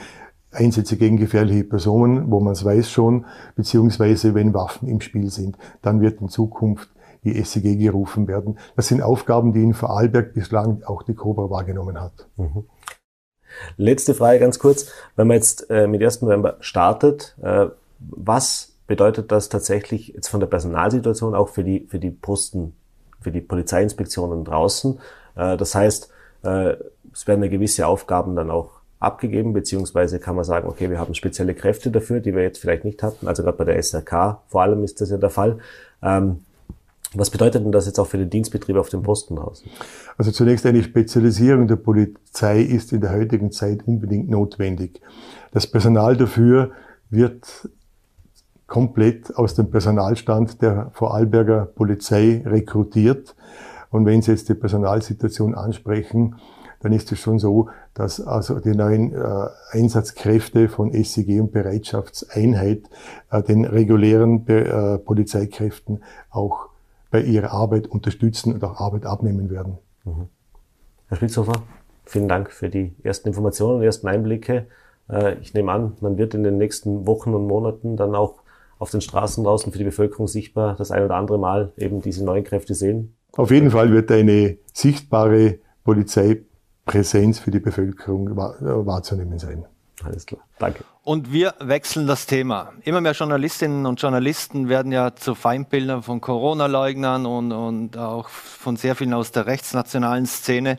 Einsätze 0.52 0.98
gegen 0.98 1.18
gefährliche 1.18 1.64
Personen, 1.64 2.32
wo 2.32 2.40
man 2.40 2.54
es 2.54 2.66
weiß 2.66 2.90
schon, 2.90 3.26
beziehungsweise 3.56 4.34
wenn 4.34 4.54
Waffen 4.54 4.88
im 4.88 5.02
Spiel 5.02 5.30
sind. 5.30 5.58
Dann 5.82 6.02
wird 6.02 6.22
in 6.22 6.30
Zukunft 6.30 6.90
die 7.24 7.44
SEG 7.44 7.78
gerufen 7.78 8.28
werden. 8.28 8.58
Das 8.76 8.88
sind 8.88 9.02
Aufgaben, 9.02 9.54
die 9.54 9.62
in 9.62 9.74
Vorarlberg 9.74 10.34
bislang 10.34 10.84
auch 10.84 11.04
die 11.04 11.16
Cobra 11.16 11.50
wahrgenommen 11.50 12.00
hat. 12.00 12.28
Mhm. 12.38 12.66
Letzte 13.78 14.14
Frage 14.14 14.40
ganz 14.40 14.60
kurz. 14.60 14.92
Wenn 15.16 15.28
man 15.28 15.36
jetzt 15.36 15.70
äh, 15.70 15.88
mit 15.88 16.02
1. 16.02 16.22
November 16.22 16.58
startet, 16.62 17.36
äh, 17.42 17.68
was 18.00 18.74
bedeutet 18.88 19.32
das 19.32 19.50
tatsächlich 19.50 20.10
jetzt 20.10 20.30
von 20.30 20.40
der 20.40 20.48
Personalsituation 20.48 21.36
auch 21.36 21.50
für 21.50 21.64
die, 21.64 21.86
für 21.90 22.00
die 22.00 22.12
Posten, 22.12 22.74
für 23.22 23.32
die 23.32 23.42
Polizeiinspektionen 23.42 24.44
draußen? 24.44 25.00
Äh, 25.36 25.58
das 25.58 25.76
heißt, 25.76 26.10
äh, 26.44 26.76
es 27.14 27.28
werden 27.28 27.44
ja 27.44 27.50
gewisse 27.50 27.88
Aufgaben 27.88 28.36
dann 28.36 28.50
auch 28.50 28.80
abgegeben, 29.00 29.54
beziehungsweise 29.54 30.20
kann 30.20 30.36
man 30.36 30.44
sagen, 30.44 30.68
okay, 30.68 30.90
wir 30.90 31.00
haben 31.00 31.14
spezielle 31.14 31.56
Kräfte 31.56 31.90
dafür, 31.90 32.20
die 32.20 32.36
wir 32.36 32.44
jetzt 32.44 32.60
vielleicht 32.60 32.84
nicht 32.84 33.02
hatten. 33.02 33.28
Also 33.28 33.44
gerade 33.44 33.58
bei 33.58 33.64
der 33.64 33.82
SRK 33.82 34.42
vor 34.48 34.62
allem 34.62 34.84
ist 34.84 35.00
das 35.02 35.10
ja 35.10 35.18
der 35.18 35.30
Fall. 35.30 35.60
Ähm, 36.02 36.40
was 37.14 37.30
bedeutet 37.32 37.64
denn 37.64 37.72
das 37.72 37.88
jetzt 37.88 38.00
auch 38.00 38.08
für 38.08 38.18
den 38.18 38.30
Dienstbetrieb 38.30 38.76
auf 38.76 38.90
dem 38.90 39.02
Posten 39.02 39.36
draußen? 39.36 39.70
Also 40.18 40.32
zunächst 40.32 40.66
eine 40.66 40.84
Spezialisierung 40.84 41.68
der 41.68 41.78
Polizei 41.78 42.62
ist 42.62 42.92
in 42.92 43.02
der 43.02 43.12
heutigen 43.12 43.52
Zeit 43.52 43.88
unbedingt 43.88 44.30
notwendig. 44.30 45.02
Das 45.52 45.66
Personal 45.66 46.18
dafür 46.18 46.72
wird 47.10 47.70
komplett 48.70 49.36
aus 49.36 49.56
dem 49.56 49.70
Personalstand 49.70 50.62
der 50.62 50.92
Vorarlberger 50.94 51.66
Polizei 51.66 52.42
rekrutiert. 52.46 53.36
Und 53.90 54.06
wenn 54.06 54.22
Sie 54.22 54.32
jetzt 54.32 54.48
die 54.48 54.54
Personalsituation 54.54 55.56
ansprechen, 55.56 56.36
dann 56.82 56.94
ist 56.94 57.12
es 57.12 57.20
schon 57.20 57.40
so, 57.40 57.70
dass 57.94 58.22
also 58.22 58.60
die 58.60 58.72
neuen 58.72 59.14
äh, 59.14 59.48
Einsatzkräfte 59.72 60.70
von 60.70 60.94
SCG 60.94 61.42
und 61.42 61.52
Bereitschaftseinheit 61.52 62.84
äh, 63.32 63.44
den 63.44 63.66
regulären 63.66 64.48
äh, 64.48 64.98
Polizeikräften 65.00 66.04
auch 66.30 66.70
bei 67.12 67.22
ihrer 67.22 67.52
Arbeit 67.52 67.88
unterstützen 67.88 68.54
und 68.54 68.64
auch 68.64 68.80
Arbeit 68.80 69.06
abnehmen 69.06 69.50
werden. 69.50 69.80
Mhm. 70.06 70.30
Herr 71.08 71.18
Spitzhofer, 71.18 71.64
vielen 72.06 72.30
Dank 72.30 72.52
für 72.52 72.70
die 72.70 72.96
ersten 73.04 73.28
Informationen 73.28 73.80
und 73.80 73.84
ersten 73.84 74.08
Einblicke. 74.08 74.68
Äh, 75.10 75.36
ich 75.42 75.54
nehme 75.54 75.72
an, 75.72 75.98
man 76.00 76.18
wird 76.18 76.34
in 76.34 76.44
den 76.44 76.58
nächsten 76.58 77.08
Wochen 77.08 77.34
und 77.34 77.48
Monaten 77.48 77.98
dann 77.98 78.16
auch 78.16 78.36
auf 78.80 78.90
den 78.92 79.02
Straßen 79.02 79.44
draußen 79.44 79.72
für 79.72 79.78
die 79.78 79.84
Bevölkerung 79.84 80.28
sichtbar 80.28 80.76
das 80.76 80.90
ein 80.90 81.04
oder 81.04 81.16
andere 81.16 81.38
Mal 81.38 81.74
eben 81.78 82.02
diese 82.02 82.26
neuen 82.26 82.44
Kräfte 82.44 82.74
sehen? 82.74 83.16
Auf 83.34 83.52
jeden 83.52 83.70
Fall 83.70 83.92
wird 83.92 84.12
eine 84.12 84.58
sichtbare 84.74 85.60
Polizeipräsenz 85.84 87.40
für 87.40 87.52
die 87.52 87.60
Bevölkerung 87.60 88.36
wahrzunehmen 88.36 89.38
sein. 89.38 89.66
Alles 90.04 90.26
klar, 90.26 90.42
danke. 90.58 90.84
Und 91.04 91.34
wir 91.34 91.56
wechseln 91.60 92.08
das 92.08 92.26
Thema. 92.26 92.72
Immer 92.84 93.02
mehr 93.02 93.14
Journalistinnen 93.14 93.86
und 93.86 94.02
Journalisten 94.02 94.70
werden 94.70 94.92
ja 94.92 95.16
zu 95.16 95.34
Feindbildern 95.34 96.04
von 96.04 96.22
Corona-Leugnern 96.22 97.26
und, 97.26 97.52
und 97.52 97.98
auch 97.98 98.30
von 98.30 98.76
sehr 98.76 98.96
vielen 98.96 99.14
aus 99.14 99.32
der 99.32 99.46
rechtsnationalen 99.46 100.26
Szene. 100.26 100.78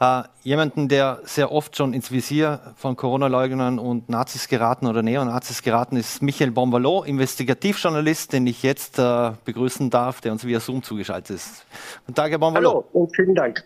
Äh, 0.00 0.22
jemanden, 0.42 0.88
der 0.88 1.20
sehr 1.24 1.52
oft 1.52 1.76
schon 1.76 1.94
ins 1.94 2.10
Visier 2.10 2.60
von 2.76 2.96
Corona-Leugnern 2.96 3.78
und 3.78 4.08
Nazis 4.08 4.48
geraten 4.48 4.86
oder 4.86 5.02
Neonazis 5.02 5.62
geraten 5.62 5.96
ist, 5.96 6.22
Michael 6.22 6.50
Bombalo, 6.50 7.04
Investigativjournalist, 7.04 8.32
den 8.32 8.46
ich 8.46 8.62
jetzt 8.62 8.98
äh, 8.98 9.30
begrüßen 9.44 9.90
darf, 9.90 10.20
der 10.20 10.32
uns 10.32 10.44
via 10.44 10.60
Zoom 10.60 10.82
zugeschaltet 10.82 11.36
ist. 11.36 11.64
Guten 12.04 12.16
Tag, 12.16 12.30
Herr 12.30 12.38
Bombalo. 12.38 12.68
Hallo 12.68 12.84
und 12.92 13.14
vielen 13.14 13.34
Dank. 13.34 13.64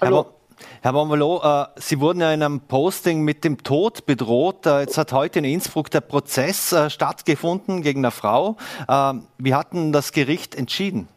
Hallo. 0.00 0.37
Herr 0.80 0.92
Bonvalo, 0.92 1.40
äh, 1.42 1.66
Sie 1.80 1.98
wurden 1.98 2.20
ja 2.20 2.32
in 2.32 2.40
einem 2.40 2.60
Posting 2.60 3.22
mit 3.22 3.42
dem 3.42 3.64
Tod 3.64 4.06
bedroht. 4.06 4.64
Äh, 4.64 4.82
jetzt 4.82 4.96
hat 4.96 5.12
heute 5.12 5.40
in 5.40 5.44
Innsbruck 5.44 5.90
der 5.90 6.00
Prozess 6.00 6.72
äh, 6.72 6.88
stattgefunden 6.88 7.82
gegen 7.82 8.04
eine 8.04 8.12
Frau. 8.12 8.56
Äh, 8.86 9.14
wie 9.38 9.54
hat 9.54 9.72
denn 9.72 9.90
das 9.90 10.12
Gericht 10.12 10.54
entschieden? 10.54 11.08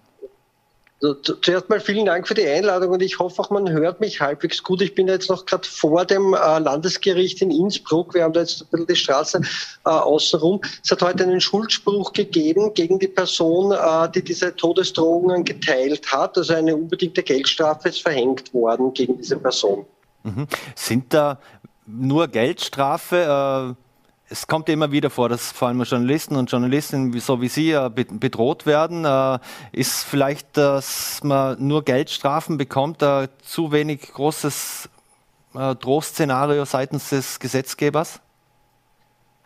Zuerst 1.23 1.67
mal 1.67 1.79
vielen 1.79 2.05
Dank 2.05 2.27
für 2.27 2.35
die 2.35 2.47
Einladung 2.47 2.91
und 2.91 3.01
ich 3.01 3.17
hoffe 3.17 3.41
auch, 3.41 3.49
man 3.49 3.67
hört 3.71 3.99
mich 3.99 4.21
halbwegs 4.21 4.61
gut. 4.61 4.83
Ich 4.83 4.93
bin 4.93 5.07
jetzt 5.07 5.31
noch 5.31 5.47
gerade 5.47 5.67
vor 5.67 6.05
dem 6.05 6.35
äh, 6.35 6.59
Landesgericht 6.59 7.41
in 7.41 7.49
Innsbruck. 7.49 8.13
Wir 8.13 8.23
haben 8.23 8.33
da 8.33 8.41
jetzt 8.41 8.61
ein 8.61 8.67
bisschen 8.69 8.85
die 8.85 8.95
Straße 8.95 9.41
äh, 9.85 9.89
außenrum. 9.89 10.61
Es 10.83 10.91
hat 10.91 11.01
heute 11.01 11.23
einen 11.23 11.41
Schuldspruch 11.41 12.13
gegeben 12.13 12.75
gegen 12.75 12.99
die 12.99 13.07
Person, 13.07 13.71
äh, 13.71 14.11
die 14.11 14.23
diese 14.23 14.55
Todesdrohungen 14.55 15.43
geteilt 15.43 16.11
hat. 16.11 16.37
Also 16.37 16.53
eine 16.53 16.75
unbedingte 16.75 17.23
Geldstrafe 17.23 17.89
ist 17.89 18.03
verhängt 18.03 18.53
worden 18.53 18.93
gegen 18.93 19.17
diese 19.17 19.37
Person. 19.37 19.87
Mhm. 20.21 20.45
Sind 20.75 21.11
da 21.15 21.39
nur 21.87 22.27
Geldstrafe? 22.27 23.75
Äh 23.75 23.90
es 24.31 24.47
kommt 24.47 24.69
immer 24.69 24.91
wieder 24.91 25.09
vor, 25.09 25.27
dass 25.29 25.51
vor 25.51 25.67
allem 25.67 25.83
Journalisten 25.83 26.35
und 26.37 26.49
Journalistinnen 26.49 27.19
so 27.19 27.41
wie 27.41 27.49
Sie 27.49 27.77
bedroht 27.91 28.65
werden. 28.65 29.05
Äh, 29.05 29.39
ist 29.73 30.03
vielleicht, 30.03 30.55
dass 30.55 31.21
man 31.23 31.65
nur 31.65 31.83
Geldstrafen 31.83 32.57
bekommt, 32.57 33.03
zu 33.43 33.71
wenig 33.71 34.01
großes 34.13 34.89
äh, 35.53 35.75
Drohszenario 35.75 36.65
seitens 36.65 37.09
des 37.09 37.39
Gesetzgebers? 37.39 38.21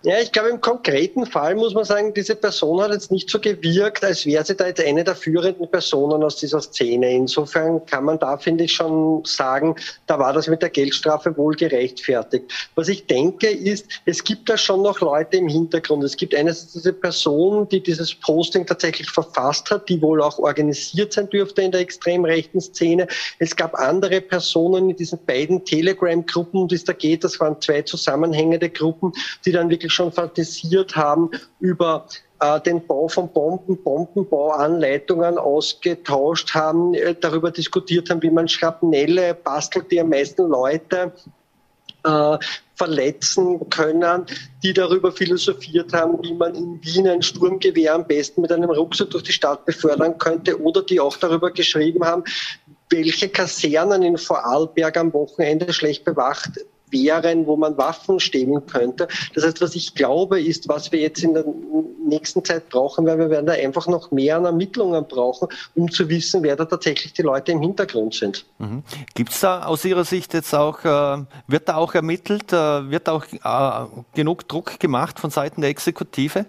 Ja, 0.06 0.20
ich 0.22 0.32
glaube, 0.32 0.50
im 0.50 0.62
konkreten 0.62 1.26
Fall 1.26 1.56
muss 1.56 1.74
man 1.74 1.84
sagen, 1.84 2.14
diese 2.14 2.36
Person 2.36 2.80
hat 2.80 2.92
jetzt 2.92 3.12
nicht 3.12 3.28
so 3.28 3.40
gewirkt, 3.40 4.04
als 4.04 4.24
wäre 4.28 4.46
sie 4.46 4.56
da 4.56 4.68
jetzt 4.68 4.80
eine 4.80 5.04
der 5.04 5.16
führenden 5.16 5.68
Personen 5.68 6.22
aus 6.22 6.36
dieser 6.36 6.62
Szene. 6.62 7.12
Insofern 7.12 7.84
kann 7.88 8.04
man 8.04 8.20
da, 8.20 8.38
finde 8.38 8.66
ich, 8.66 8.74
schon 8.74 9.26
sagen, 9.26 9.76
da 10.06 10.20
war 10.20 10.32
das 10.32 10.48
mit 10.48 10.62
der 10.62 10.70
Geldstrafe 10.70 11.36
wohl 11.38 11.56
gerechtfertigt. 11.56 12.54
Was 12.76 12.88
ich 12.88 13.08
denke, 13.08 13.50
ist, 13.50 13.88
es 14.06 14.24
gibt 14.24 14.48
da 14.48 14.60
schon 14.60 14.84
noch 14.84 15.02
Leute 15.02 15.38
im 15.38 15.48
Hintergrund. 15.48 16.04
Es 16.04 16.16
gibt 16.16 16.36
einerseits 16.36 16.74
diese 16.74 16.94
Person, 16.94 17.68
die 17.70 17.82
dieses 17.82 18.14
Posting 18.14 18.68
tatsächlich 18.68 19.10
verfasst 19.10 19.72
hat, 19.72 19.90
die 19.90 20.00
wohl 20.04 20.22
auch 20.22 20.38
organisiert 20.38 21.14
sein 21.14 21.32
dürfte 21.32 21.64
in 21.64 21.72
der 21.72 21.82
extrem 21.82 22.26
rechten 22.26 22.62
Szene. 22.62 23.08
Es 23.40 23.56
gab 23.56 23.74
andere 23.74 24.22
Personen 24.22 24.92
in 24.92 24.96
diesen 24.98 25.18
beiden 25.26 25.66
Telegram-Gruppen, 25.66 26.62
um 26.62 26.68
die 26.68 26.76
es 26.76 26.84
da 26.84 26.94
geht. 26.94 27.24
Das 27.24 27.40
waren 27.40 27.60
zwei 27.60 27.82
zusammenhängende 27.82 28.70
Gruppen, 28.70 29.12
die 29.48 29.52
dann 29.52 29.72
wirklich 29.72 29.95
schon 29.96 30.12
fantasiert 30.12 30.96
haben 30.96 31.32
über 31.60 32.06
äh, 32.40 32.60
den 32.62 32.86
Bau 32.86 33.08
von 33.08 33.32
Bomben, 33.32 33.82
Bombenbauanleitungen 33.82 35.38
ausgetauscht 35.38 36.54
haben, 36.54 36.94
äh, 36.94 37.16
darüber 37.20 37.52
diskutiert 37.52 38.10
haben, 38.10 38.22
wie 38.22 38.30
man 38.30 38.48
Schrapnelle 38.48 39.34
bastelt, 39.34 39.92
die 39.92 40.00
am 40.00 40.10
meisten 40.10 40.48
Leute 40.48 41.14
äh, 42.04 42.38
verletzen 42.76 43.70
können, 43.70 44.26
die 44.62 44.74
darüber 44.74 45.12
philosophiert 45.12 45.94
haben, 45.94 46.22
wie 46.24 46.34
man 46.34 46.54
in 46.56 46.84
Wien 46.84 47.08
ein 47.08 47.22
Sturmgewehr 47.22 47.96
am 47.96 48.06
besten 48.06 48.42
mit 48.42 48.52
einem 48.52 48.70
Rucksack 48.70 49.12
durch 49.12 49.24
die 49.24 49.32
Stadt 49.32 49.66
befördern 49.66 50.18
könnte 50.18 50.62
oder 50.62 50.84
die 50.84 51.00
auch 51.00 51.16
darüber 51.16 51.52
geschrieben 51.52 52.04
haben, 52.06 52.24
welche 52.90 53.30
Kasernen 53.30 54.04
in 54.04 54.18
Vorarlberg 54.18 54.98
am 54.98 55.14
Wochenende 55.14 55.72
schlecht 55.72 56.04
bewacht 56.04 56.52
wären, 56.92 57.46
wo 57.48 57.56
man 57.56 57.78
Waffen 57.78 58.20
stehlen 58.20 58.66
könnte. 58.66 59.08
Das 59.34 59.46
heißt, 59.46 59.62
was 59.62 59.76
ich 59.76 59.96
glaube, 59.96 60.42
ist, 60.42 60.68
was 60.68 60.92
wir 60.92 61.00
jetzt 61.00 61.24
in 61.24 61.34
der 61.34 61.46
nächsten 62.08 62.44
Zeit 62.44 62.70
brauchen, 62.70 63.06
weil 63.06 63.18
wir 63.18 63.30
werden 63.30 63.46
da 63.46 63.54
einfach 63.54 63.88
noch 63.88 64.12
mehr 64.12 64.38
an 64.38 64.46
Ermittlungen 64.46 65.08
brauchen, 65.08 65.48
um 65.76 65.92
zu 65.92 66.08
wissen, 66.10 66.44
wer 66.44 66.56
da 66.56 66.66
tatsächlich 66.66 67.14
die 67.14 67.24
Leute 67.24 67.52
im 67.52 67.62
Hintergrund 67.62 68.14
sind. 68.14 68.46
Mhm. 68.60 68.84
Gibt 69.14 69.32
es 69.32 69.40
da 69.40 69.66
aus 69.66 69.84
Ihrer 69.86 70.06
Sicht 70.06 70.34
jetzt 70.34 70.54
auch, 70.54 70.84
äh, 70.84 71.24
wird 71.48 71.70
da 71.70 71.76
auch 71.76 71.96
ermittelt, 71.96 72.54
äh, 72.54 72.90
wird 72.90 73.10
auch 73.10 73.26
äh, 73.26 74.02
genug 74.14 74.48
Druck 74.48 74.80
gemacht 74.80 75.20
von 75.20 75.32
Seiten 75.32 75.62
der 75.62 75.70
Exekutive? 75.70 76.46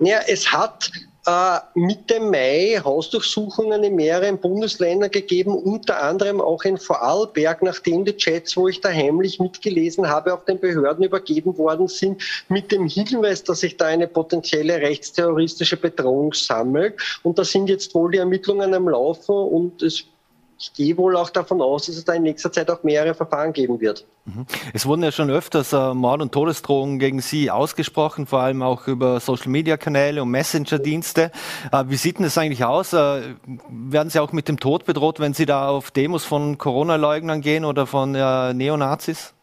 Ja, 0.00 0.18
es 0.26 0.52
hat 0.52 0.90
äh, 1.26 1.58
Mitte 1.74 2.20
Mai 2.20 2.80
Hausdurchsuchungen 2.82 3.82
in 3.82 3.96
mehreren 3.96 4.38
Bundesländern 4.38 5.10
gegeben, 5.10 5.56
unter 5.56 6.02
anderem 6.02 6.40
auch 6.40 6.64
in 6.64 6.78
Vorarlberg, 6.78 7.62
nachdem 7.62 8.04
die 8.04 8.16
Chats, 8.16 8.56
wo 8.56 8.68
ich 8.68 8.80
da 8.80 8.90
heimlich 8.90 9.40
mitgelesen 9.40 10.08
habe, 10.08 10.34
auf 10.34 10.44
den 10.44 10.60
Behörden 10.60 11.04
übergeben 11.04 11.56
worden 11.58 11.88
sind, 11.88 12.22
mit 12.48 12.72
dem 12.72 12.86
Hinweis, 12.86 13.42
dass 13.44 13.60
sich 13.60 13.76
da 13.76 13.86
eine 13.86 14.06
potenzielle 14.06 14.76
rechtsterroristische 14.76 15.76
Bedrohung 15.76 16.32
sammelt. 16.34 16.94
Und 17.22 17.38
da 17.38 17.44
sind 17.44 17.68
jetzt 17.68 17.94
wohl 17.94 18.12
die 18.12 18.18
Ermittlungen 18.18 18.74
am 18.74 18.88
Laufen 18.88 19.34
und 19.34 19.82
es 19.82 20.04
ich 20.58 20.72
gehe 20.72 20.96
wohl 20.96 21.16
auch 21.16 21.30
davon 21.30 21.60
aus, 21.60 21.86
dass 21.86 21.96
es 21.96 22.04
da 22.04 22.12
in 22.12 22.22
nächster 22.22 22.50
Zeit 22.52 22.70
auch 22.70 22.82
mehrere 22.82 23.14
Verfahren 23.14 23.52
geben 23.52 23.80
wird. 23.80 24.06
Mhm. 24.24 24.46
Es 24.72 24.86
wurden 24.86 25.02
ja 25.02 25.12
schon 25.12 25.30
öfters 25.30 25.72
äh, 25.72 25.94
Mord- 25.94 26.22
und 26.22 26.32
Todesdrohungen 26.32 26.98
gegen 26.98 27.20
Sie 27.20 27.50
ausgesprochen, 27.50 28.26
vor 28.26 28.40
allem 28.40 28.62
auch 28.62 28.86
über 28.86 29.20
Social-Media-Kanäle 29.20 30.22
und 30.22 30.30
Messenger-Dienste. 30.30 31.30
Äh, 31.72 31.84
wie 31.88 31.96
sieht 31.96 32.18
denn 32.18 32.24
das 32.24 32.38
eigentlich 32.38 32.64
aus? 32.64 32.92
Äh, 32.92 33.34
werden 33.68 34.10
Sie 34.10 34.20
auch 34.20 34.32
mit 34.32 34.48
dem 34.48 34.60
Tod 34.60 34.84
bedroht, 34.84 35.20
wenn 35.20 35.34
Sie 35.34 35.46
da 35.46 35.68
auf 35.68 35.90
Demos 35.90 36.24
von 36.24 36.58
Corona-Leugnern 36.58 37.40
gehen 37.40 37.64
oder 37.64 37.86
von 37.86 38.14
äh, 38.14 38.54
Neonazis? 38.54 39.34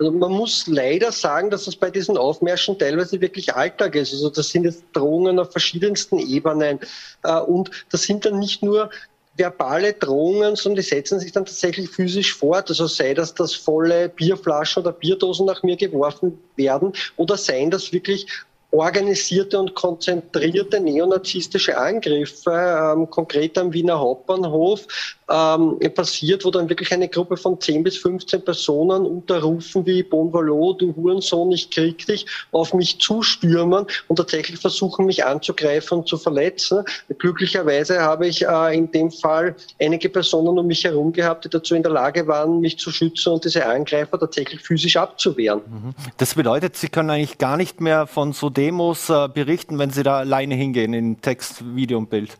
Also 0.00 0.12
man 0.12 0.32
muss 0.32 0.66
leider 0.66 1.12
sagen, 1.12 1.50
dass 1.50 1.66
das 1.66 1.76
bei 1.76 1.90
diesen 1.90 2.16
Aufmärschen 2.16 2.78
teilweise 2.78 3.20
wirklich 3.20 3.54
Alltag 3.54 3.94
ist. 3.96 4.14
Also 4.14 4.30
das 4.30 4.48
sind 4.48 4.64
jetzt 4.64 4.82
Drohungen 4.94 5.38
auf 5.38 5.52
verschiedensten 5.52 6.18
Ebenen. 6.18 6.80
Äh, 7.22 7.38
und 7.40 7.70
das 7.90 8.04
sind 8.04 8.24
dann 8.24 8.38
nicht 8.38 8.62
nur 8.62 8.88
verbale 9.36 9.92
Drohungen, 9.94 10.56
sondern 10.56 10.82
die 10.82 10.88
setzen 10.88 11.20
sich 11.20 11.32
dann 11.32 11.46
tatsächlich 11.46 11.88
physisch 11.88 12.34
fort. 12.34 12.68
Also 12.68 12.86
sei 12.86 13.14
das, 13.14 13.34
dass 13.34 13.54
volle 13.54 14.08
Bierflaschen 14.08 14.82
oder 14.82 14.92
Bierdosen 14.92 15.46
nach 15.46 15.62
mir 15.62 15.76
geworfen 15.76 16.38
werden 16.56 16.92
oder 17.16 17.36
seien 17.36 17.70
das 17.70 17.92
wirklich 17.92 18.26
organisierte 18.70 19.58
und 19.58 19.74
konzentrierte 19.74 20.80
neonazistische 20.80 21.76
Angriffe, 21.76 22.52
ähm, 22.52 23.10
konkret 23.10 23.58
am 23.58 23.72
Wiener 23.72 23.98
Hauptbahnhof, 23.98 24.86
ähm, 25.30 25.78
passiert, 25.94 26.44
wo 26.44 26.50
dann 26.50 26.68
wirklich 26.68 26.92
eine 26.92 27.08
Gruppe 27.08 27.36
von 27.36 27.60
10 27.60 27.84
bis 27.84 27.98
15 27.98 28.44
Personen 28.44 29.06
unterrufen 29.06 29.86
wie 29.86 30.02
Bonvalo, 30.02 30.72
du 30.74 30.94
Hurensohn, 30.94 31.52
ich 31.52 31.70
krieg 31.70 32.04
dich, 32.06 32.26
auf 32.52 32.74
mich 32.74 33.00
zustürmen 33.00 33.86
und 34.08 34.16
tatsächlich 34.16 34.58
versuchen, 34.60 35.06
mich 35.06 35.24
anzugreifen 35.24 35.98
und 35.98 36.08
zu 36.08 36.16
verletzen. 36.16 36.84
Glücklicherweise 37.18 38.00
habe 38.00 38.26
ich 38.26 38.46
äh, 38.46 38.76
in 38.76 38.90
dem 38.90 39.10
Fall 39.10 39.54
einige 39.80 40.08
Personen 40.08 40.58
um 40.58 40.66
mich 40.66 40.84
herum 40.84 41.12
gehabt, 41.12 41.44
die 41.44 41.48
dazu 41.48 41.74
in 41.74 41.82
der 41.82 41.92
Lage 41.92 42.26
waren, 42.26 42.60
mich 42.60 42.78
zu 42.78 42.90
schützen 42.90 43.32
und 43.32 43.44
diese 43.44 43.66
Angreifer 43.66 44.18
tatsächlich 44.18 44.60
physisch 44.60 44.96
abzuwehren. 44.96 45.60
Mhm. 45.66 45.94
Das 46.16 46.34
bedeutet, 46.34 46.76
Sie 46.76 46.88
können 46.88 47.10
eigentlich 47.10 47.38
gar 47.38 47.56
nicht 47.56 47.80
mehr 47.80 48.06
von 48.06 48.32
so 48.32 48.50
Demos 48.60 49.08
äh, 49.08 49.26
berichten, 49.32 49.78
wenn 49.78 49.88
Sie 49.88 50.02
da 50.02 50.18
alleine 50.18 50.54
hingehen 50.54 50.92
in 50.92 51.22
Text, 51.22 51.64
Video 51.74 51.96
und 51.96 52.10
Bild. 52.10 52.36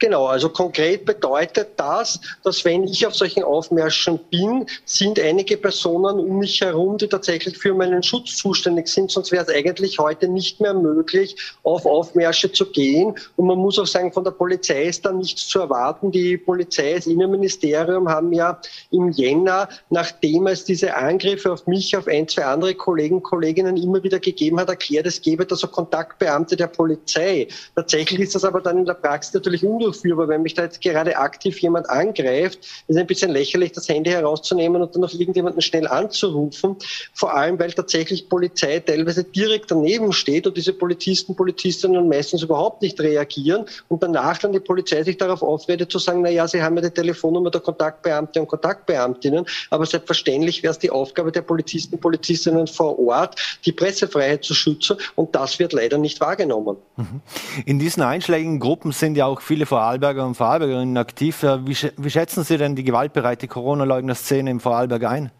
Genau, 0.00 0.24
also 0.24 0.48
konkret 0.48 1.04
bedeutet 1.04 1.72
das, 1.76 2.18
dass 2.42 2.64
wenn 2.64 2.84
ich 2.84 3.06
auf 3.06 3.14
solchen 3.14 3.42
Aufmärschen 3.42 4.18
bin, 4.30 4.64
sind 4.86 5.20
einige 5.20 5.58
Personen 5.58 6.18
um 6.18 6.38
mich 6.38 6.62
herum, 6.62 6.96
die 6.96 7.06
tatsächlich 7.06 7.58
für 7.58 7.74
meinen 7.74 8.02
Schutz 8.02 8.36
zuständig 8.36 8.88
sind. 8.88 9.10
Sonst 9.10 9.30
wäre 9.30 9.44
es 9.44 9.54
eigentlich 9.54 9.98
heute 9.98 10.26
nicht 10.26 10.58
mehr 10.58 10.72
möglich, 10.72 11.36
auf 11.64 11.84
Aufmärsche 11.84 12.50
zu 12.50 12.64
gehen. 12.64 13.14
Und 13.36 13.46
man 13.46 13.58
muss 13.58 13.78
auch 13.78 13.86
sagen, 13.86 14.10
von 14.10 14.24
der 14.24 14.30
Polizei 14.30 14.84
ist 14.84 15.04
da 15.04 15.12
nichts 15.12 15.46
zu 15.46 15.60
erwarten. 15.60 16.10
Die 16.10 16.38
Polizei, 16.38 16.94
das 16.94 17.06
Innenministerium 17.06 18.08
haben 18.08 18.32
ja 18.32 18.58
im 18.90 19.10
Jänner, 19.10 19.68
nachdem 19.90 20.46
es 20.46 20.64
diese 20.64 20.96
Angriffe 20.96 21.52
auf 21.52 21.66
mich, 21.66 21.94
auf 21.94 22.06
ein, 22.06 22.26
zwei 22.26 22.46
andere 22.46 22.74
Kollegen, 22.74 23.22
Kolleginnen 23.22 23.76
immer 23.76 24.02
wieder 24.02 24.18
gegeben 24.18 24.58
hat, 24.60 24.70
erklärt, 24.70 25.06
es 25.06 25.20
gebe 25.20 25.44
da 25.44 25.56
so 25.56 25.68
Kontaktbeamte 25.68 26.56
der 26.56 26.68
Polizei. 26.68 27.48
Tatsächlich 27.74 28.20
ist 28.20 28.34
das 28.34 28.44
aber 28.44 28.62
dann 28.62 28.78
in 28.78 28.86
der 28.86 28.94
Praxis 28.94 29.34
natürlich 29.34 29.62
undurchsichtig 29.62 29.89
durchführe. 29.90 30.22
Aber 30.22 30.28
wenn 30.28 30.42
mich 30.42 30.54
da 30.54 30.62
jetzt 30.62 30.80
gerade 30.80 31.16
aktiv 31.16 31.58
jemand 31.60 31.88
angreift, 31.88 32.58
ist 32.86 32.96
ein 32.96 33.06
bisschen 33.06 33.30
lächerlich, 33.30 33.72
das 33.72 33.88
Handy 33.88 34.10
herauszunehmen 34.10 34.82
und 34.82 34.94
dann 34.94 35.02
noch 35.02 35.12
irgendjemanden 35.12 35.62
schnell 35.62 35.86
anzurufen. 35.86 36.76
Vor 37.14 37.34
allem, 37.34 37.58
weil 37.58 37.72
tatsächlich 37.72 38.28
Polizei 38.28 38.80
teilweise 38.80 39.24
direkt 39.24 39.70
daneben 39.70 40.12
steht 40.12 40.46
und 40.46 40.56
diese 40.56 40.72
Polizisten, 40.72 41.34
Polizistinnen 41.34 42.08
meistens 42.08 42.42
überhaupt 42.42 42.82
nicht 42.82 43.00
reagieren 43.00 43.64
und 43.88 44.02
danach 44.02 44.38
dann 44.38 44.52
die 44.52 44.60
Polizei 44.60 45.02
sich 45.02 45.16
darauf 45.16 45.42
aufredet 45.42 45.90
zu 45.90 45.98
sagen, 45.98 46.22
na 46.22 46.30
ja, 46.30 46.46
sie 46.46 46.62
haben 46.62 46.76
ja 46.76 46.82
die 46.82 46.90
Telefonnummer 46.90 47.50
der 47.50 47.60
Kontaktbeamte 47.60 48.40
und 48.40 48.48
Kontaktbeamtinnen, 48.48 49.46
aber 49.70 49.86
selbstverständlich 49.86 50.62
wäre 50.62 50.72
es 50.72 50.78
die 50.78 50.90
Aufgabe 50.90 51.32
der 51.32 51.42
Polizisten, 51.42 51.98
Polizistinnen 51.98 52.66
vor 52.66 52.98
Ort, 52.98 53.58
die 53.64 53.72
Pressefreiheit 53.72 54.44
zu 54.44 54.54
schützen 54.54 54.96
und 55.14 55.34
das 55.34 55.58
wird 55.58 55.72
leider 55.72 55.98
nicht 55.98 56.20
wahrgenommen. 56.20 56.76
Mhm. 56.96 57.20
In 57.64 57.78
diesen 57.78 58.02
einschlägigen 58.02 58.60
Gruppen 58.60 58.92
sind 58.92 59.16
ja 59.16 59.26
auch 59.26 59.40
viele 59.40 59.66
Vorarlberger 59.80 60.26
und 60.26 60.34
Vorarlbergerinnen 60.34 60.98
aktiv. 60.98 61.42
Wie, 61.42 61.74
wie 61.96 62.10
schätzen 62.10 62.44
Sie 62.44 62.58
denn 62.58 62.76
die 62.76 62.84
gewaltbereite 62.84 63.48
Corona-Leugner-Szene 63.48 64.50
im 64.50 64.60
Vorarlberg 64.60 65.04
ein? 65.04 65.32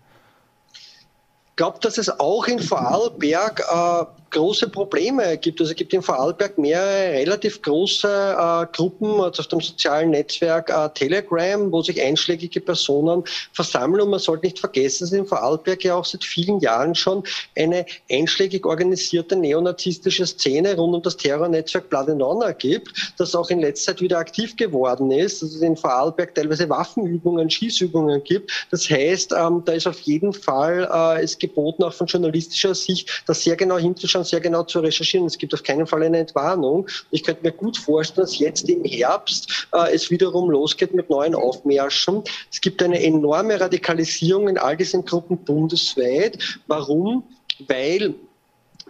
Ich 0.72 1.56
glaube, 1.56 1.78
dass 1.82 1.98
es 1.98 2.18
auch 2.18 2.46
in 2.46 2.58
Vorarlberg 2.58 3.60
äh, 3.60 4.04
große 4.30 4.68
Probleme 4.68 5.36
gibt. 5.38 5.60
Also 5.60 5.72
es 5.72 5.76
gibt 5.76 5.92
in 5.92 6.02
Vorarlberg 6.02 6.56
mehrere 6.58 7.12
relativ 7.12 7.60
große 7.62 8.08
äh, 8.08 8.66
Gruppen 8.74 9.20
also 9.20 9.40
auf 9.40 9.48
dem 9.48 9.60
sozialen 9.60 10.10
Netzwerk 10.10 10.70
äh, 10.70 10.88
Telegram, 10.94 11.70
wo 11.70 11.82
sich 11.82 12.00
einschlägige 12.00 12.60
Personen 12.60 13.24
versammeln. 13.52 14.02
Und 14.02 14.10
man 14.10 14.20
sollte 14.20 14.46
nicht 14.46 14.58
vergessen, 14.58 15.04
dass 15.04 15.12
in 15.12 15.26
Vorarlberg 15.26 15.84
ja 15.84 15.94
auch 15.96 16.04
seit 16.04 16.24
vielen 16.24 16.60
Jahren 16.60 16.94
schon 16.94 17.22
eine 17.56 17.84
einschlägig 18.10 18.64
organisierte 18.64 19.36
neonazistische 19.36 20.26
Szene 20.26 20.76
rund 20.76 20.94
um 20.94 21.02
das 21.02 21.16
Terrornetzwerk 21.16 21.88
Blood 21.90 22.08
Honor 22.08 22.52
gibt, 22.52 23.12
das 23.18 23.34
auch 23.34 23.50
in 23.50 23.60
letzter 23.60 23.92
Zeit 23.92 24.00
wieder 24.00 24.18
aktiv 24.18 24.56
geworden 24.56 25.10
ist. 25.10 25.42
Dass 25.42 25.54
es 25.54 25.62
in 25.62 25.76
Vorarlberg 25.76 26.34
teilweise 26.34 26.68
Waffenübungen, 26.68 27.50
Schießübungen 27.50 28.22
gibt. 28.24 28.66
Das 28.70 28.88
heißt, 28.88 29.32
ähm, 29.32 29.62
da 29.64 29.72
ist 29.72 29.86
auf 29.86 30.00
jeden 30.00 30.32
Fall 30.32 30.88
äh, 30.92 31.22
es 31.22 31.38
geboten, 31.38 31.82
auch 31.82 31.92
von 31.92 32.06
journalistischer 32.06 32.74
Sicht, 32.74 33.22
das 33.26 33.42
sehr 33.42 33.56
genau 33.56 33.78
hinzuschauen, 33.78 34.19
schon 34.20 34.24
sehr 34.24 34.40
genau 34.40 34.62
zu 34.64 34.80
recherchieren. 34.80 35.26
Es 35.26 35.38
gibt 35.38 35.54
auf 35.54 35.62
keinen 35.62 35.86
Fall 35.86 36.02
eine 36.02 36.18
Entwarnung. 36.18 36.86
Ich 37.10 37.24
könnte 37.24 37.42
mir 37.42 37.52
gut 37.52 37.76
vorstellen, 37.76 38.26
dass 38.26 38.38
jetzt 38.38 38.68
im 38.68 38.84
Herbst 38.84 39.68
äh, 39.72 39.94
es 39.94 40.10
wiederum 40.10 40.50
losgeht 40.50 40.94
mit 40.94 41.08
neuen 41.10 41.34
Aufmärschen. 41.34 42.22
Es 42.50 42.60
gibt 42.60 42.82
eine 42.82 43.02
enorme 43.02 43.60
Radikalisierung 43.60 44.48
in 44.48 44.58
all 44.58 44.76
diesen 44.76 45.04
Gruppen 45.04 45.38
bundesweit. 45.38 46.38
Warum? 46.66 47.24
Weil 47.66 48.14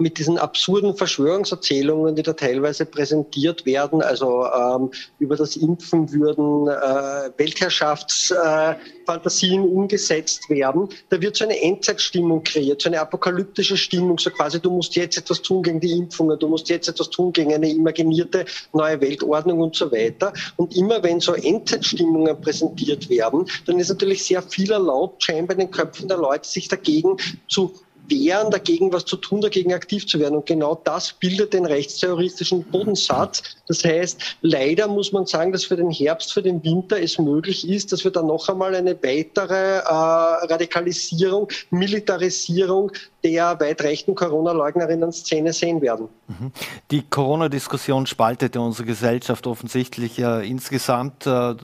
mit 0.00 0.18
diesen 0.18 0.38
absurden 0.38 0.96
Verschwörungserzählungen, 0.96 2.16
die 2.16 2.22
da 2.22 2.32
teilweise 2.32 2.86
präsentiert 2.86 3.66
werden, 3.66 4.00
also 4.02 4.46
ähm, 4.46 4.90
über 5.18 5.36
das 5.36 5.56
Impfen 5.56 6.10
würden 6.12 6.68
äh, 6.68 7.30
Weltherrschaftsfantasien 7.36 9.62
äh, 9.62 9.66
umgesetzt 9.66 10.48
werden, 10.48 10.88
da 11.10 11.20
wird 11.20 11.36
so 11.36 11.44
eine 11.44 11.60
Endzeitstimmung 11.60 12.42
kreiert, 12.42 12.80
so 12.82 12.88
eine 12.88 13.00
apokalyptische 13.00 13.76
Stimmung, 13.76 14.18
so 14.18 14.30
quasi 14.30 14.58
du 14.60 14.70
musst 14.70 14.96
jetzt 14.96 15.18
etwas 15.18 15.42
tun 15.42 15.62
gegen 15.62 15.80
die 15.80 15.92
Impfungen, 15.92 16.38
du 16.38 16.48
musst 16.48 16.70
jetzt 16.70 16.88
etwas 16.88 17.10
tun 17.10 17.32
gegen 17.32 17.52
eine 17.52 17.68
imaginierte 17.68 18.46
neue 18.72 18.98
Weltordnung 19.00 19.60
und 19.60 19.74
so 19.76 19.92
weiter. 19.92 20.32
Und 20.56 20.74
immer 20.76 21.02
wenn 21.02 21.20
so 21.20 21.34
Endzeitstimmungen 21.34 22.40
präsentiert 22.40 23.10
werden, 23.10 23.44
dann 23.66 23.78
ist 23.78 23.90
natürlich 23.90 24.24
sehr 24.24 24.40
viel 24.42 24.72
erlaubt, 24.72 25.22
scheinbar 25.22 25.56
in 25.56 25.66
den 25.66 25.70
Köpfen 25.70 26.08
der 26.08 26.16
Leute 26.16 26.48
sich 26.48 26.68
dagegen 26.68 27.18
zu 27.48 27.74
wehren, 28.10 28.50
dagegen 28.50 28.92
was 28.92 29.04
zu 29.04 29.16
tun, 29.16 29.40
dagegen 29.40 29.72
aktiv 29.72 30.06
zu 30.06 30.18
werden. 30.18 30.36
Und 30.36 30.46
genau 30.46 30.74
das 30.84 31.12
bildet 31.12 31.52
den 31.52 31.66
rechtsterroristischen 31.66 32.64
Bodensatz. 32.64 33.42
Das 33.68 33.84
heißt, 33.84 34.36
leider 34.42 34.88
muss 34.88 35.12
man 35.12 35.26
sagen, 35.26 35.52
dass 35.52 35.64
für 35.64 35.76
den 35.76 35.90
Herbst, 35.90 36.32
für 36.32 36.42
den 36.42 36.62
Winter 36.64 37.00
es 37.00 37.18
möglich 37.18 37.68
ist, 37.68 37.92
dass 37.92 38.04
wir 38.04 38.10
dann 38.10 38.26
noch 38.26 38.48
einmal 38.48 38.74
eine 38.74 38.94
weitere 39.02 39.78
äh, 39.78 39.82
Radikalisierung, 39.88 41.48
Militarisierung 41.70 42.92
der 43.22 43.58
weit 43.60 43.82
rechten 43.82 44.14
Corona-Leugnerinnen-Szene 44.14 45.52
sehen 45.52 45.80
werden. 45.80 46.08
Mhm. 46.28 46.52
Die 46.90 47.02
Corona-Diskussion 47.02 48.06
spaltete 48.06 48.60
unsere 48.60 48.86
Gesellschaft 48.86 49.46
offensichtlich 49.46 50.18
äh, 50.18 50.48
insgesamt. 50.48 51.26
Äh, 51.26 51.54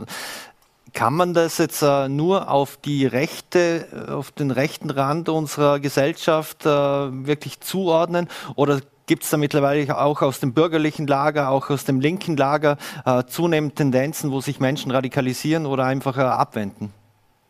kann 0.96 1.12
man 1.12 1.34
das 1.34 1.58
jetzt 1.58 1.82
äh, 1.82 2.08
nur 2.08 2.50
auf 2.50 2.78
die 2.78 3.04
rechte, 3.04 3.86
äh, 3.92 4.10
auf 4.12 4.32
den 4.32 4.50
rechten 4.50 4.88
Rand 4.88 5.28
unserer 5.28 5.78
Gesellschaft 5.78 6.64
äh, 6.64 6.68
wirklich 6.68 7.60
zuordnen 7.60 8.28
oder 8.54 8.80
gibt 9.04 9.22
es 9.22 9.30
da 9.30 9.36
mittlerweile 9.36 9.98
auch 9.98 10.22
aus 10.22 10.40
dem 10.40 10.54
bürgerlichen 10.54 11.06
Lager, 11.06 11.50
auch 11.50 11.68
aus 11.68 11.84
dem 11.84 12.00
linken 12.00 12.38
Lager 12.38 12.78
äh, 13.04 13.24
zunehmend 13.28 13.76
Tendenzen, 13.76 14.32
wo 14.32 14.40
sich 14.40 14.58
Menschen 14.58 14.90
radikalisieren 14.90 15.66
oder 15.66 15.84
einfach 15.84 16.16
äh, 16.16 16.22
abwenden? 16.22 16.94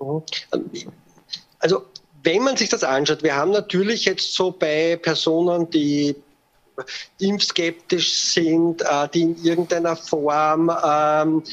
Mhm. 0.00 0.22
Also 1.60 1.84
wenn 2.24 2.42
man 2.42 2.56
sich 2.56 2.68
das 2.68 2.82
anschaut, 2.82 3.22
wir 3.22 3.36
haben 3.36 3.52
natürlich 3.52 4.06
jetzt 4.06 4.34
so 4.34 4.50
bei 4.50 4.96
Personen, 4.96 5.70
die 5.70 6.16
impfskeptisch 7.20 8.12
sind, 8.12 8.82
äh, 8.82 9.08
die 9.14 9.22
in 9.22 9.44
irgendeiner 9.44 9.94
Form 9.94 10.68
ähm, 10.84 11.44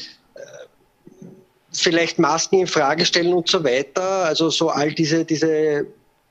vielleicht 1.74 2.18
Masken 2.18 2.60
in 2.60 2.66
Frage 2.66 3.04
stellen 3.04 3.34
und 3.34 3.48
so 3.48 3.64
weiter. 3.64 4.24
Also 4.24 4.50
so 4.50 4.70
all 4.70 4.92
diese, 4.92 5.24
diese 5.24 5.86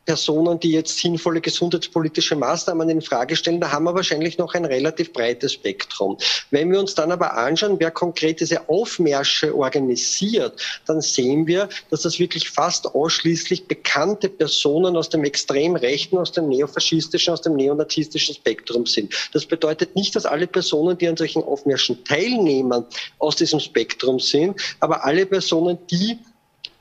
Personen, 0.05 0.59
die 0.59 0.71
jetzt 0.71 0.99
sinnvolle 0.99 1.41
gesundheitspolitische 1.41 2.35
Maßnahmen 2.35 2.89
in 2.89 3.01
Frage 3.01 3.35
stellen, 3.35 3.61
da 3.61 3.71
haben 3.71 3.85
wir 3.85 3.95
wahrscheinlich 3.95 4.37
noch 4.37 4.53
ein 4.53 4.65
relativ 4.65 5.13
breites 5.13 5.53
Spektrum. 5.53 6.17
Wenn 6.51 6.71
wir 6.71 6.79
uns 6.79 6.95
dann 6.95 7.11
aber 7.11 7.37
anschauen, 7.37 7.77
wer 7.79 7.91
konkret 7.91 8.41
diese 8.41 8.67
Aufmärsche 8.69 9.55
organisiert, 9.55 10.61
dann 10.85 11.01
sehen 11.01 11.47
wir, 11.47 11.69
dass 11.89 12.01
das 12.01 12.19
wirklich 12.19 12.49
fast 12.49 12.93
ausschließlich 12.93 13.67
bekannte 13.67 14.29
Personen 14.29 14.97
aus 14.97 15.09
dem 15.09 15.23
extrem 15.23 15.75
rechten, 15.75 16.17
aus 16.17 16.31
dem 16.31 16.49
neofaschistischen, 16.49 17.33
aus 17.33 17.41
dem 17.41 17.55
neonazistischen 17.55 18.35
Spektrum 18.35 18.85
sind. 18.85 19.13
Das 19.33 19.45
bedeutet 19.45 19.95
nicht, 19.95 20.15
dass 20.15 20.25
alle 20.25 20.47
Personen, 20.47 20.97
die 20.97 21.07
an 21.07 21.17
solchen 21.17 21.43
Aufmärschen 21.43 22.03
teilnehmen, 22.03 22.85
aus 23.19 23.35
diesem 23.35 23.59
Spektrum 23.59 24.19
sind, 24.19 24.59
aber 24.79 25.05
alle 25.05 25.25
Personen, 25.25 25.77
die 25.89 26.17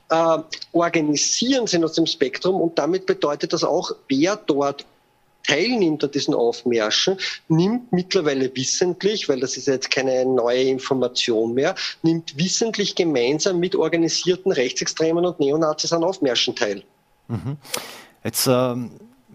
äh, 0.09 0.37
organisieren 0.71 1.67
sind 1.67 1.83
aus 1.83 1.93
dem 1.93 2.05
Spektrum 2.05 2.61
und 2.61 2.77
damit 2.77 3.05
bedeutet 3.05 3.53
das 3.53 3.63
auch, 3.63 3.95
wer 4.07 4.35
dort 4.35 4.85
teilnimmt 5.45 6.03
an 6.03 6.11
diesen 6.11 6.33
Aufmärschen, 6.33 7.17
nimmt 7.47 7.91
mittlerweile 7.91 8.55
wissentlich, 8.55 9.27
weil 9.27 9.39
das 9.39 9.57
ist 9.57 9.67
jetzt 9.67 9.91
keine 9.91 10.25
neue 10.25 10.63
Information 10.63 11.53
mehr, 11.53 11.75
nimmt 12.01 12.37
wissentlich 12.37 12.95
gemeinsam 12.95 13.59
mit 13.59 13.75
organisierten 13.75 14.51
Rechtsextremen 14.51 15.25
und 15.25 15.39
Neonazis 15.39 15.91
an 15.91 16.03
Aufmärschen 16.03 16.55
teil. 16.55 16.83
Mhm. 17.27 17.57
Jetzt 18.23 18.47
äh, 18.47 18.75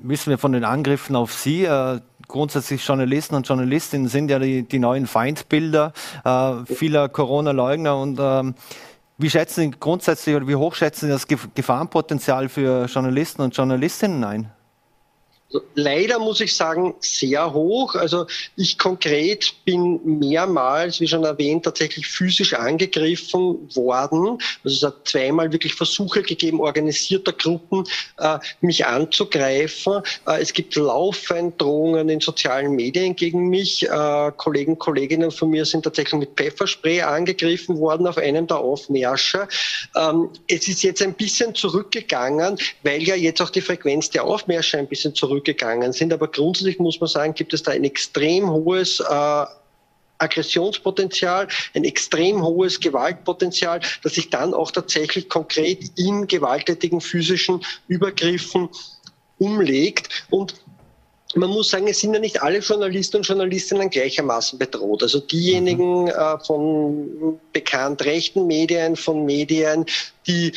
wissen 0.03 0.31
wir 0.31 0.39
von 0.39 0.53
den 0.53 0.64
Angriffen 0.64 1.14
auf 1.14 1.35
Sie, 1.35 1.64
äh, 1.64 2.01
grundsätzlich 2.27 2.87
Journalisten 2.87 3.35
und 3.35 3.49
Journalistinnen 3.49 4.09
sind 4.09 4.31
ja 4.31 4.39
die, 4.39 4.62
die 4.62 4.79
neuen 4.79 5.07
Feindbilder 5.07 5.93
äh, 6.25 6.64
vieler 6.66 7.09
Corona-Leugner 7.09 7.99
und 7.99 8.19
ähm, 8.21 8.55
wie 9.19 9.31
schätzen 9.31 9.61
Sie 9.61 9.71
grundsätzlich 9.79 10.37
oder 10.37 10.47
wie 10.47 10.55
hoch 10.55 10.75
schätzen 10.75 11.07
Sie 11.07 11.12
das 11.12 11.27
Gefahrenpotenzial 11.55 12.49
für 12.49 12.87
Journalisten 12.87 13.43
und 13.43 13.57
Journalistinnen 13.57 14.25
ein? 14.25 14.51
Also 15.51 15.64
leider 15.76 16.18
muss 16.18 16.42
ich 16.42 16.55
sagen, 16.55 16.94
sehr 17.01 17.55
hoch. 17.55 17.94
Also 17.94 18.26
ich 18.57 18.76
konkret 18.76 19.55
bin 19.64 20.18
mehrmals, 20.18 21.01
wie 21.01 21.09
schon 21.09 21.24
erwähnt, 21.24 21.64
tatsächlich 21.64 22.07
physisch 22.07 22.53
angegriffen 22.53 23.74
worden. 23.74 24.38
Also 24.62 24.76
es 24.76 24.82
hat 24.82 25.09
zweimal 25.09 25.51
wirklich 25.51 25.74
Versuche 25.74 26.22
gegeben, 26.22 26.61
organisierter 26.61 27.32
Gruppen 27.32 27.84
äh, 28.18 28.38
mich 28.61 28.84
anzugreifen. 28.84 30.03
Äh, 30.26 30.42
es 30.42 30.53
gibt 30.53 30.76
laufend 30.76 31.61
Drohungen 31.61 32.11
in 32.11 32.20
sozialen 32.20 32.72
Medien 32.72 33.16
gegen 33.16 33.49
mich. 33.49 33.88
Äh, 33.88 34.32
Kollegen, 34.36 34.78
Kolleginnen 34.78 35.30
von 35.30 35.49
mir 35.49 35.64
sind 35.64 35.82
tatsächlich 35.82 36.20
mit 36.20 36.30
Pfefferspray 36.36 37.01
angegriffen 37.01 37.78
worden 37.78 38.07
auf 38.07 38.18
einem 38.18 38.46
der 38.46 38.59
Aufmärsche. 38.59 39.49
Ähm, 39.96 40.28
es 40.46 40.68
ist 40.68 40.82
jetzt 40.82 41.01
ein 41.01 41.14
bisschen 41.14 41.55
zurückgegangen, 41.55 42.59
weil 42.82 43.03
ja 43.03 43.14
jetzt 43.14 43.40
auch 43.40 43.51
die 43.51 43.62
Frequenz 43.62 44.11
der 44.11 44.24
Aufmärsche 44.24 44.76
ein 44.76 44.86
bisschen 44.86 45.14
zurück 45.14 45.38
zurückgegangen 45.39 45.93
sind. 45.93 46.12
Aber 46.12 46.28
grundsätzlich 46.28 46.78
muss 46.78 47.01
man 47.01 47.09
sagen, 47.09 47.34
gibt 47.34 47.53
es 47.53 47.62
da 47.62 47.72
ein 47.72 47.84
extrem 47.84 48.51
hohes 48.51 49.01
äh, 49.01 49.47
Aggressionspotenzial, 50.18 51.47
ein 51.74 51.84
extrem 51.84 52.43
hohes 52.43 52.80
Gewaltpotenzial, 52.80 53.80
das 54.03 54.14
sich 54.14 54.30
dann 54.30 54.53
auch 54.53 54.72
tatsächlich 54.72 55.28
konkret 55.28 55.93
in 55.97 56.26
gewalttätigen 56.26 57.01
physischen 57.01 57.64
Übergriffen 57.86 58.68
umlegt. 59.39 60.26
Und 60.30 60.55
man 61.36 61.51
muss 61.51 61.70
sagen, 61.70 61.86
es 61.86 62.01
sind 62.01 62.14
ja 62.14 62.20
nicht 62.20 62.43
alle 62.43 62.59
Journalisten 62.59 63.18
und 63.18 63.28
Journalistinnen 63.28 63.91
gleichermaßen 63.91 64.59
bedroht. 64.59 65.05
Also 65.05 65.20
diejenigen 65.20 66.05
mhm. 66.05 66.09
äh, 66.09 66.39
von 66.45 67.39
bekannt 67.53 68.05
rechten 68.05 68.49
Medien, 68.49 68.97
von 68.97 69.24
Medien, 69.24 69.86
die 70.26 70.53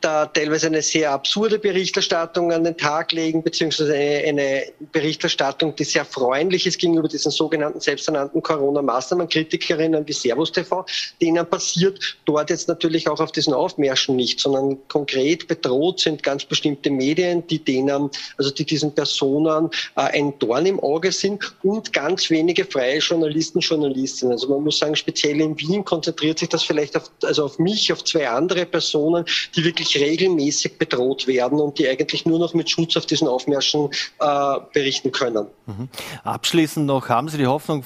da 0.00 0.26
teilweise 0.26 0.68
eine 0.68 0.82
sehr 0.82 1.10
absurde 1.10 1.58
Berichterstattung 1.58 2.52
an 2.52 2.64
den 2.64 2.76
Tag 2.76 3.12
legen, 3.12 3.42
beziehungsweise 3.42 3.94
eine, 3.94 4.24
eine 4.24 4.62
Berichterstattung, 4.92 5.74
die 5.76 5.84
sehr 5.84 6.04
freundlich 6.04 6.66
ist 6.66 6.78
gegenüber 6.78 7.08
diesen 7.08 7.30
sogenannten 7.30 7.80
selbsternannten 7.80 8.42
Corona-Maßnahmen-Kritikerinnen 8.42 10.06
wie 10.06 10.12
Servus 10.12 10.52
TV, 10.52 10.86
denen 11.20 11.46
passiert 11.46 12.16
dort 12.24 12.50
jetzt 12.50 12.68
natürlich 12.68 13.08
auch 13.08 13.20
auf 13.20 13.32
diesen 13.32 13.52
Aufmärschen 13.52 14.16
nicht, 14.16 14.40
sondern 14.40 14.78
konkret 14.88 15.48
bedroht 15.48 16.00
sind 16.00 16.22
ganz 16.22 16.44
bestimmte 16.44 16.90
Medien, 16.90 17.46
die 17.46 17.62
denen, 17.62 18.10
also 18.38 18.50
die 18.50 18.64
diesen 18.64 18.94
Personen 18.94 19.68
äh, 19.96 20.00
ein 20.00 20.38
Dorn 20.38 20.66
im 20.66 20.80
Auge 20.80 21.12
sind 21.12 21.54
und 21.62 21.92
ganz 21.92 22.30
wenige 22.30 22.64
freie 22.64 22.98
Journalisten, 22.98 23.60
Journalistinnen. 23.60 24.32
Also 24.32 24.48
man 24.48 24.62
muss 24.62 24.78
sagen, 24.78 24.96
speziell 24.96 25.40
in 25.40 25.58
Wien 25.58 25.84
konzentriert 25.84 26.38
sich 26.38 26.48
das 26.48 26.62
vielleicht 26.62 26.96
auf, 26.96 27.10
also 27.22 27.44
auf 27.44 27.58
mich, 27.58 27.92
auf 27.92 28.04
zwei 28.04 28.28
andere 28.28 28.64
Personen, 28.64 29.24
die 29.54 29.73
wirklich 29.74 30.00
regelmäßig 30.00 30.78
bedroht 30.78 31.26
werden 31.26 31.60
und 31.60 31.78
die 31.78 31.88
eigentlich 31.88 32.24
nur 32.26 32.38
noch 32.38 32.54
mit 32.54 32.70
Schutz 32.70 32.96
auf 32.96 33.06
diesen 33.06 33.28
Aufmärschen 33.28 33.90
äh, 34.20 34.56
berichten 34.72 35.12
können. 35.12 35.46
Mhm. 35.66 35.88
Abschließend 36.22 36.86
noch, 36.86 37.08
haben 37.08 37.28
Sie 37.28 37.38
die 37.38 37.46
Hoffnung 37.46 37.84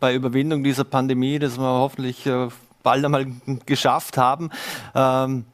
bei 0.00 0.14
Überwindung 0.14 0.62
dieser 0.62 0.84
Pandemie, 0.84 1.38
dass 1.38 1.58
wir 1.58 1.64
hoffentlich 1.64 2.24
äh, 2.26 2.48
bald 2.82 3.04
einmal 3.04 3.26
geschafft 3.66 4.16
haben, 4.16 4.50
ähm, 4.94 5.44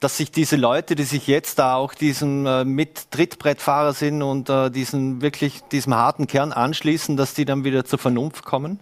dass 0.00 0.18
sich 0.18 0.30
diese 0.30 0.56
Leute, 0.56 0.96
die 0.96 1.04
sich 1.04 1.26
jetzt 1.26 1.58
da 1.58 1.76
auch 1.76 1.94
diesem 1.94 2.44
äh, 2.46 2.64
mit 2.64 3.10
Trittbrettfahrer 3.10 3.94
sind 3.94 4.22
und 4.22 4.50
äh, 4.50 4.70
diesen 4.70 5.22
wirklich 5.22 5.62
diesem 5.72 5.94
harten 5.94 6.26
Kern 6.26 6.52
anschließen, 6.52 7.16
dass 7.16 7.32
die 7.32 7.46
dann 7.46 7.64
wieder 7.64 7.86
zur 7.86 7.98
Vernunft 7.98 8.44
kommen? 8.44 8.80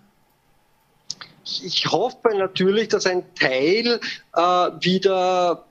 Ich 1.44 1.86
hoffe 1.86 2.36
natürlich, 2.36 2.88
dass 2.88 3.06
ein 3.06 3.22
Teil 3.34 4.00
äh, 4.34 4.40
wieder 4.40 5.64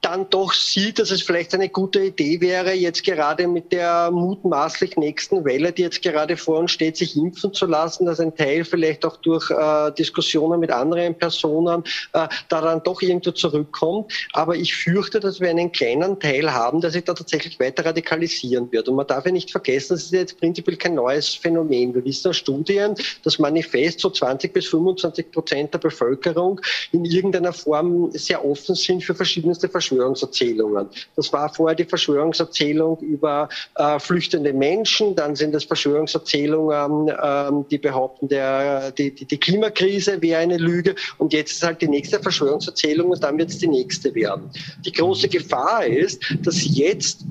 dann 0.00 0.30
doch 0.30 0.54
sieht, 0.54 0.98
dass 0.98 1.10
es 1.10 1.22
vielleicht 1.22 1.54
eine 1.54 1.68
gute 1.68 2.00
Idee 2.00 2.40
wäre, 2.40 2.72
jetzt 2.72 3.04
gerade 3.04 3.46
mit 3.46 3.70
der 3.70 4.10
mutmaßlich 4.10 4.96
nächsten 4.96 5.44
Welle, 5.44 5.72
die 5.72 5.82
jetzt 5.82 6.00
gerade 6.00 6.36
vor 6.36 6.58
uns 6.58 6.72
steht, 6.72 6.96
sich 6.96 7.16
impfen 7.16 7.52
zu 7.52 7.66
lassen, 7.66 8.06
dass 8.06 8.18
ein 8.18 8.34
Teil 8.34 8.64
vielleicht 8.64 9.04
auch 9.04 9.16
durch 9.18 9.50
äh, 9.50 9.92
Diskussionen 9.92 10.58
mit 10.58 10.70
anderen 10.70 11.14
Personen 11.16 11.84
äh, 12.14 12.28
da 12.48 12.60
dann 12.60 12.82
doch 12.82 13.02
irgendwo 13.02 13.32
zurückkommt. 13.32 14.12
Aber 14.32 14.56
ich 14.56 14.74
fürchte, 14.74 15.20
dass 15.20 15.38
wir 15.38 15.50
einen 15.50 15.70
kleinen 15.70 16.18
Teil 16.18 16.52
haben, 16.52 16.80
der 16.80 16.90
sich 16.90 17.04
da 17.04 17.12
tatsächlich 17.12 17.60
weiter 17.60 17.84
radikalisieren 17.84 18.72
wird. 18.72 18.88
Und 18.88 18.96
man 18.96 19.06
darf 19.06 19.26
ja 19.26 19.32
nicht 19.32 19.50
vergessen, 19.50 19.94
das 19.94 20.04
ist 20.04 20.12
jetzt 20.12 20.40
prinzipiell 20.40 20.78
kein 20.78 20.94
neues 20.94 21.34
Phänomen. 21.34 21.94
Wir 21.94 22.04
wissen 22.04 22.28
aus 22.28 22.38
Studien, 22.38 22.94
dass 23.22 23.38
manifest 23.38 24.00
so 24.00 24.08
20 24.08 24.52
bis 24.54 24.66
25 24.68 25.30
Prozent 25.30 25.74
der 25.74 25.78
Bevölkerung 25.78 26.58
in 26.92 27.04
irgendeiner 27.04 27.52
Form 27.52 28.10
sehr 28.12 28.42
offen 28.42 28.74
sind 28.74 29.04
für 29.04 29.14
verschiedenste 29.14 29.68
Verschwörungen. 29.68 29.89
Verschwörungserzählungen. 29.90 30.88
Das 31.16 31.32
war 31.32 31.52
vorher 31.52 31.74
die 31.74 31.84
Verschwörungserzählung 31.84 32.98
über 33.00 33.48
äh, 33.76 33.98
flüchtende 33.98 34.52
Menschen, 34.52 35.14
dann 35.14 35.34
sind 35.34 35.54
es 35.54 35.64
Verschwörungserzählungen, 35.64 37.12
ähm, 37.22 37.64
die 37.70 37.78
behaupten, 37.78 38.28
der, 38.28 38.92
die, 38.92 39.14
die, 39.14 39.24
die 39.24 39.38
Klimakrise 39.38 40.22
wäre 40.22 40.40
eine 40.40 40.58
Lüge 40.58 40.94
und 41.18 41.32
jetzt 41.32 41.52
ist 41.52 41.62
halt 41.62 41.82
die 41.82 41.88
nächste 41.88 42.20
Verschwörungserzählung 42.20 43.10
und 43.10 43.22
dann 43.22 43.36
wird 43.38 43.50
es 43.50 43.58
die 43.58 43.68
nächste 43.68 44.14
werden. 44.14 44.50
Die 44.84 44.92
große 44.92 45.28
Gefahr 45.28 45.86
ist, 45.86 46.22
dass 46.42 46.64
jetzt 46.64 47.24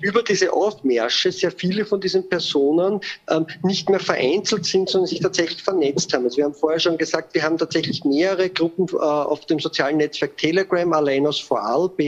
über 0.00 0.22
diese 0.22 0.52
Aufmärsche 0.52 1.32
sehr 1.32 1.50
viele 1.50 1.84
von 1.84 2.00
diesen 2.00 2.28
Personen 2.28 3.00
ähm, 3.30 3.46
nicht 3.62 3.88
mehr 3.88 4.00
vereinzelt 4.00 4.64
sind, 4.66 4.88
sondern 4.88 5.08
sich 5.08 5.20
tatsächlich 5.20 5.62
vernetzt 5.62 6.12
haben. 6.12 6.24
Also 6.24 6.38
wir 6.38 6.44
haben 6.44 6.54
vorher 6.54 6.80
schon 6.80 6.98
gesagt, 6.98 7.34
wir 7.34 7.42
haben 7.42 7.58
tatsächlich 7.58 8.04
mehrere 8.04 8.50
Gruppen 8.50 8.86
äh, 8.92 9.02
auf 9.02 9.46
dem 9.46 9.58
sozialen 9.58 9.98
Netzwerk 9.98 10.36
Telegram, 10.36 10.92
allein 10.92 11.26
aus 11.26 11.40
Vorarlberg. 11.40 12.05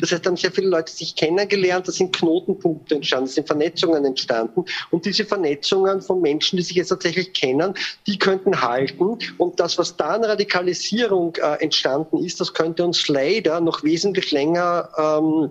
Das 0.00 0.12
heißt, 0.12 0.24
da 0.24 0.30
haben 0.30 0.36
sehr 0.36 0.52
viele 0.52 0.68
Leute 0.68 0.92
sich 0.92 1.16
kennengelernt, 1.16 1.88
da 1.88 1.92
sind 1.92 2.14
Knotenpunkte 2.14 2.96
entstanden, 2.96 3.26
da 3.26 3.32
sind 3.32 3.46
Vernetzungen 3.46 4.04
entstanden. 4.04 4.64
Und 4.90 5.04
diese 5.04 5.24
Vernetzungen 5.24 6.00
von 6.00 6.20
Menschen, 6.20 6.56
die 6.56 6.62
sich 6.62 6.76
jetzt 6.76 6.88
tatsächlich 6.88 7.32
kennen, 7.32 7.74
die 8.06 8.18
könnten 8.18 8.60
halten. 8.60 9.18
Und 9.38 9.60
das, 9.60 9.78
was 9.78 9.96
da 9.96 10.14
an 10.14 10.24
Radikalisierung 10.24 11.36
äh, 11.36 11.62
entstanden 11.62 12.18
ist, 12.18 12.40
das 12.40 12.54
könnte 12.54 12.84
uns 12.84 13.08
leider 13.08 13.60
noch 13.60 13.82
wesentlich 13.82 14.30
länger 14.30 14.88
ähm, 14.98 15.50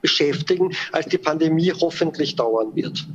beschäftigen, 0.00 0.74
als 0.92 1.06
die 1.06 1.18
Pandemie 1.18 1.72
hoffentlich 1.72 2.36
dauern 2.36 2.74
wird. 2.74 3.06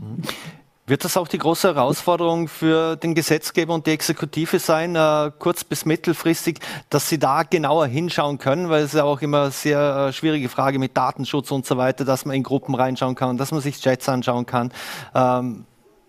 Wird 0.88 1.04
das 1.04 1.18
auch 1.18 1.28
die 1.28 1.40
große 1.40 1.70
Herausforderung 1.70 2.48
für 2.48 2.96
den 2.96 3.16
Gesetzgeber 3.16 3.74
und 3.74 3.88
die 3.88 3.92
Exekutive 3.92 4.60
sein, 4.60 4.96
äh, 4.96 5.32
kurz- 5.40 5.64
bis 5.64 5.84
mittelfristig, 5.84 6.60
dass 6.92 7.10
sie 7.10 7.18
da 7.18 7.42
genauer 7.42 7.88
hinschauen 7.88 8.38
können, 8.38 8.70
weil 8.70 8.84
es 8.84 8.94
ja 8.94 9.04
auch 9.04 9.22
immer 9.22 9.50
sehr 9.50 10.10
äh, 10.10 10.14
schwierige 10.14 10.48
Frage 10.48 10.78
mit 10.78 10.96
Datenschutz 10.96 11.50
und 11.50 11.66
so 11.66 11.78
weiter, 11.78 12.06
dass 12.06 12.26
man 12.26 12.36
in 12.36 12.44
Gruppen 12.44 12.76
reinschauen 12.76 13.16
kann, 13.16 13.36
dass 13.36 13.52
man 13.52 13.62
sich 13.62 13.82
Chats 13.82 14.08
anschauen 14.08 14.46
kann. 14.46 14.72
Ähm, 15.16 15.66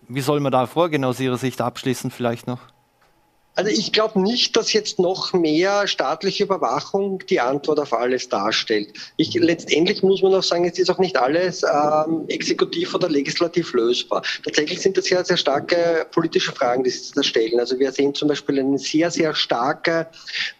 wie 0.09 0.21
soll 0.21 0.41
man 0.41 0.53
da 0.53 0.67
vorgehen 0.67 1.07
aus 1.07 1.21
Ihrer 1.21 1.39
Sicht 1.39 1.63
abschließend 1.63 2.13
vielleicht 2.13 2.47
noch? 2.47 2.61
Also 3.57 3.71
ich 3.71 3.91
glaube 3.93 4.21
nicht, 4.21 4.55
dass 4.55 4.75
jetzt 4.75 4.99
noch 4.99 5.33
mehr 5.33 5.89
staatliche 5.89 6.45
Überwachung 6.45 7.21
die 7.31 7.41
Antwort 7.41 7.81
auf 7.81 7.95
alles 7.95 8.29
darstellt. 8.29 8.93
Ich, 9.17 9.33
letztendlich 9.35 10.03
muss 10.03 10.23
man 10.23 10.35
auch 10.35 10.43
sagen, 10.43 10.67
es 10.67 10.79
ist 10.79 10.91
auch 10.91 10.99
nicht 10.99 11.17
alles 11.17 11.63
ähm, 11.63 12.25
exekutiv 12.29 12.95
oder 12.95 13.09
legislativ 13.09 13.73
lösbar. 13.73 14.23
Tatsächlich 14.45 14.81
sind 14.81 14.99
das 14.99 15.09
ja 15.09 15.25
sehr 15.25 15.39
starke 15.39 16.07
politische 16.13 16.53
Fragen, 16.53 16.85
die 16.85 16.91
sich 16.91 17.13
da 17.13 17.23
stellen. 17.23 17.59
Also 17.59 17.79
wir 17.79 17.91
sehen 17.93 18.15
zum 18.15 18.29
Beispiel 18.29 18.61
eine 18.61 18.79
sehr, 18.79 19.11
sehr 19.11 19.35
starke 19.35 20.07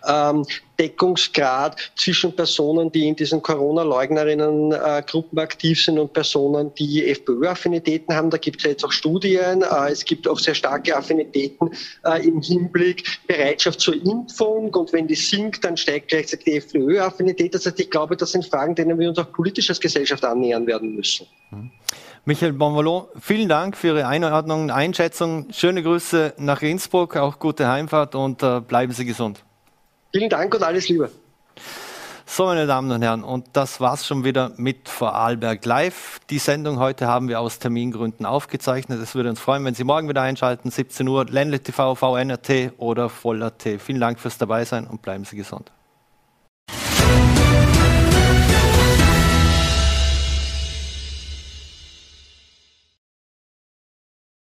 ähm, 0.09 0.47
Deckungsgrad 0.79 1.77
zwischen 1.97 2.35
Personen, 2.35 2.91
die 2.93 3.09
in 3.09 3.17
diesen 3.17 3.43
Corona-Leugnerinnen-Gruppen 3.43 5.39
aktiv 5.39 5.83
sind 5.83 5.99
und 5.99 6.13
Personen, 6.13 6.73
die 6.75 7.09
FPÖ-Affinitäten 7.09 8.15
haben. 8.15 8.31
Da 8.31 8.39
gibt 8.39 8.59
es 8.59 8.65
ja 8.65 8.71
jetzt 8.71 8.85
auch 8.85 8.93
Studien. 8.93 9.63
Äh, 9.63 9.91
es 9.91 10.05
gibt 10.05 10.29
auch 10.29 10.39
sehr 10.39 10.55
starke 10.55 10.97
Affinitäten 10.97 11.71
äh, 12.05 12.27
im 12.27 12.41
Hinblick 12.41 13.21
Bereitschaft 13.27 13.81
zur 13.81 13.95
Impfung. 13.95 14.73
Und 14.75 14.93
wenn 14.93 15.07
die 15.07 15.15
sinkt, 15.15 15.65
dann 15.65 15.77
steigt 15.77 16.09
gleichzeitig 16.09 16.45
die 16.45 16.57
FPÖ-Affinität. 16.57 17.55
Das 17.55 17.67
heißt, 17.67 17.81
ich 17.81 17.91
glaube, 17.91 18.17
das 18.17 18.33
sind 18.33 18.45
Fragen, 18.47 18.75
denen 18.75 18.99
wir 18.99 19.09
uns 19.09 19.19
auch 19.19 19.33
politisch 19.33 19.69
als 19.69 19.81
Gesellschaft 19.81 20.25
annähern 20.25 20.67
werden 20.67 20.95
müssen. 20.95 21.27
Michael 22.25 22.55
Bonvallon, 22.55 23.05
vielen 23.21 23.49
Dank 23.49 23.77
für 23.77 23.89
Ihre 23.89 24.09
Einordnung 24.09 24.71
Einschätzung. 24.71 25.47
Schöne 25.53 25.83
Grüße 25.85 26.35
nach 26.39 26.61
Innsbruck, 26.61 27.17
auch 27.17 27.39
gute 27.39 27.69
Heimfahrt 27.69 28.17
und 28.17 28.43
äh, 28.43 28.61
bleiben 28.61 28.93
Sie 28.93 29.05
gesund. 29.05 29.46
Vielen 30.17 30.31
Dank 30.31 30.55
und 30.55 30.63
alles 30.63 30.89
Liebe. 30.89 31.11
So, 32.25 32.47
meine 32.47 32.67
Damen 32.67 32.91
und 32.91 33.03
Herren, 33.03 33.23
und 33.23 33.49
das 33.53 33.83
war's 33.83 34.07
schon 34.07 34.25
wieder 34.25 34.51
mit 34.57 34.89
Vorarlberg 34.89 35.63
Live. 35.67 36.21
Die 36.31 36.39
Sendung 36.39 36.79
heute 36.79 37.07
haben 37.07 37.29
wir 37.29 37.39
aus 37.39 37.59
Termingründen 37.59 38.25
aufgezeichnet. 38.25 38.99
Es 38.99 39.15
würde 39.15 39.29
uns 39.29 39.41
freuen, 39.41 39.63
wenn 39.67 39.75
Sie 39.75 39.85
morgen 39.85 40.09
wieder 40.09 40.23
einschalten, 40.23 40.71
17 40.71 41.07
Uhr, 41.07 41.27
Ländle 41.27 41.61
TV, 41.61 41.95
VNRT 41.95 42.73
oder 42.79 43.11
Voll.at. 43.11 43.63
Vielen 43.79 44.01
Dank 44.01 44.19
fürs 44.19 44.39
Dabeisein 44.39 44.87
und 44.87 45.03
bleiben 45.03 45.27
Sie 45.27 45.37
gesund. 45.37 45.71